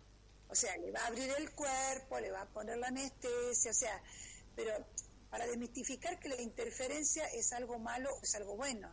O 0.51 0.55
sea, 0.55 0.75
le 0.79 0.91
va 0.93 1.01
a 1.01 1.07
abrir 1.09 1.31
el 1.37 1.51
cuerpo, 1.53 2.19
le 2.21 2.31
va 2.31 2.41
a 2.43 2.47
poner 2.49 2.79
la 2.79 2.87
anestesia, 2.89 3.71
o 3.71 3.75
sea, 3.75 4.03
pero 4.57 4.73
para 5.29 5.47
desmistificar 5.47 6.19
que 6.19 6.31
la 6.31 6.41
interferencia 6.41 7.27
es 7.29 7.53
algo 7.53 7.79
malo 7.79 8.09
o 8.15 8.23
es 8.23 8.35
algo 8.35 8.57
bueno, 8.57 8.91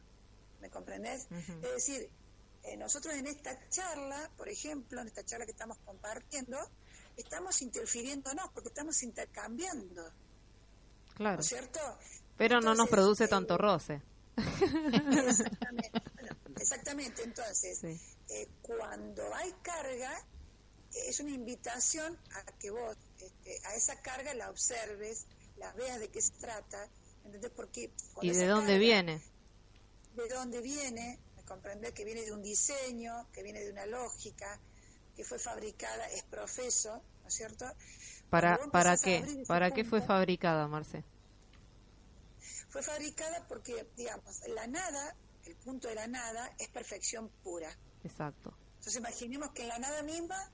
¿me 0.60 0.70
comprendés? 0.70 1.28
Es 1.64 1.74
decir, 1.76 2.10
eh, 2.66 2.78
nosotros 2.78 3.14
en 3.16 3.28
esta 3.28 3.58
charla, 3.70 4.30
por 4.38 4.50
ejemplo, 4.50 5.02
en 5.02 5.08
esta 5.08 5.24
charla 5.26 5.46
que 5.46 5.52
estamos 5.52 5.78
compartiendo, 5.86 6.58
estamos 7.18 7.62
interfiriéndonos 7.62 8.50
porque 8.54 8.70
estamos 8.70 9.02
intercambiando, 9.04 10.12
Claro. 11.16 11.36
¿no 11.38 11.42
es 11.42 11.48
cierto? 11.48 11.80
Pero 12.38 12.60
no 12.62 12.76
nos 12.76 12.90
produce 12.90 13.26
eh, 13.26 13.28
tanto 13.28 13.58
roce. 13.58 14.02
Exactamente. 14.38 15.92
Bueno, 16.16 16.36
exactamente. 16.60 17.24
Entonces, 17.24 17.78
Sí. 17.80 18.00
eh, 18.30 18.48
cuando 18.62 19.34
hay 19.36 19.52
carga, 19.62 20.12
es 21.08 21.20
una 21.20 21.32
invitación 21.32 22.18
a 22.34 22.44
que 22.58 22.72
vos 22.72 22.98
este, 23.20 23.60
a 23.68 23.76
esa 23.76 24.02
carga 24.02 24.34
la 24.34 24.50
observes, 24.50 25.26
la 25.58 25.72
veas 25.74 26.00
de 26.00 26.10
qué 26.10 26.22
se 26.22 26.32
trata, 26.34 26.88
¿entendés? 27.26 27.52
Porque 27.52 27.92
¿Y 28.22 28.30
de 28.32 28.48
dónde 28.48 28.74
carga- 28.74 28.80
viene? 28.80 29.22
de 30.16 30.30
dónde 30.30 30.62
viene, 30.62 31.20
comprender 31.46 31.94
que 31.94 32.04
viene 32.04 32.22
de 32.24 32.32
un 32.32 32.42
diseño, 32.42 33.28
que 33.32 33.44
viene 33.44 33.62
de 33.62 33.72
una 33.72 33.86
lógica, 33.86 34.60
que 35.16 35.24
fue 35.24 35.40
fabricada, 35.40 36.08
es 36.10 36.24
profeso, 36.24 37.02
¿no 37.22 37.28
es 37.28 37.34
cierto? 37.34 37.66
¿Para, 38.30 38.58
para 38.72 38.98
qué? 38.98 39.44
¿Para 39.48 39.72
qué 39.72 39.84
fue 39.84 40.02
fabricada, 40.02 40.68
Marce? 40.68 41.04
Fue 42.70 42.84
fabricada 42.84 43.46
porque, 43.48 43.88
digamos, 43.96 44.42
la 44.50 44.68
nada, 44.68 45.16
el 45.46 45.56
punto 45.56 45.88
de 45.88 45.96
la 45.96 46.08
nada, 46.08 46.54
es 46.60 46.68
perfección 46.70 47.30
pura. 47.44 47.70
Exacto. 48.04 48.54
Entonces 48.80 48.98
imaginemos 48.98 49.52
que 49.52 49.62
en 49.62 49.70
la 49.70 49.80
nada 49.80 50.04
misma 50.04 50.52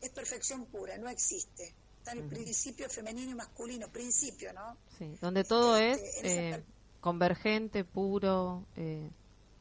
es 0.00 0.10
perfección 0.10 0.66
pura, 0.66 0.98
no 0.98 1.08
existe. 1.08 1.74
Está 1.98 2.12
en 2.12 2.18
el 2.18 2.28
principio 2.28 2.90
femenino 2.90 3.30
y 3.30 3.34
masculino, 3.36 3.88
principio, 3.88 4.52
¿no? 4.52 4.76
Sí. 4.98 5.16
Donde 5.20 5.44
todo 5.44 5.76
es 5.76 5.98
Este, 5.98 6.48
esa 6.48 6.58
eh, 6.58 6.64
convergente, 7.00 7.84
puro, 7.84 8.66
eh, 8.76 9.08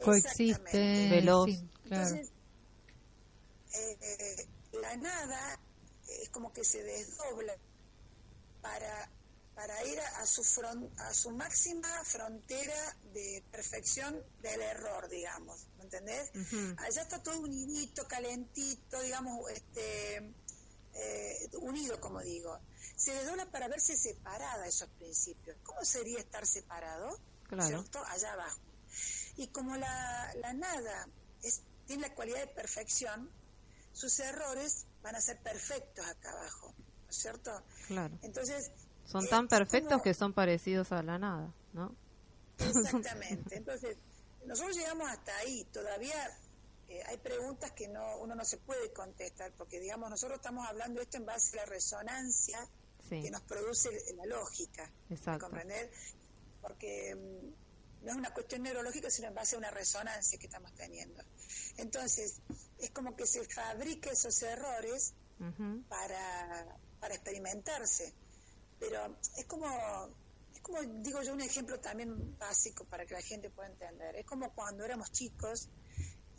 Coexiste. 0.03 1.09
veloz. 1.09 1.49
sí, 1.49 1.69
claro. 1.87 2.07
Entonces, 2.15 2.31
eh, 3.73 4.47
la 4.81 4.95
nada 4.97 5.59
es 6.07 6.29
como 6.29 6.51
que 6.53 6.63
se 6.63 6.83
desdobla 6.83 7.53
para, 8.61 9.09
para 9.55 9.83
ir 9.85 9.99
a, 9.99 10.07
a 10.21 10.25
su 10.25 10.43
fron- 10.43 10.89
a 10.99 11.13
su 11.13 11.31
máxima 11.31 11.87
frontera 12.03 12.97
de 13.13 13.43
perfección 13.51 14.21
del 14.41 14.61
error, 14.61 15.07
digamos, 15.09 15.67
¿me 15.77 15.83
entendés? 15.85 16.31
Allá 16.79 17.01
está 17.01 17.21
todo 17.23 17.39
unidito, 17.39 18.07
calentito, 18.07 19.01
digamos, 19.01 19.49
este, 19.51 20.17
eh, 20.93 21.49
unido, 21.61 21.99
como 21.99 22.21
digo. 22.21 22.59
Se 22.95 23.13
desdobla 23.13 23.49
para 23.49 23.67
verse 23.67 23.97
separada 23.97 24.67
esos 24.67 24.89
principios. 24.89 25.57
¿Cómo 25.63 25.83
sería 25.85 26.19
estar 26.19 26.45
separado? 26.45 27.17
Claro. 27.47 27.67
¿Cierto? 27.79 28.03
Allá 28.05 28.33
abajo. 28.33 28.59
Y 29.41 29.47
como 29.47 29.75
la, 29.75 30.31
la 30.39 30.53
nada 30.53 31.07
es, 31.41 31.63
tiene 31.87 32.03
la 32.07 32.13
cualidad 32.13 32.41
de 32.41 32.47
perfección, 32.53 33.27
sus 33.91 34.19
errores 34.19 34.85
van 35.01 35.15
a 35.15 35.21
ser 35.21 35.41
perfectos 35.41 36.05
acá 36.05 36.29
abajo, 36.31 36.75
¿no 36.77 37.09
es 37.09 37.15
cierto? 37.17 37.63
Claro. 37.87 38.15
Entonces, 38.21 38.69
Son 39.05 39.25
eh, 39.25 39.27
tan 39.29 39.47
perfectos 39.47 39.93
como- 39.93 40.03
que 40.03 40.13
son 40.13 40.33
parecidos 40.33 40.91
a 40.91 41.01
la 41.01 41.17
nada, 41.17 41.51
¿no? 41.73 41.95
Exactamente. 42.59 43.55
Entonces, 43.57 43.97
nosotros 44.45 44.75
llegamos 44.77 45.09
hasta 45.09 45.35
ahí. 45.37 45.63
Todavía 45.73 46.37
eh, 46.87 47.01
hay 47.07 47.17
preguntas 47.17 47.71
que 47.71 47.87
no 47.87 48.17
uno 48.19 48.35
no 48.35 48.45
se 48.45 48.57
puede 48.57 48.93
contestar, 48.93 49.51
porque, 49.57 49.79
digamos, 49.79 50.09
nosotros 50.11 50.37
estamos 50.37 50.67
hablando 50.67 51.01
esto 51.01 51.17
en 51.17 51.25
base 51.25 51.57
a 51.59 51.63
la 51.63 51.65
resonancia 51.65 52.59
Sí. 53.09 53.23
que 53.23 53.31
nos 53.31 53.41
produce 53.41 53.89
la 54.15 54.25
lógica. 54.27 54.89
¿me 55.09 55.15
Exacto. 55.15 55.45
comprender? 55.45 55.89
Porque 56.61 57.15
mm, 57.15 57.60
no 58.03 58.11
es 58.11 58.17
una 58.17 58.33
cuestión 58.33 58.63
neurológica, 58.63 59.09
sino 59.09 59.27
en 59.27 59.35
base 59.35 59.55
a 59.55 59.59
una 59.59 59.71
resonancia 59.71 60.39
que 60.39 60.47
estamos 60.47 60.73
teniendo. 60.73 61.23
Entonces, 61.77 62.41
es 62.79 62.89
como 62.91 63.15
que 63.15 63.27
se 63.27 63.43
fabrica 63.45 64.11
esos 64.11 64.41
errores 64.41 65.13
para, 65.87 66.77
para 66.99 67.15
experimentarse. 67.15 68.13
Pero 68.79 69.17
es 69.37 69.45
como, 69.45 69.67
es 70.53 70.61
como, 70.61 70.81
digo 70.81 71.21
yo, 71.21 71.33
un 71.33 71.41
ejemplo 71.41 71.79
también 71.79 72.37
básico 72.39 72.85
para 72.85 73.05
que 73.05 73.13
la 73.13 73.21
gente 73.21 73.49
pueda 73.49 73.69
entender. 73.69 74.15
Es 74.15 74.25
como 74.25 74.53
cuando 74.53 74.83
éramos 74.83 75.11
chicos 75.11 75.69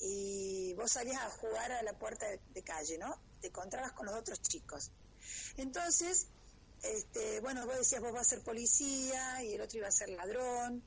y 0.01 0.75
vos 0.75 0.91
salías 0.91 1.23
a 1.23 1.31
jugar 1.31 1.71
a 1.71 1.83
la 1.83 1.97
puerta 1.97 2.27
de, 2.27 2.41
de 2.53 2.63
calle, 2.63 2.99
¿no? 2.99 3.17
Te 3.41 3.49
encontrabas 3.49 3.93
con 3.93 4.07
los 4.07 4.17
otros 4.17 4.43
chicos. 4.43 4.91
Entonces, 5.57 6.27
este, 6.83 7.39
bueno, 7.41 7.65
vos 7.67 7.77
decías, 7.77 8.01
vos 8.01 8.13
vas 8.13 8.23
a 8.23 8.31
ser 8.31 8.43
policía 8.43 9.43
y 9.45 9.55
el 9.55 9.61
otro 9.61 9.79
iba 9.79 9.87
a 9.87 9.93
ser 9.93 10.09
ladrón 10.09 10.83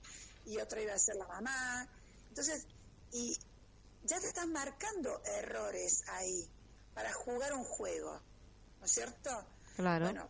y 0.45 0.57
otro 0.59 0.81
iba 0.81 0.93
a 0.93 0.99
ser 0.99 1.15
la 1.15 1.27
mamá. 1.27 1.87
Entonces, 2.29 2.65
y 3.11 3.37
ya 4.03 4.19
te 4.19 4.27
estás 4.27 4.47
marcando 4.47 5.21
errores 5.25 6.03
ahí 6.09 6.47
para 6.93 7.11
jugar 7.13 7.53
un 7.53 7.63
juego, 7.63 8.21
¿no 8.79 8.85
es 8.85 8.91
cierto? 8.91 9.29
Claro. 9.75 10.05
Bueno, 10.05 10.29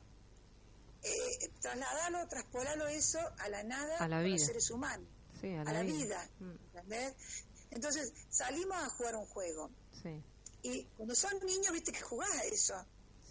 eh, 1.03 1.51
trasladalo, 1.61 2.28
traspolalo 2.28 2.88
eso 2.88 3.20
a 3.39 3.49
la 3.49 3.63
nada 3.63 3.97
A 3.99 4.07
la 4.07 4.18
con 4.18 4.24
los 4.24 4.34
vida. 4.36 4.45
seres 4.45 4.70
humanos, 4.72 5.07
Sí, 5.39 5.53
a 5.53 5.61
a 5.61 5.74
la, 5.74 5.82
vida. 5.84 5.93
vida, 5.93 6.30
Mm, 6.39 6.55
¿entendés? 6.78 7.13
Entonces, 7.72 8.13
salimos 8.30 8.78
a 8.78 8.89
jugar 8.89 9.16
un 9.16 9.26
juego. 9.28 9.70
Sí, 10.01 10.24
Y 10.63 10.84
cuando 10.97 11.13
son 11.13 11.38
niños, 11.45 11.72
viste 11.74 11.91
que 11.91 12.01
jugás 12.01 12.32
a 12.32 12.43
eso. 12.45 12.74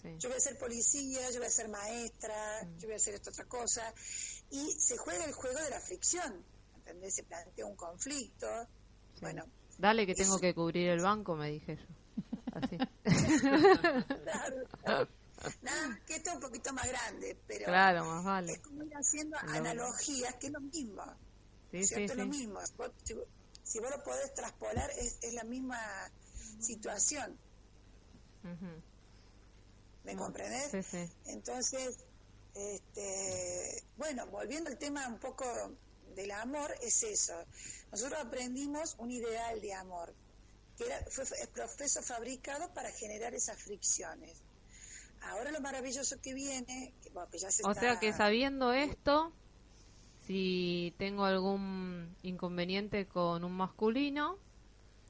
sí. 0.03 0.15
Yo 0.19 0.29
voy 0.29 0.39
a 0.39 0.41
ser 0.41 0.57
policía, 0.59 1.31
yo 1.31 1.39
voy 1.39 1.47
a 1.49 1.51
ser 1.51 1.69
maestra, 1.69 2.63
Mm. 2.63 2.79
yo 2.79 2.87
voy 2.89 2.93
a 2.93 2.97
hacer 2.97 3.15
esta 3.15 3.31
otra 3.31 3.45
cosa. 3.47 3.93
Y 4.51 4.71
se 4.79 4.97
juega 4.99 5.25
el 5.25 5.33
juego 5.33 5.59
de 5.61 5.71
la 5.71 5.81
fricción, 5.81 6.45
¿entendés? 6.95 7.15
Se 7.15 7.25
plantea 7.25 7.67
un 7.67 7.77
conflicto. 7.77 8.47
sí. 9.15 9.21
Bueno, 9.21 9.45
Dale 9.77 10.07
que 10.07 10.15
tengo 10.15 10.39
que 10.39 10.55
cubrir 10.55 10.89
el 10.89 11.01
banco, 11.01 11.35
me 11.35 11.51
dije 11.51 11.77
yo. 11.77 11.87
Así. 12.55 12.77
claro. 14.23 14.69
Nada, 15.63 15.99
que 16.07 16.15
esto 16.15 16.31
es 16.31 16.37
un 16.37 16.41
poquito 16.41 16.73
más 16.73 16.87
grande, 16.89 17.43
pero 17.47 17.67
Claro, 17.67 18.05
más 18.05 18.25
vale. 18.25 18.53
es 18.53 18.61
como 18.63 18.85
ir 18.85 18.93
haciendo 18.95 19.37
Lo- 19.43 19.53
analogías, 19.53 20.35
que 20.37 20.47
es 20.47 20.53
lo 20.53 20.61
mismo. 20.61 21.03
Sí, 21.71 21.77
¿no 21.77 21.81
es 21.81 21.89
sí, 21.89 21.95
cierto? 21.95 22.13
Es 22.13 22.19
lo 22.19 22.27
mismo. 22.27 22.61
Vos- 22.77 22.93
si, 23.03 23.15
si 23.65 23.79
vos 23.81 23.91
lo 23.91 24.03
podés 24.05 24.33
traspolar, 24.35 24.91
es, 24.97 25.19
es 25.21 25.35
la 25.35 25.45
misma 25.45 25.79
situación. 26.61 27.39
Ujú. 28.45 28.83
¿Me 30.05 30.15
Mm, 30.15 30.19
comprendés? 30.19 30.71
Sí, 30.71 30.83
sí. 30.83 31.13
Entonces, 31.25 31.97
este, 32.55 33.83
bueno, 33.97 34.27
volviendo 34.29 34.71
al 34.71 34.79
tema 34.79 35.09
un 35.09 35.19
poco 35.19 35.45
del 36.15 36.31
amor, 36.33 36.73
es 36.83 37.03
eso. 37.03 37.35
Nosotros 37.93 38.21
aprendimos 38.21 38.95
un 38.99 39.11
ideal 39.11 39.61
de 39.61 39.75
amor, 39.75 40.15
que 40.77 40.87
era, 40.87 40.99
fue 41.11 41.25
el 41.43 41.49
proceso 41.49 42.03
fabricado 42.03 42.73
para 42.75 42.91
generar 42.91 43.35
esas 43.35 43.63
fricciones. 43.63 44.43
Ahora 45.23 45.51
lo 45.51 45.61
maravilloso 45.61 46.21
que 46.21 46.35
viene, 46.35 46.93
que, 47.03 47.11
bueno, 47.11 47.29
que 47.31 47.39
ya 47.39 47.51
se 47.51 47.65
O 47.65 47.71
está- 47.71 47.81
sea 47.81 48.01
que 48.01 48.13
sabiendo 48.13 48.73
esto, 48.73 49.33
si 50.27 50.95
tengo 50.99 51.25
algún 51.25 52.15
inconveniente 52.23 53.07
con 53.07 53.45
un 53.45 53.53
masculino, 53.53 54.39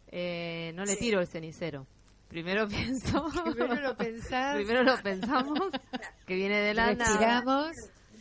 eh, 0.09 0.73
no 0.75 0.85
le 0.85 0.95
Sí. 0.95 1.01
tiro 1.01 1.21
el 1.21 1.27
cenicero. 1.27 1.87
Primero 2.29 2.67
pienso. 3.23 3.27
Primero 3.45 3.75
lo 3.81 3.97
pensás. 3.97 4.57
Primero 4.57 4.83
lo 4.83 5.01
pensamos, 5.03 5.59
que 6.27 6.35
viene 6.35 6.59
de 6.61 6.75
la 6.75 6.95
nada. 6.95 7.73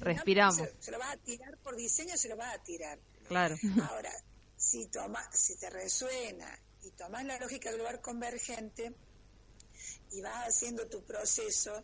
Respiramos. 0.04 0.58
Se, 0.58 0.76
se 0.80 0.91
lo 0.91 0.99
vas 0.99 1.14
a 1.14 1.18
tirar 1.18 1.58
por 1.60 1.76
diseño, 1.76 2.18
se 2.18 2.30
lo 2.30 2.36
vas 2.36 2.56
a 2.56 2.64
tirar. 2.64 2.99
claro. 3.28 3.56
Ahora, 3.89 4.12
si, 4.56 4.88
toma, 4.88 5.22
si 5.32 5.56
te 5.58 5.70
resuena 5.70 6.60
y 6.84 6.91
tomas 6.91 7.26
la 7.26 7.39
lógica 7.39 7.72
global 7.72 8.01
convergente 8.01 8.93
y 10.12 10.22
vas 10.22 10.47
haciendo 10.47 10.88
tu 10.88 11.04
proceso, 11.04 11.84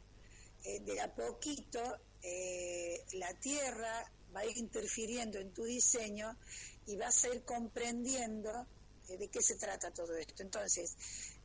eh, 0.63 0.80
de 0.82 0.99
a 0.99 1.13
poquito 1.13 1.80
eh, 2.22 3.05
la 3.13 3.34
Tierra 3.36 4.11
va 4.36 4.41
a 4.41 4.45
ir 4.45 4.57
interfiriendo 4.57 5.39
en 5.39 5.53
tu 5.53 5.63
diseño 5.63 6.38
y 6.86 6.97
vas 6.97 7.24
a 7.24 7.30
ir 7.30 7.43
comprendiendo 7.43 8.67
eh, 9.07 9.17
de 9.17 9.30
qué 9.30 9.41
se 9.41 9.55
trata 9.55 9.91
todo 9.91 10.15
esto. 10.15 10.43
Entonces, 10.43 10.95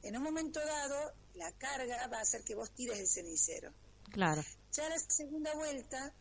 en 0.03 0.17
un 0.17 0.23
momento 0.23 0.61
dado, 0.61 1.15
la 1.35 1.53
carga 1.53 2.07
va 2.09 2.19
a 2.19 2.23
hacer 2.23 2.45
que 2.45 2.55
vos 2.55 2.71
tires 2.73 2.99
el 2.99 3.09
cenicero. 3.09 3.73
Claro, 4.11 4.45
Ya 4.73 4.89
la 4.89 4.99
segunda 4.99 5.55
vuelta 5.55 6.13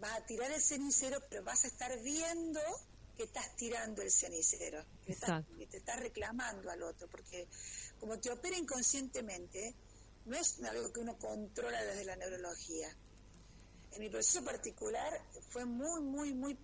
vas 0.00 0.18
a 0.18 0.24
tirar 0.26 0.50
el 0.50 0.60
cenicero, 0.60 1.20
pero 1.28 1.44
vas 1.44 1.64
a 1.64 1.68
estar 1.68 1.96
viendo 2.02 2.60
que 3.14 3.24
estás 3.24 3.54
tirando 3.56 4.00
el 4.02 4.10
cenicero, 4.10 4.82
que, 5.04 5.12
estás- 5.12 5.30
Exacto. 5.40 5.56
que 5.58 5.66
te 5.66 5.76
estás 5.78 6.00
reclamando 6.00 6.70
al 6.70 6.82
otro, 6.82 7.08
porque 7.08 7.48
como 7.98 8.18
te 8.18 8.30
opera 8.30 8.56
inconscientemente, 8.56 9.76
no 10.24 10.36
es 10.36 10.62
algo 10.64 10.92
que 10.92 11.00
uno 11.00 11.18
controla 11.18 11.82
desde 11.84 12.04
la 12.04 12.16
neurología. 12.16 12.88
En 13.92 14.00
mi 14.00 14.08
proceso 14.08 14.44
particular 14.44 15.20
fue 15.50 15.64
muy, 15.66 16.00
muy, 16.02 16.32
muy 16.32 16.54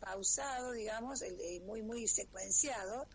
pausado, 0.00 0.70
digamos, 0.72 1.20
el- 1.22 1.40
el 1.40 1.62
muy, 1.64 1.82
muy 1.82 2.06
secuenciado, 2.06 3.08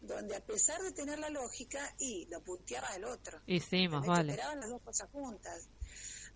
donde 0.00 0.36
a 0.36 0.46
pesar 0.46 0.80
de 0.82 0.92
tener 0.92 1.18
la 1.18 1.28
lógica, 1.28 1.94
y 1.98 2.26
lo 2.30 2.42
puteaba 2.44 2.88
al 2.88 3.04
otro. 3.04 3.42
y 3.46 3.60
sí, 3.60 3.88
más 3.88 4.06
vale. 4.06 4.32
operaban 4.32 4.60
las 4.60 4.70
dos 4.70 4.82
cosas 4.82 5.10
juntas. 5.10 5.68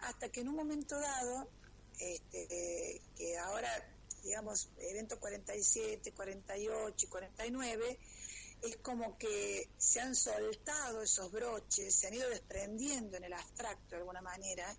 Hasta 0.00 0.28
que 0.30 0.40
en 0.40 0.48
un 0.48 0.56
momento 0.56 0.98
dado, 0.98 1.52
este, 2.10 3.00
que 3.16 3.38
ahora, 3.38 3.70
digamos, 4.22 4.70
evento 4.78 5.18
47, 5.20 6.12
48 6.12 7.06
y 7.06 7.08
49, 7.08 7.98
es 8.62 8.76
como 8.78 9.16
que 9.18 9.70
se 9.78 10.00
han 10.00 10.14
soltado 10.14 11.02
esos 11.02 11.30
broches, 11.32 11.94
se 11.94 12.06
han 12.08 12.14
ido 12.14 12.28
desprendiendo 12.30 13.16
en 13.16 13.24
el 13.24 13.32
abstracto 13.32 13.90
de 13.90 13.96
alguna 13.96 14.20
manera, 14.22 14.76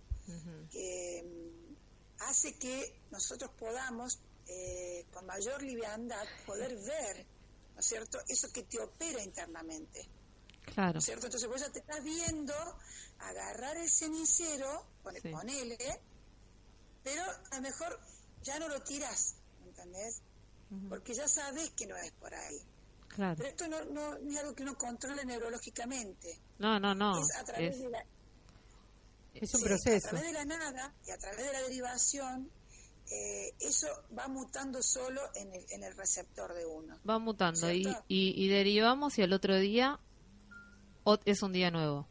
que 0.70 1.22
mm, 1.22 1.74
hace 2.20 2.54
que 2.58 3.02
nosotros 3.10 3.50
podamos 3.58 4.18
eh, 4.46 5.06
con 5.12 5.24
mayor 5.26 5.62
liviandad 5.62 6.26
poder 6.46 6.76
ver, 6.76 7.26
¿no 7.74 7.80
es 7.80 7.86
cierto?, 7.86 8.18
eso 8.28 8.50
que 8.52 8.62
te 8.64 8.78
opera 8.80 9.22
internamente. 9.22 10.08
Claro. 10.64 10.94
¿no 10.94 10.98
es 11.00 11.04
cierto? 11.04 11.26
Entonces 11.26 11.48
vos 11.48 11.60
ya 11.60 11.70
te 11.70 11.80
estás 11.80 12.02
viendo 12.02 12.54
agarrar 13.18 13.76
el 13.76 13.88
cenicero, 13.90 14.86
pone- 15.02 15.20
Sí. 15.20 15.28
ponele, 15.28 15.76
pero 17.04 17.22
a 17.22 17.56
lo 17.56 17.62
mejor 17.62 18.00
ya 18.42 18.58
no 18.58 18.68
lo 18.68 18.80
tirás, 18.82 19.36
¿entendés? 19.64 20.22
Porque 20.88 21.14
ya 21.14 21.28
sabes 21.28 21.70
que 21.70 21.86
no 21.86 21.96
es 21.96 22.10
por 22.12 22.34
ahí. 22.34 22.58
Claro. 23.08 23.36
Pero 23.36 23.48
esto 23.48 23.68
no, 23.68 23.84
no, 23.84 24.18
no 24.18 24.30
es 24.30 24.38
algo 24.38 24.54
que 24.54 24.64
uno 24.64 24.76
controle 24.76 25.24
neurológicamente. 25.24 26.36
No, 26.58 26.80
no, 26.80 26.94
no. 26.94 27.20
Es 27.22 27.36
a 27.36 27.44
través 27.44 27.76
Es, 27.76 27.82
de 27.82 27.90
la, 27.90 28.04
Es 29.34 29.54
un 29.54 29.60
sí, 29.60 29.66
proceso. 29.66 30.06
A 30.08 30.10
través 30.10 30.26
de 30.26 30.32
la 30.32 30.44
nada 30.44 30.92
y 31.06 31.10
a 31.12 31.18
través 31.18 31.46
de 31.46 31.52
la 31.52 31.62
derivación, 31.62 32.50
eh, 33.12 33.52
eso 33.60 33.86
va 34.18 34.26
mutando 34.26 34.82
solo 34.82 35.20
en 35.36 35.54
el, 35.54 35.64
en 35.70 35.84
el 35.84 35.96
receptor 35.96 36.54
de 36.54 36.66
uno. 36.66 36.98
va 37.08 37.18
mutando 37.20 37.70
y, 37.70 37.86
y, 38.08 38.44
y 38.44 38.48
derivamos 38.48 39.16
y 39.18 39.22
al 39.22 39.32
otro 39.32 39.56
día 39.60 40.00
es 41.24 41.42
un 41.42 41.52
día 41.52 41.70
nuevo. 41.70 42.08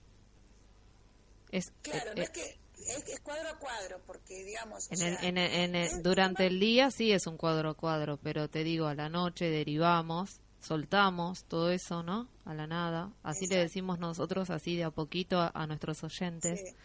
Es, 1.51 1.71
Claro, 1.81 2.11
eh, 2.11 2.15
no 2.15 2.21
eh, 2.21 2.25
es 2.25 2.29
que 2.29 2.59
es, 2.87 3.07
es 3.07 3.19
cuadro 3.21 3.49
a 3.49 3.57
cuadro, 3.59 4.01
porque 4.05 4.43
digamos, 4.43 4.91
en 4.91 5.01
el, 5.01 5.17
sea, 5.17 5.27
en 5.29 5.37
el- 5.37 5.75
en 5.75 6.03
durante 6.03 6.47
el 6.47 6.59
día 6.59 6.91
sí 6.91 7.11
es 7.11 7.27
un 7.27 7.37
cuadro 7.37 7.69
a 7.71 7.73
cuadro, 7.75 8.17
pero 8.17 8.49
te 8.49 8.63
digo, 8.63 8.87
a 8.87 8.95
la 8.95 9.09
noche 9.09 9.49
derivamos, 9.49 10.39
soltamos 10.59 11.43
todo 11.45 11.71
eso, 11.71 12.03
¿no? 12.03 12.29
A 12.45 12.53
la 12.53 12.67
nada. 12.67 13.11
Así 13.23 13.47
le 13.47 13.57
decimos 13.57 13.99
nosotros, 13.99 14.49
así 14.49 14.75
de 14.77 14.83
a 14.85 14.91
poquito 14.91 15.39
a, 15.39 15.51
a 15.53 15.67
nuestros 15.67 16.03
oyentes. 16.03 16.59
Sí. 16.59 16.75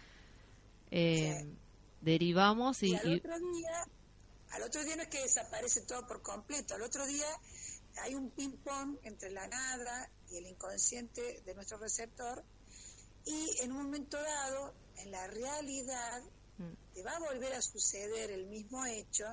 Eh, 0.90 1.55
Derivamos 2.01 2.82
y, 2.84 2.90
y 2.92 2.94
al 2.96 3.09
y- 3.12 3.16
otro 3.18 3.38
día, 3.38 3.86
al 4.53 4.62
otro 4.62 4.84
día 4.84 4.96
no 4.96 5.03
es 5.03 5.09
que 5.09 5.20
desaparece 5.20 5.80
todo 5.82 6.07
por 6.07 6.22
completo, 6.22 6.74
al 6.74 6.82
otro 6.82 7.05
día 7.07 7.26
hay 8.03 8.14
un 8.14 8.30
ping-pong 8.30 8.96
entre 9.03 9.30
la 9.30 9.46
nada 9.49 10.09
y 10.30 10.36
el 10.36 10.46
inconsciente 10.46 11.42
de 11.44 11.55
nuestro 11.55 11.76
receptor 11.78 12.44
y 13.26 13.59
en 13.62 13.72
un 13.72 13.78
momento 13.82 14.16
dado, 14.16 14.74
en 14.99 15.11
la 15.11 15.26
realidad, 15.26 16.22
Mm. 16.59 16.72
te 16.92 17.03
va 17.05 17.12
a 17.12 17.20
volver 17.20 17.53
a 17.55 17.62
suceder 17.62 18.32
el 18.32 18.46
mismo 18.49 18.84
hecho 18.84 19.26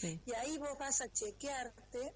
sí. 0.00 0.18
y 0.24 0.32
ahí 0.32 0.56
vos 0.56 0.78
vas 0.78 1.02
a 1.02 1.12
chequearte 1.12 2.14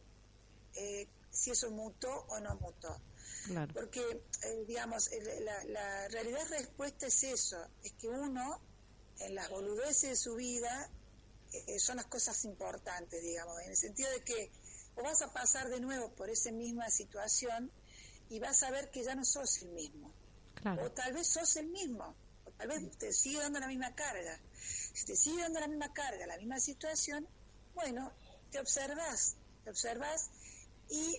eh, 0.76 1.06
si 1.30 1.50
eso 1.50 1.70
mutó 1.70 2.10
o 2.30 2.40
no 2.40 2.54
mutó. 2.56 2.98
Claro. 3.46 3.74
Porque, 3.74 4.00
eh, 4.42 4.64
digamos, 4.66 5.12
el- 5.12 5.44
la, 5.44 5.64
la 5.64 6.08
realidad 6.08 6.46
respuesta 6.48 7.06
es 7.08 7.22
eso, 7.24 7.58
es 7.82 7.92
que 7.92 8.08
uno, 8.08 8.58
en 9.18 9.34
las 9.34 9.50
boludeces 9.50 10.10
de 10.10 10.16
su 10.16 10.34
vida, 10.36 10.90
eh, 11.52 11.78
son 11.78 11.96
las 11.96 12.06
cosas 12.06 12.42
importantes, 12.46 13.22
digamos, 13.22 13.60
en 13.62 13.70
el 13.70 13.76
sentido 13.76 14.10
de 14.12 14.24
que 14.24 14.50
vos 14.94 15.04
vas 15.04 15.20
a 15.22 15.32
pasar 15.32 15.68
de 15.68 15.80
nuevo 15.80 16.10
por 16.14 16.30
esa 16.30 16.50
misma 16.52 16.88
situación 16.90 17.70
y 18.30 18.38
vas 18.38 18.62
a 18.62 18.70
ver 18.70 18.90
que 18.90 19.04
ya 19.04 19.14
no 19.14 19.24
sos 19.26 19.60
el 19.62 19.68
mismo. 19.72 20.10
Claro. 20.54 20.86
O 20.86 20.90
tal 20.90 21.12
vez 21.12 21.26
sos 21.28 21.54
el 21.56 21.66
mismo, 21.68 22.04
o 22.06 22.23
tal 22.56 22.68
vez 22.68 22.98
te 22.98 23.12
sigue 23.12 23.40
dando 23.40 23.60
la 23.60 23.66
misma 23.68 23.94
carga. 23.94 24.38
Si 24.94 25.04
te 25.06 25.16
sigue 25.16 25.42
dando 25.42 25.60
la 25.60 25.68
misma 25.68 25.92
carga, 25.92 26.26
la 26.26 26.36
misma 26.36 26.58
situación, 26.60 27.26
bueno, 27.74 28.12
te 28.50 28.58
observas, 28.60 29.36
te 29.64 29.70
observas 29.70 30.30
y 30.88 31.16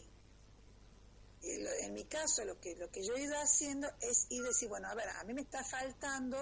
eh, 1.42 1.68
en 1.86 1.94
mi 1.94 2.06
caso 2.06 2.44
lo 2.46 2.60
que 2.60 2.76
lo 2.76 2.90
que 2.90 3.04
yo 3.06 3.16
he 3.16 3.22
ido 3.24 3.38
haciendo 3.38 3.88
es 4.02 4.26
ir 4.30 4.44
decir, 4.44 4.70
bueno, 4.70 4.88
a 4.88 4.96
ver, 4.96 5.10
a 5.10 5.24
mí 5.26 5.34
me 5.34 5.42
está 5.42 5.64
faltando 5.64 6.38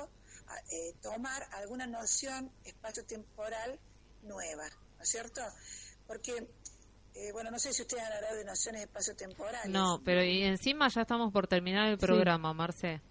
a- 0.48 0.60
eh, 0.72 0.94
tomar 1.02 1.48
alguna 1.54 1.88
noción 1.88 2.52
espacio-temporal 2.64 3.80
nueva, 4.22 4.70
¿no 4.98 5.04
es 5.04 5.10
cierto? 5.10 5.42
Porque, 6.08 6.48
eh, 7.16 7.32
bueno, 7.32 7.52
no 7.52 7.60
sé 7.60 7.74
si 7.74 7.82
ustedes 7.82 8.04
han 8.04 8.14
hablado 8.14 8.36
de 8.38 8.46
nociones 8.46 8.82
espacio-temporales. 8.84 9.72
No, 9.72 10.02
pero 10.06 10.24
y 10.24 10.44
encima 10.44 10.88
ya 10.90 11.02
estamos 11.02 11.32
por 11.34 11.48
terminar 11.48 11.90
el 11.90 11.98
programa, 11.98 12.54
Marce. 12.54 13.02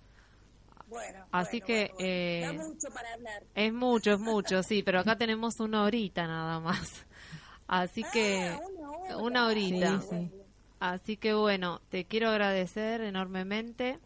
Bueno, 0.92 1.26
Así 1.32 1.60
bueno, 1.60 1.66
que 1.66 1.74
bueno, 1.74 1.94
bueno. 1.94 2.06
eh, 2.08 2.42
Da 2.44 2.52
mucho 2.68 2.88
para 2.92 3.12
hablar. 3.14 3.42
es 3.54 3.72
mucho, 3.72 4.12
es 4.12 4.18
mucho, 4.20 4.62
sí, 4.62 4.82
pero 4.82 5.00
acá 5.00 5.16
tenemos 5.16 5.58
una 5.60 5.84
horita 5.84 6.26
nada 6.26 6.60
más. 6.60 7.06
Así 7.66 8.04
que 8.12 8.48
Ah, 8.48 8.60
una 8.68 8.90
hora. 8.90 9.16
una 9.18 9.46
horita. 9.46 10.00
Sí, 10.02 10.06
sí. 10.10 10.32
Así 10.80 11.16
que 11.16 11.32
bueno, 11.34 11.80
te 11.88 12.04
quiero 12.06 12.28
agradecer 12.28 13.00
enormemente 13.02 13.98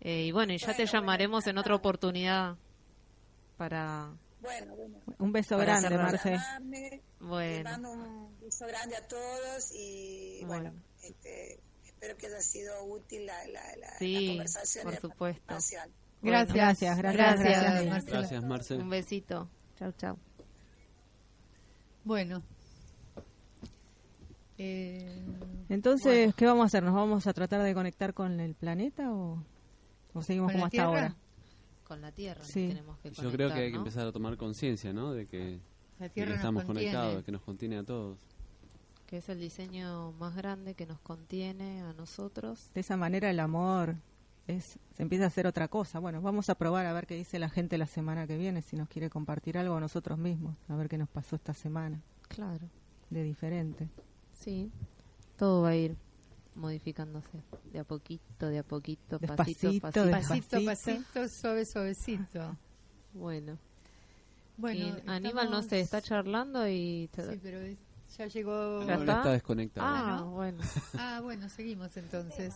eh, 0.00 0.22
y 0.26 0.32
bueno, 0.32 0.52
y 0.54 0.58
ya 0.58 0.74
te 0.74 0.86
llamaremos 0.86 1.46
en 1.46 1.58
otra 1.58 1.74
oportunidad 1.74 2.56
para 3.56 4.12
Bueno, 4.40 4.74
bueno. 4.76 4.98
Un 5.18 5.32
beso 5.32 5.58
Para 5.58 5.80
grande. 5.80 5.98
Marce. 5.98 6.30
llamarme, 6.30 6.90
Les 6.90 7.02
bueno. 7.18 7.70
mando 7.70 7.90
un 7.90 8.40
beso 8.40 8.66
grande 8.66 8.96
a 8.96 9.06
todos 9.08 9.72
y 9.74 10.42
bueno, 10.46 10.72
este, 11.02 11.58
espero 11.84 12.16
que 12.16 12.26
haya 12.28 12.40
sido 12.40 12.82
útil 12.84 13.26
la, 13.26 13.46
la, 13.48 13.76
la, 13.76 13.98
Sí, 13.98 14.14
la 14.14 14.30
conversación 14.30 14.84
por 14.84 14.96
supuesto. 14.96 15.54
Gracias. 16.22 16.54
Gracias, 16.54 16.98
gracias, 16.98 17.40
Gracias. 17.40 17.62
gracias. 17.62 17.86
Marcela. 17.90 18.18
Gracias, 18.18 18.44
Marce. 18.44 18.76
Un 18.76 18.90
besito. 18.90 19.48
Chau, 19.76 19.92
chau. 19.92 20.18
Bueno. 22.04 22.42
Eh, 24.58 25.22
Entonces, 25.68 26.34
¿qué 26.34 26.44
vamos 26.46 26.64
a 26.64 26.66
hacer? 26.66 26.82
¿Nos 26.82 26.94
vamos 26.94 27.26
a 27.26 27.32
tratar 27.32 27.62
de 27.62 27.72
conectar 27.74 28.12
con 28.12 28.40
el 28.40 28.54
planeta 28.54 29.10
o, 29.12 29.42
o 30.12 30.22
seguimos 30.22 30.48
¿Con 30.52 30.54
como 30.60 30.66
hasta 30.66 30.70
Tierra? 30.76 30.86
ahora? 30.88 31.16
Con 31.84 32.00
la 32.02 32.12
Tierra 32.12 32.44
Sí. 32.44 32.68
tenemos 32.68 32.98
que 32.98 33.10
Yo 33.10 33.16
conectar, 33.16 33.32
creo 33.36 33.48
que 33.54 33.60
hay 33.60 33.70
que 33.70 33.76
¿no? 33.76 33.78
empezar 33.78 34.06
a 34.06 34.12
tomar 34.12 34.36
conciencia, 34.36 34.92
¿no? 34.92 35.12
De 35.12 35.26
que, 35.26 35.58
la 35.98 36.04
de 36.06 36.10
Tierra 36.10 36.30
que 36.32 36.36
estamos 36.36 36.64
contiene. 36.64 36.92
conectados, 36.92 37.24
que 37.24 37.32
nos 37.32 37.42
contiene 37.42 37.78
a 37.78 37.84
todos. 37.84 38.18
Que 39.06 39.16
es 39.16 39.28
el 39.28 39.40
diseño 39.40 40.12
más 40.12 40.36
grande 40.36 40.74
que 40.74 40.86
nos 40.86 41.00
contiene 41.00 41.80
a 41.80 41.92
nosotros. 41.94 42.70
De 42.74 42.80
esa 42.80 42.96
manera 42.96 43.30
el 43.30 43.40
amor 43.40 43.96
es 44.46 44.78
se 44.96 45.02
empieza 45.02 45.24
a 45.24 45.28
hacer 45.28 45.46
otra 45.46 45.68
cosa. 45.68 45.98
Bueno, 45.98 46.20
vamos 46.20 46.50
a 46.50 46.54
probar 46.56 46.86
a 46.86 46.92
ver 46.92 47.06
qué 47.06 47.14
dice 47.14 47.38
la 47.38 47.48
gente 47.48 47.78
la 47.78 47.86
semana 47.86 48.26
que 48.26 48.36
viene, 48.36 48.62
si 48.62 48.76
nos 48.76 48.88
quiere 48.88 49.08
compartir 49.10 49.56
algo 49.58 49.76
a 49.76 49.80
nosotros 49.80 50.18
mismos, 50.18 50.56
a 50.68 50.76
ver 50.76 50.88
qué 50.88 50.98
nos 50.98 51.08
pasó 51.08 51.36
esta 51.36 51.54
semana 51.54 52.00
Claro. 52.28 52.68
de 53.10 53.22
diferente. 53.22 53.88
Sí. 54.32 54.70
Todo 55.36 55.62
va 55.62 55.70
a 55.70 55.76
ir 55.76 55.96
modificándose 56.54 57.42
de 57.72 57.78
a 57.78 57.84
poquito, 57.84 58.48
de 58.48 58.58
a 58.58 58.62
poquito, 58.62 59.18
Despacito, 59.18 59.68
pasito, 59.80 60.10
pasito. 60.10 60.64
Pasito, 60.64 60.64
pasito, 60.64 61.28
suave, 61.28 61.64
suavecito. 61.64 62.56
Bueno. 63.14 63.56
Bueno, 64.56 64.98
Y 64.98 65.08
Aníbal, 65.08 65.50
no 65.50 65.62
sé, 65.62 65.80
está 65.80 66.02
charlando 66.02 66.68
y... 66.68 67.08
te- 67.12 67.32
Sí, 67.32 67.40
pero 67.42 67.60
es- 67.60 67.78
ya 68.18 68.26
llegó. 68.26 68.84
¿Ya 68.84 68.94
está? 68.96 69.16
está 69.18 69.32
desconectado. 69.32 69.86
Ah, 69.88 70.22
bueno. 70.24 70.58
Ah, 70.98 71.20
bueno, 71.22 71.48
seguimos 71.48 71.96
entonces. 71.96 72.54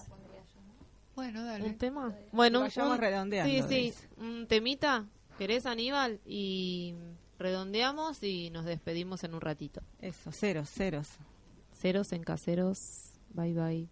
Bueno, 1.15 1.45
dale. 1.45 1.65
¿Un 1.65 1.79
tema? 1.79 2.15
Bueno, 2.33 2.59
un, 2.61 2.65
Vayamos 2.67 2.93
un- 2.95 2.99
redondeando, 3.01 3.69
Sí, 3.69 3.93
sí, 3.93 4.07
un 4.17 4.47
temita. 4.47 5.07
¿Querés, 5.39 5.67
Aníbal? 5.67 6.21
Y 6.27 6.95
redondeamos 7.39 8.23
y 8.23 8.51
nos 8.51 8.65
despedimos 8.65 9.25
en 9.25 9.35
un 9.35 9.41
ratito. 9.41 9.81
Eso, 10.01 10.31
ceros, 10.33 10.69
ceros. 10.71 11.09
Ceros 11.73 12.13
en 12.13 12.23
caseros. 12.23 13.13
Bye, 13.31 13.55
bye. 13.55 13.89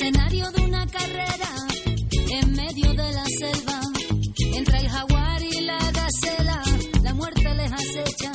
Escenario 0.00 0.50
de 0.52 0.62
una 0.62 0.86
carrera 0.86 1.50
en 2.30 2.52
medio 2.52 2.88
de 2.94 3.12
la 3.12 3.24
selva, 3.38 3.80
entre 4.54 4.78
el 4.78 4.88
jaguar 4.88 5.42
y 5.42 5.60
la 5.60 5.78
gacela, 5.92 6.62
la 7.02 7.12
muerte 7.12 7.54
les 7.54 7.70
acecha, 7.70 8.32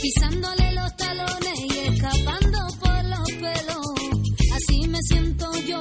pisándole 0.00 0.72
los 0.72 0.96
talones 0.96 1.60
y 1.60 1.78
escapando 1.88 2.58
por 2.80 3.04
los 3.04 3.30
pelos. 3.30 3.86
Así 4.54 4.88
me 4.88 4.98
siento 5.02 5.52
yo, 5.68 5.80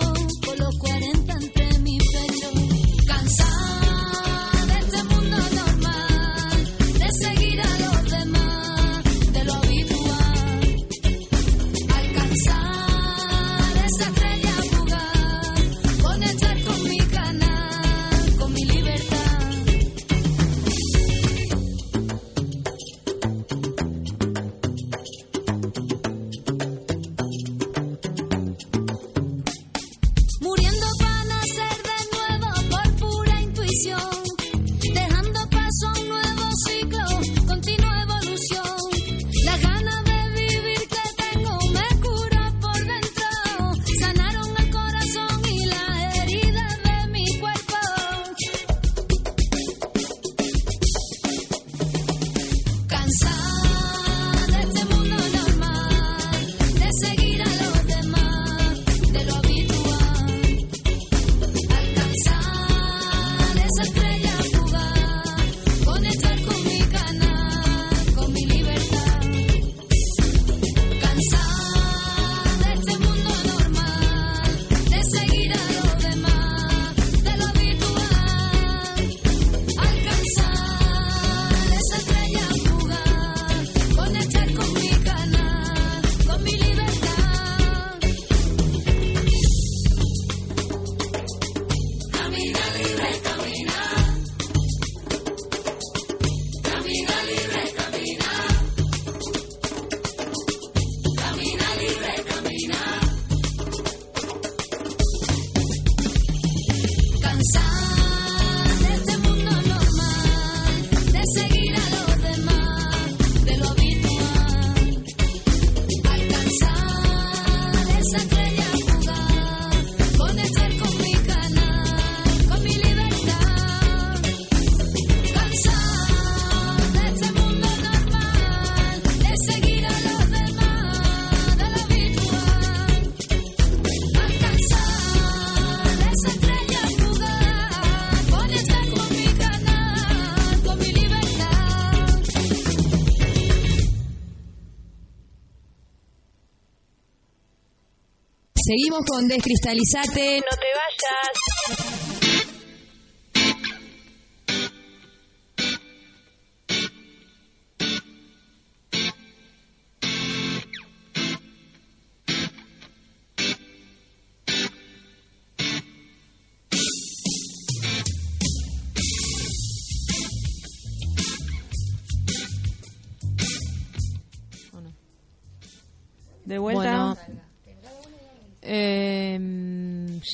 Seguimos 148.65 149.01
con 149.05 149.27
Descristalizate. 149.27 150.37
No 150.39 150.57
te 150.57 150.67
vayas. 150.73 151.94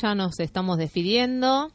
Ya 0.01 0.15
nos 0.15 0.39
estamos 0.39 0.77
despidiendo. 0.77 1.71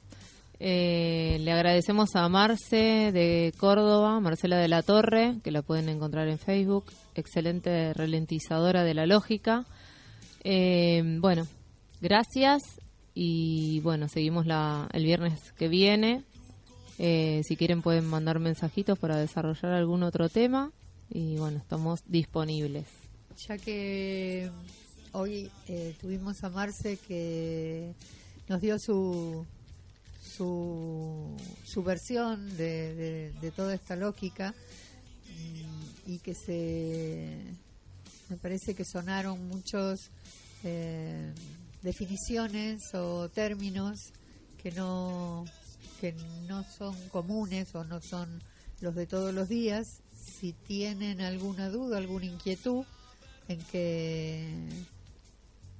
Eh, 0.58 1.38
le 1.40 1.52
agradecemos 1.52 2.16
a 2.16 2.28
Marce 2.28 3.12
de 3.12 3.52
Córdoba, 3.58 4.18
Marcela 4.20 4.56
de 4.56 4.68
la 4.68 4.82
Torre, 4.82 5.36
que 5.44 5.50
la 5.50 5.62
pueden 5.62 5.88
encontrar 5.88 6.28
en 6.28 6.38
Facebook, 6.38 6.84
excelente 7.14 7.92
ralentizadora 7.92 8.82
de 8.82 8.94
la 8.94 9.06
lógica. 9.06 9.64
Eh, 10.42 11.18
bueno, 11.20 11.46
gracias 12.00 12.62
y 13.14 13.80
bueno, 13.80 14.08
seguimos 14.08 14.46
la, 14.46 14.88
el 14.92 15.04
viernes 15.04 15.52
que 15.52 15.68
viene. 15.68 16.24
Eh, 16.98 17.42
si 17.46 17.56
quieren 17.56 17.82
pueden 17.82 18.06
mandar 18.06 18.38
mensajitos 18.38 18.98
para 18.98 19.16
desarrollar 19.16 19.72
algún 19.72 20.02
otro 20.02 20.28
tema 20.28 20.72
y 21.10 21.36
bueno, 21.36 21.58
estamos 21.58 22.00
disponibles. 22.06 22.86
Ya 23.46 23.58
que 23.58 24.50
hoy 25.12 25.50
eh, 25.68 25.94
tuvimos 26.00 26.42
a 26.44 26.50
Marce 26.50 26.98
que 27.08 27.94
nos 28.48 28.60
dio 28.60 28.78
su 28.78 29.46
su, 30.36 31.82
versión 31.82 32.46
de, 32.56 32.94
de- 32.94 33.32
de 33.40 33.50
toda 33.52 33.74
esta 33.74 33.96
lógica 33.96 34.54
y 36.06 36.18
que 36.18 36.34
se 36.34 37.38
me 38.28 38.36
parece 38.36 38.74
que 38.74 38.84
sonaron 38.84 39.48
muchos 39.48 40.10
eh, 40.64 41.32
definiciones 41.82 42.94
o 42.94 43.28
términos 43.30 44.12
que 44.62 44.72
no 44.72 45.44
que 46.00 46.12
no 46.46 46.64
son 46.76 46.94
comunes 47.08 47.74
o 47.74 47.84
no 47.84 48.00
son 48.02 48.42
los 48.80 48.94
de 48.94 49.06
todos 49.06 49.32
los 49.32 49.48
días. 49.48 50.00
Si 50.14 50.52
tienen 50.52 51.20
alguna 51.22 51.70
duda 51.70 51.96
alguna 51.96 52.26
inquietud 52.26 52.84
en 53.48 53.58
que 53.62 54.52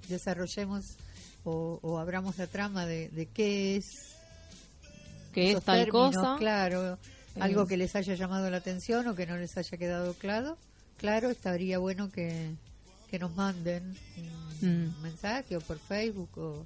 desarrollemos 0.08 0.96
o, 1.46 1.78
o 1.82 1.98
abramos 1.98 2.36
la 2.38 2.46
trama 2.46 2.84
de, 2.86 3.08
de 3.08 3.26
qué 3.26 3.76
es 3.76 3.84
¿Qué 5.32 5.52
es 5.52 5.62
tal 5.64 5.84
términos, 5.84 6.14
cosa? 6.16 6.36
claro 6.38 6.98
algo 7.38 7.62
Eh. 7.62 7.66
que 7.68 7.76
les 7.76 7.94
haya 7.96 8.14
llamado 8.14 8.50
la 8.50 8.56
atención 8.58 9.06
o 9.08 9.14
que 9.14 9.26
no 9.26 9.36
les 9.36 9.56
haya 9.56 9.76
quedado 9.78 10.14
claro 10.14 10.56
claro 10.98 11.30
estaría 11.30 11.78
bueno 11.78 12.10
que, 12.10 12.50
que 13.10 13.18
nos 13.18 13.34
manden 13.34 13.94
un 14.16 14.36
Mm. 14.88 15.02
mensaje 15.02 15.54
o 15.56 15.60
por 15.60 15.78
Facebook 15.78 16.30
o 16.38 16.64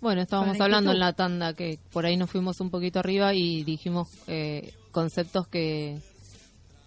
Bueno, 0.00 0.22
estábamos 0.22 0.58
hablando 0.58 0.90
en 0.92 0.98
la 0.98 1.12
tanda 1.12 1.52
que 1.52 1.78
por 1.92 2.06
ahí 2.06 2.16
nos 2.16 2.30
fuimos 2.30 2.58
un 2.60 2.70
poquito 2.70 2.98
arriba 2.98 3.34
y 3.34 3.62
dijimos 3.64 4.08
eh, 4.26 4.72
conceptos 4.90 5.46
que, 5.48 5.98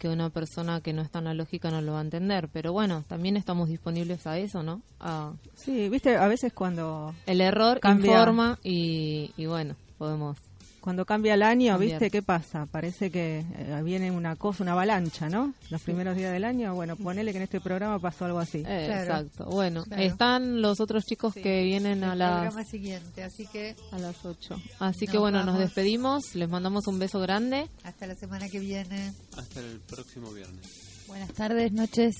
que 0.03 0.09
una 0.09 0.29
persona 0.29 0.81
que 0.81 0.91
no 0.91 1.01
está 1.01 1.19
en 1.19 1.25
la 1.25 1.33
lógica 1.33 1.71
no 1.71 1.79
lo 1.81 1.93
va 1.93 1.99
a 1.99 2.01
entender. 2.01 2.49
Pero 2.51 2.73
bueno, 2.73 3.05
también 3.07 3.37
estamos 3.37 3.69
disponibles 3.69 4.27
a 4.27 4.37
eso, 4.37 4.61
¿no? 4.61 4.81
A 4.99 5.31
Sí, 5.55 5.87
viste, 5.87 6.17
a 6.17 6.27
veces 6.27 6.51
cuando 6.51 7.15
el 7.25 7.39
error 7.39 7.79
Cambia. 7.79 8.11
informa 8.11 8.59
y, 8.63 9.31
y 9.37 9.45
bueno, 9.45 9.77
podemos... 9.97 10.37
cuando 10.84 11.05
cambia 11.05 11.36
el 11.36 11.43
año, 11.43 11.71
Cambiar. 11.75 11.91
¿viste 11.91 12.11
qué 12.11 12.21
pasa? 12.21 12.65
Parece 12.65 13.09
que 13.09 13.39
eh, 13.39 13.81
viene 13.86 14.11
una 14.11 14.36
cosa, 14.36 14.63
una 14.63 14.73
avalancha, 14.73 15.29
¿no? 15.29 15.53
Los 15.69 15.81
primeros 15.81 16.17
días 16.17 16.34
del 16.34 16.43
año, 16.43 16.75
bueno, 16.75 16.97
ponele 16.97 17.31
que 17.31 17.38
en 17.38 17.43
este 17.43 17.61
programa 17.61 17.99
pasó 17.99 18.25
algo 18.25 18.39
así. 18.39 18.63
Eh, 18.67 18.88
Exacto. 18.99 19.45
Bueno, 19.45 19.86
Claro. 19.86 20.03
están 20.03 20.61
los 20.61 20.81
otros 20.81 21.05
chicos 21.05 21.34
que 21.36 21.63
vienen 21.63 22.03
a 22.03 22.15
las 22.15 22.31
programa 22.41 22.63
siguiente 22.69 23.23
así 23.23 23.47
que 23.47 23.77
a 23.93 23.97
las 23.97 24.25
8. 24.25 24.61
Así 24.79 25.05
que 25.07 25.13
Nos 25.13 25.21
bueno, 25.21 25.43
nos 25.45 25.57
despedimos, 25.57 26.36
les 26.36 26.49
mandamos 26.49 26.86
un 26.88 26.99
beso 26.99 27.19
grande. 27.21 27.69
hasta 27.84 28.05
la 28.05 28.15
semana 28.15 28.49
que 28.49 28.59
viene 28.59 29.13
Hasta 29.38 29.61
el 29.61 29.79
próximo 29.79 30.31
viernes. 30.34 30.67
Buenas 31.07 31.31
tardes, 31.34 31.71
noches. 31.71 32.13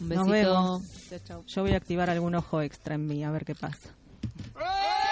Un 0.00 0.08
Nos 0.08 0.26
besito. 0.26 0.32
vemos. 0.32 0.82
Chao, 1.10 1.18
chao. 1.24 1.44
Yo 1.46 1.62
voy 1.62 1.72
a 1.72 1.76
activar 1.76 2.10
algún 2.10 2.34
ojo 2.34 2.60
extra 2.60 2.96
en 2.96 3.06
mí, 3.06 3.22
a 3.22 3.30
ver 3.30 3.44
qué 3.44 3.54
pasa. 3.54 3.90
Llegó 4.56 5.07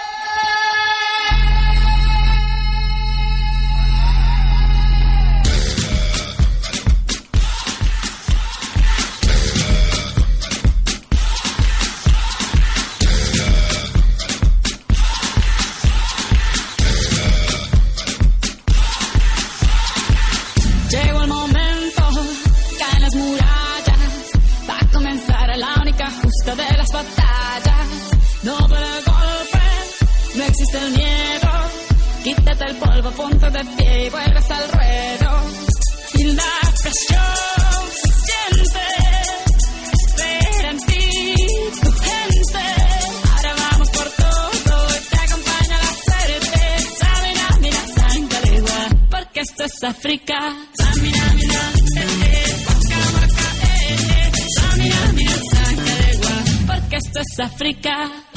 para 30.77 30.87
el 30.87 30.93
miedo, 30.93 31.49
quítate 32.23 32.65
el 32.65 32.75
polvo, 32.77 33.11
ponte 33.11 33.49
de 33.49 33.65
pie 33.77 34.05
y 34.05 34.09
vuelves 34.09 34.51
al 34.51 34.71
ruedo. 34.71 35.41
Y 36.13 36.23
la 36.23 36.73
presión 36.81 37.21
se 38.01 38.11
siente, 38.25 38.85
espera 39.93 40.69
en 40.71 40.79
ti 40.79 41.35
tu 41.81 41.91
gente. 41.91 42.65
Ahora 43.35 43.55
vamos 43.71 43.89
por 43.89 44.09
todo, 44.09 44.87
y 44.89 44.99
te 45.09 45.17
acompaña 45.17 45.77
la 45.85 45.93
suerte. 46.05 46.59
Samina, 46.99 47.47
mira, 47.59 47.81
sangalegua, 47.95 48.81
porque 49.09 49.39
esto 49.41 49.63
es 49.63 49.83
África. 49.83 50.37
Mira, 51.01 51.33
mira, 51.35 51.61
porque 56.67 56.95
esto 56.97 57.19
es 57.19 57.39
África. 57.39 58.36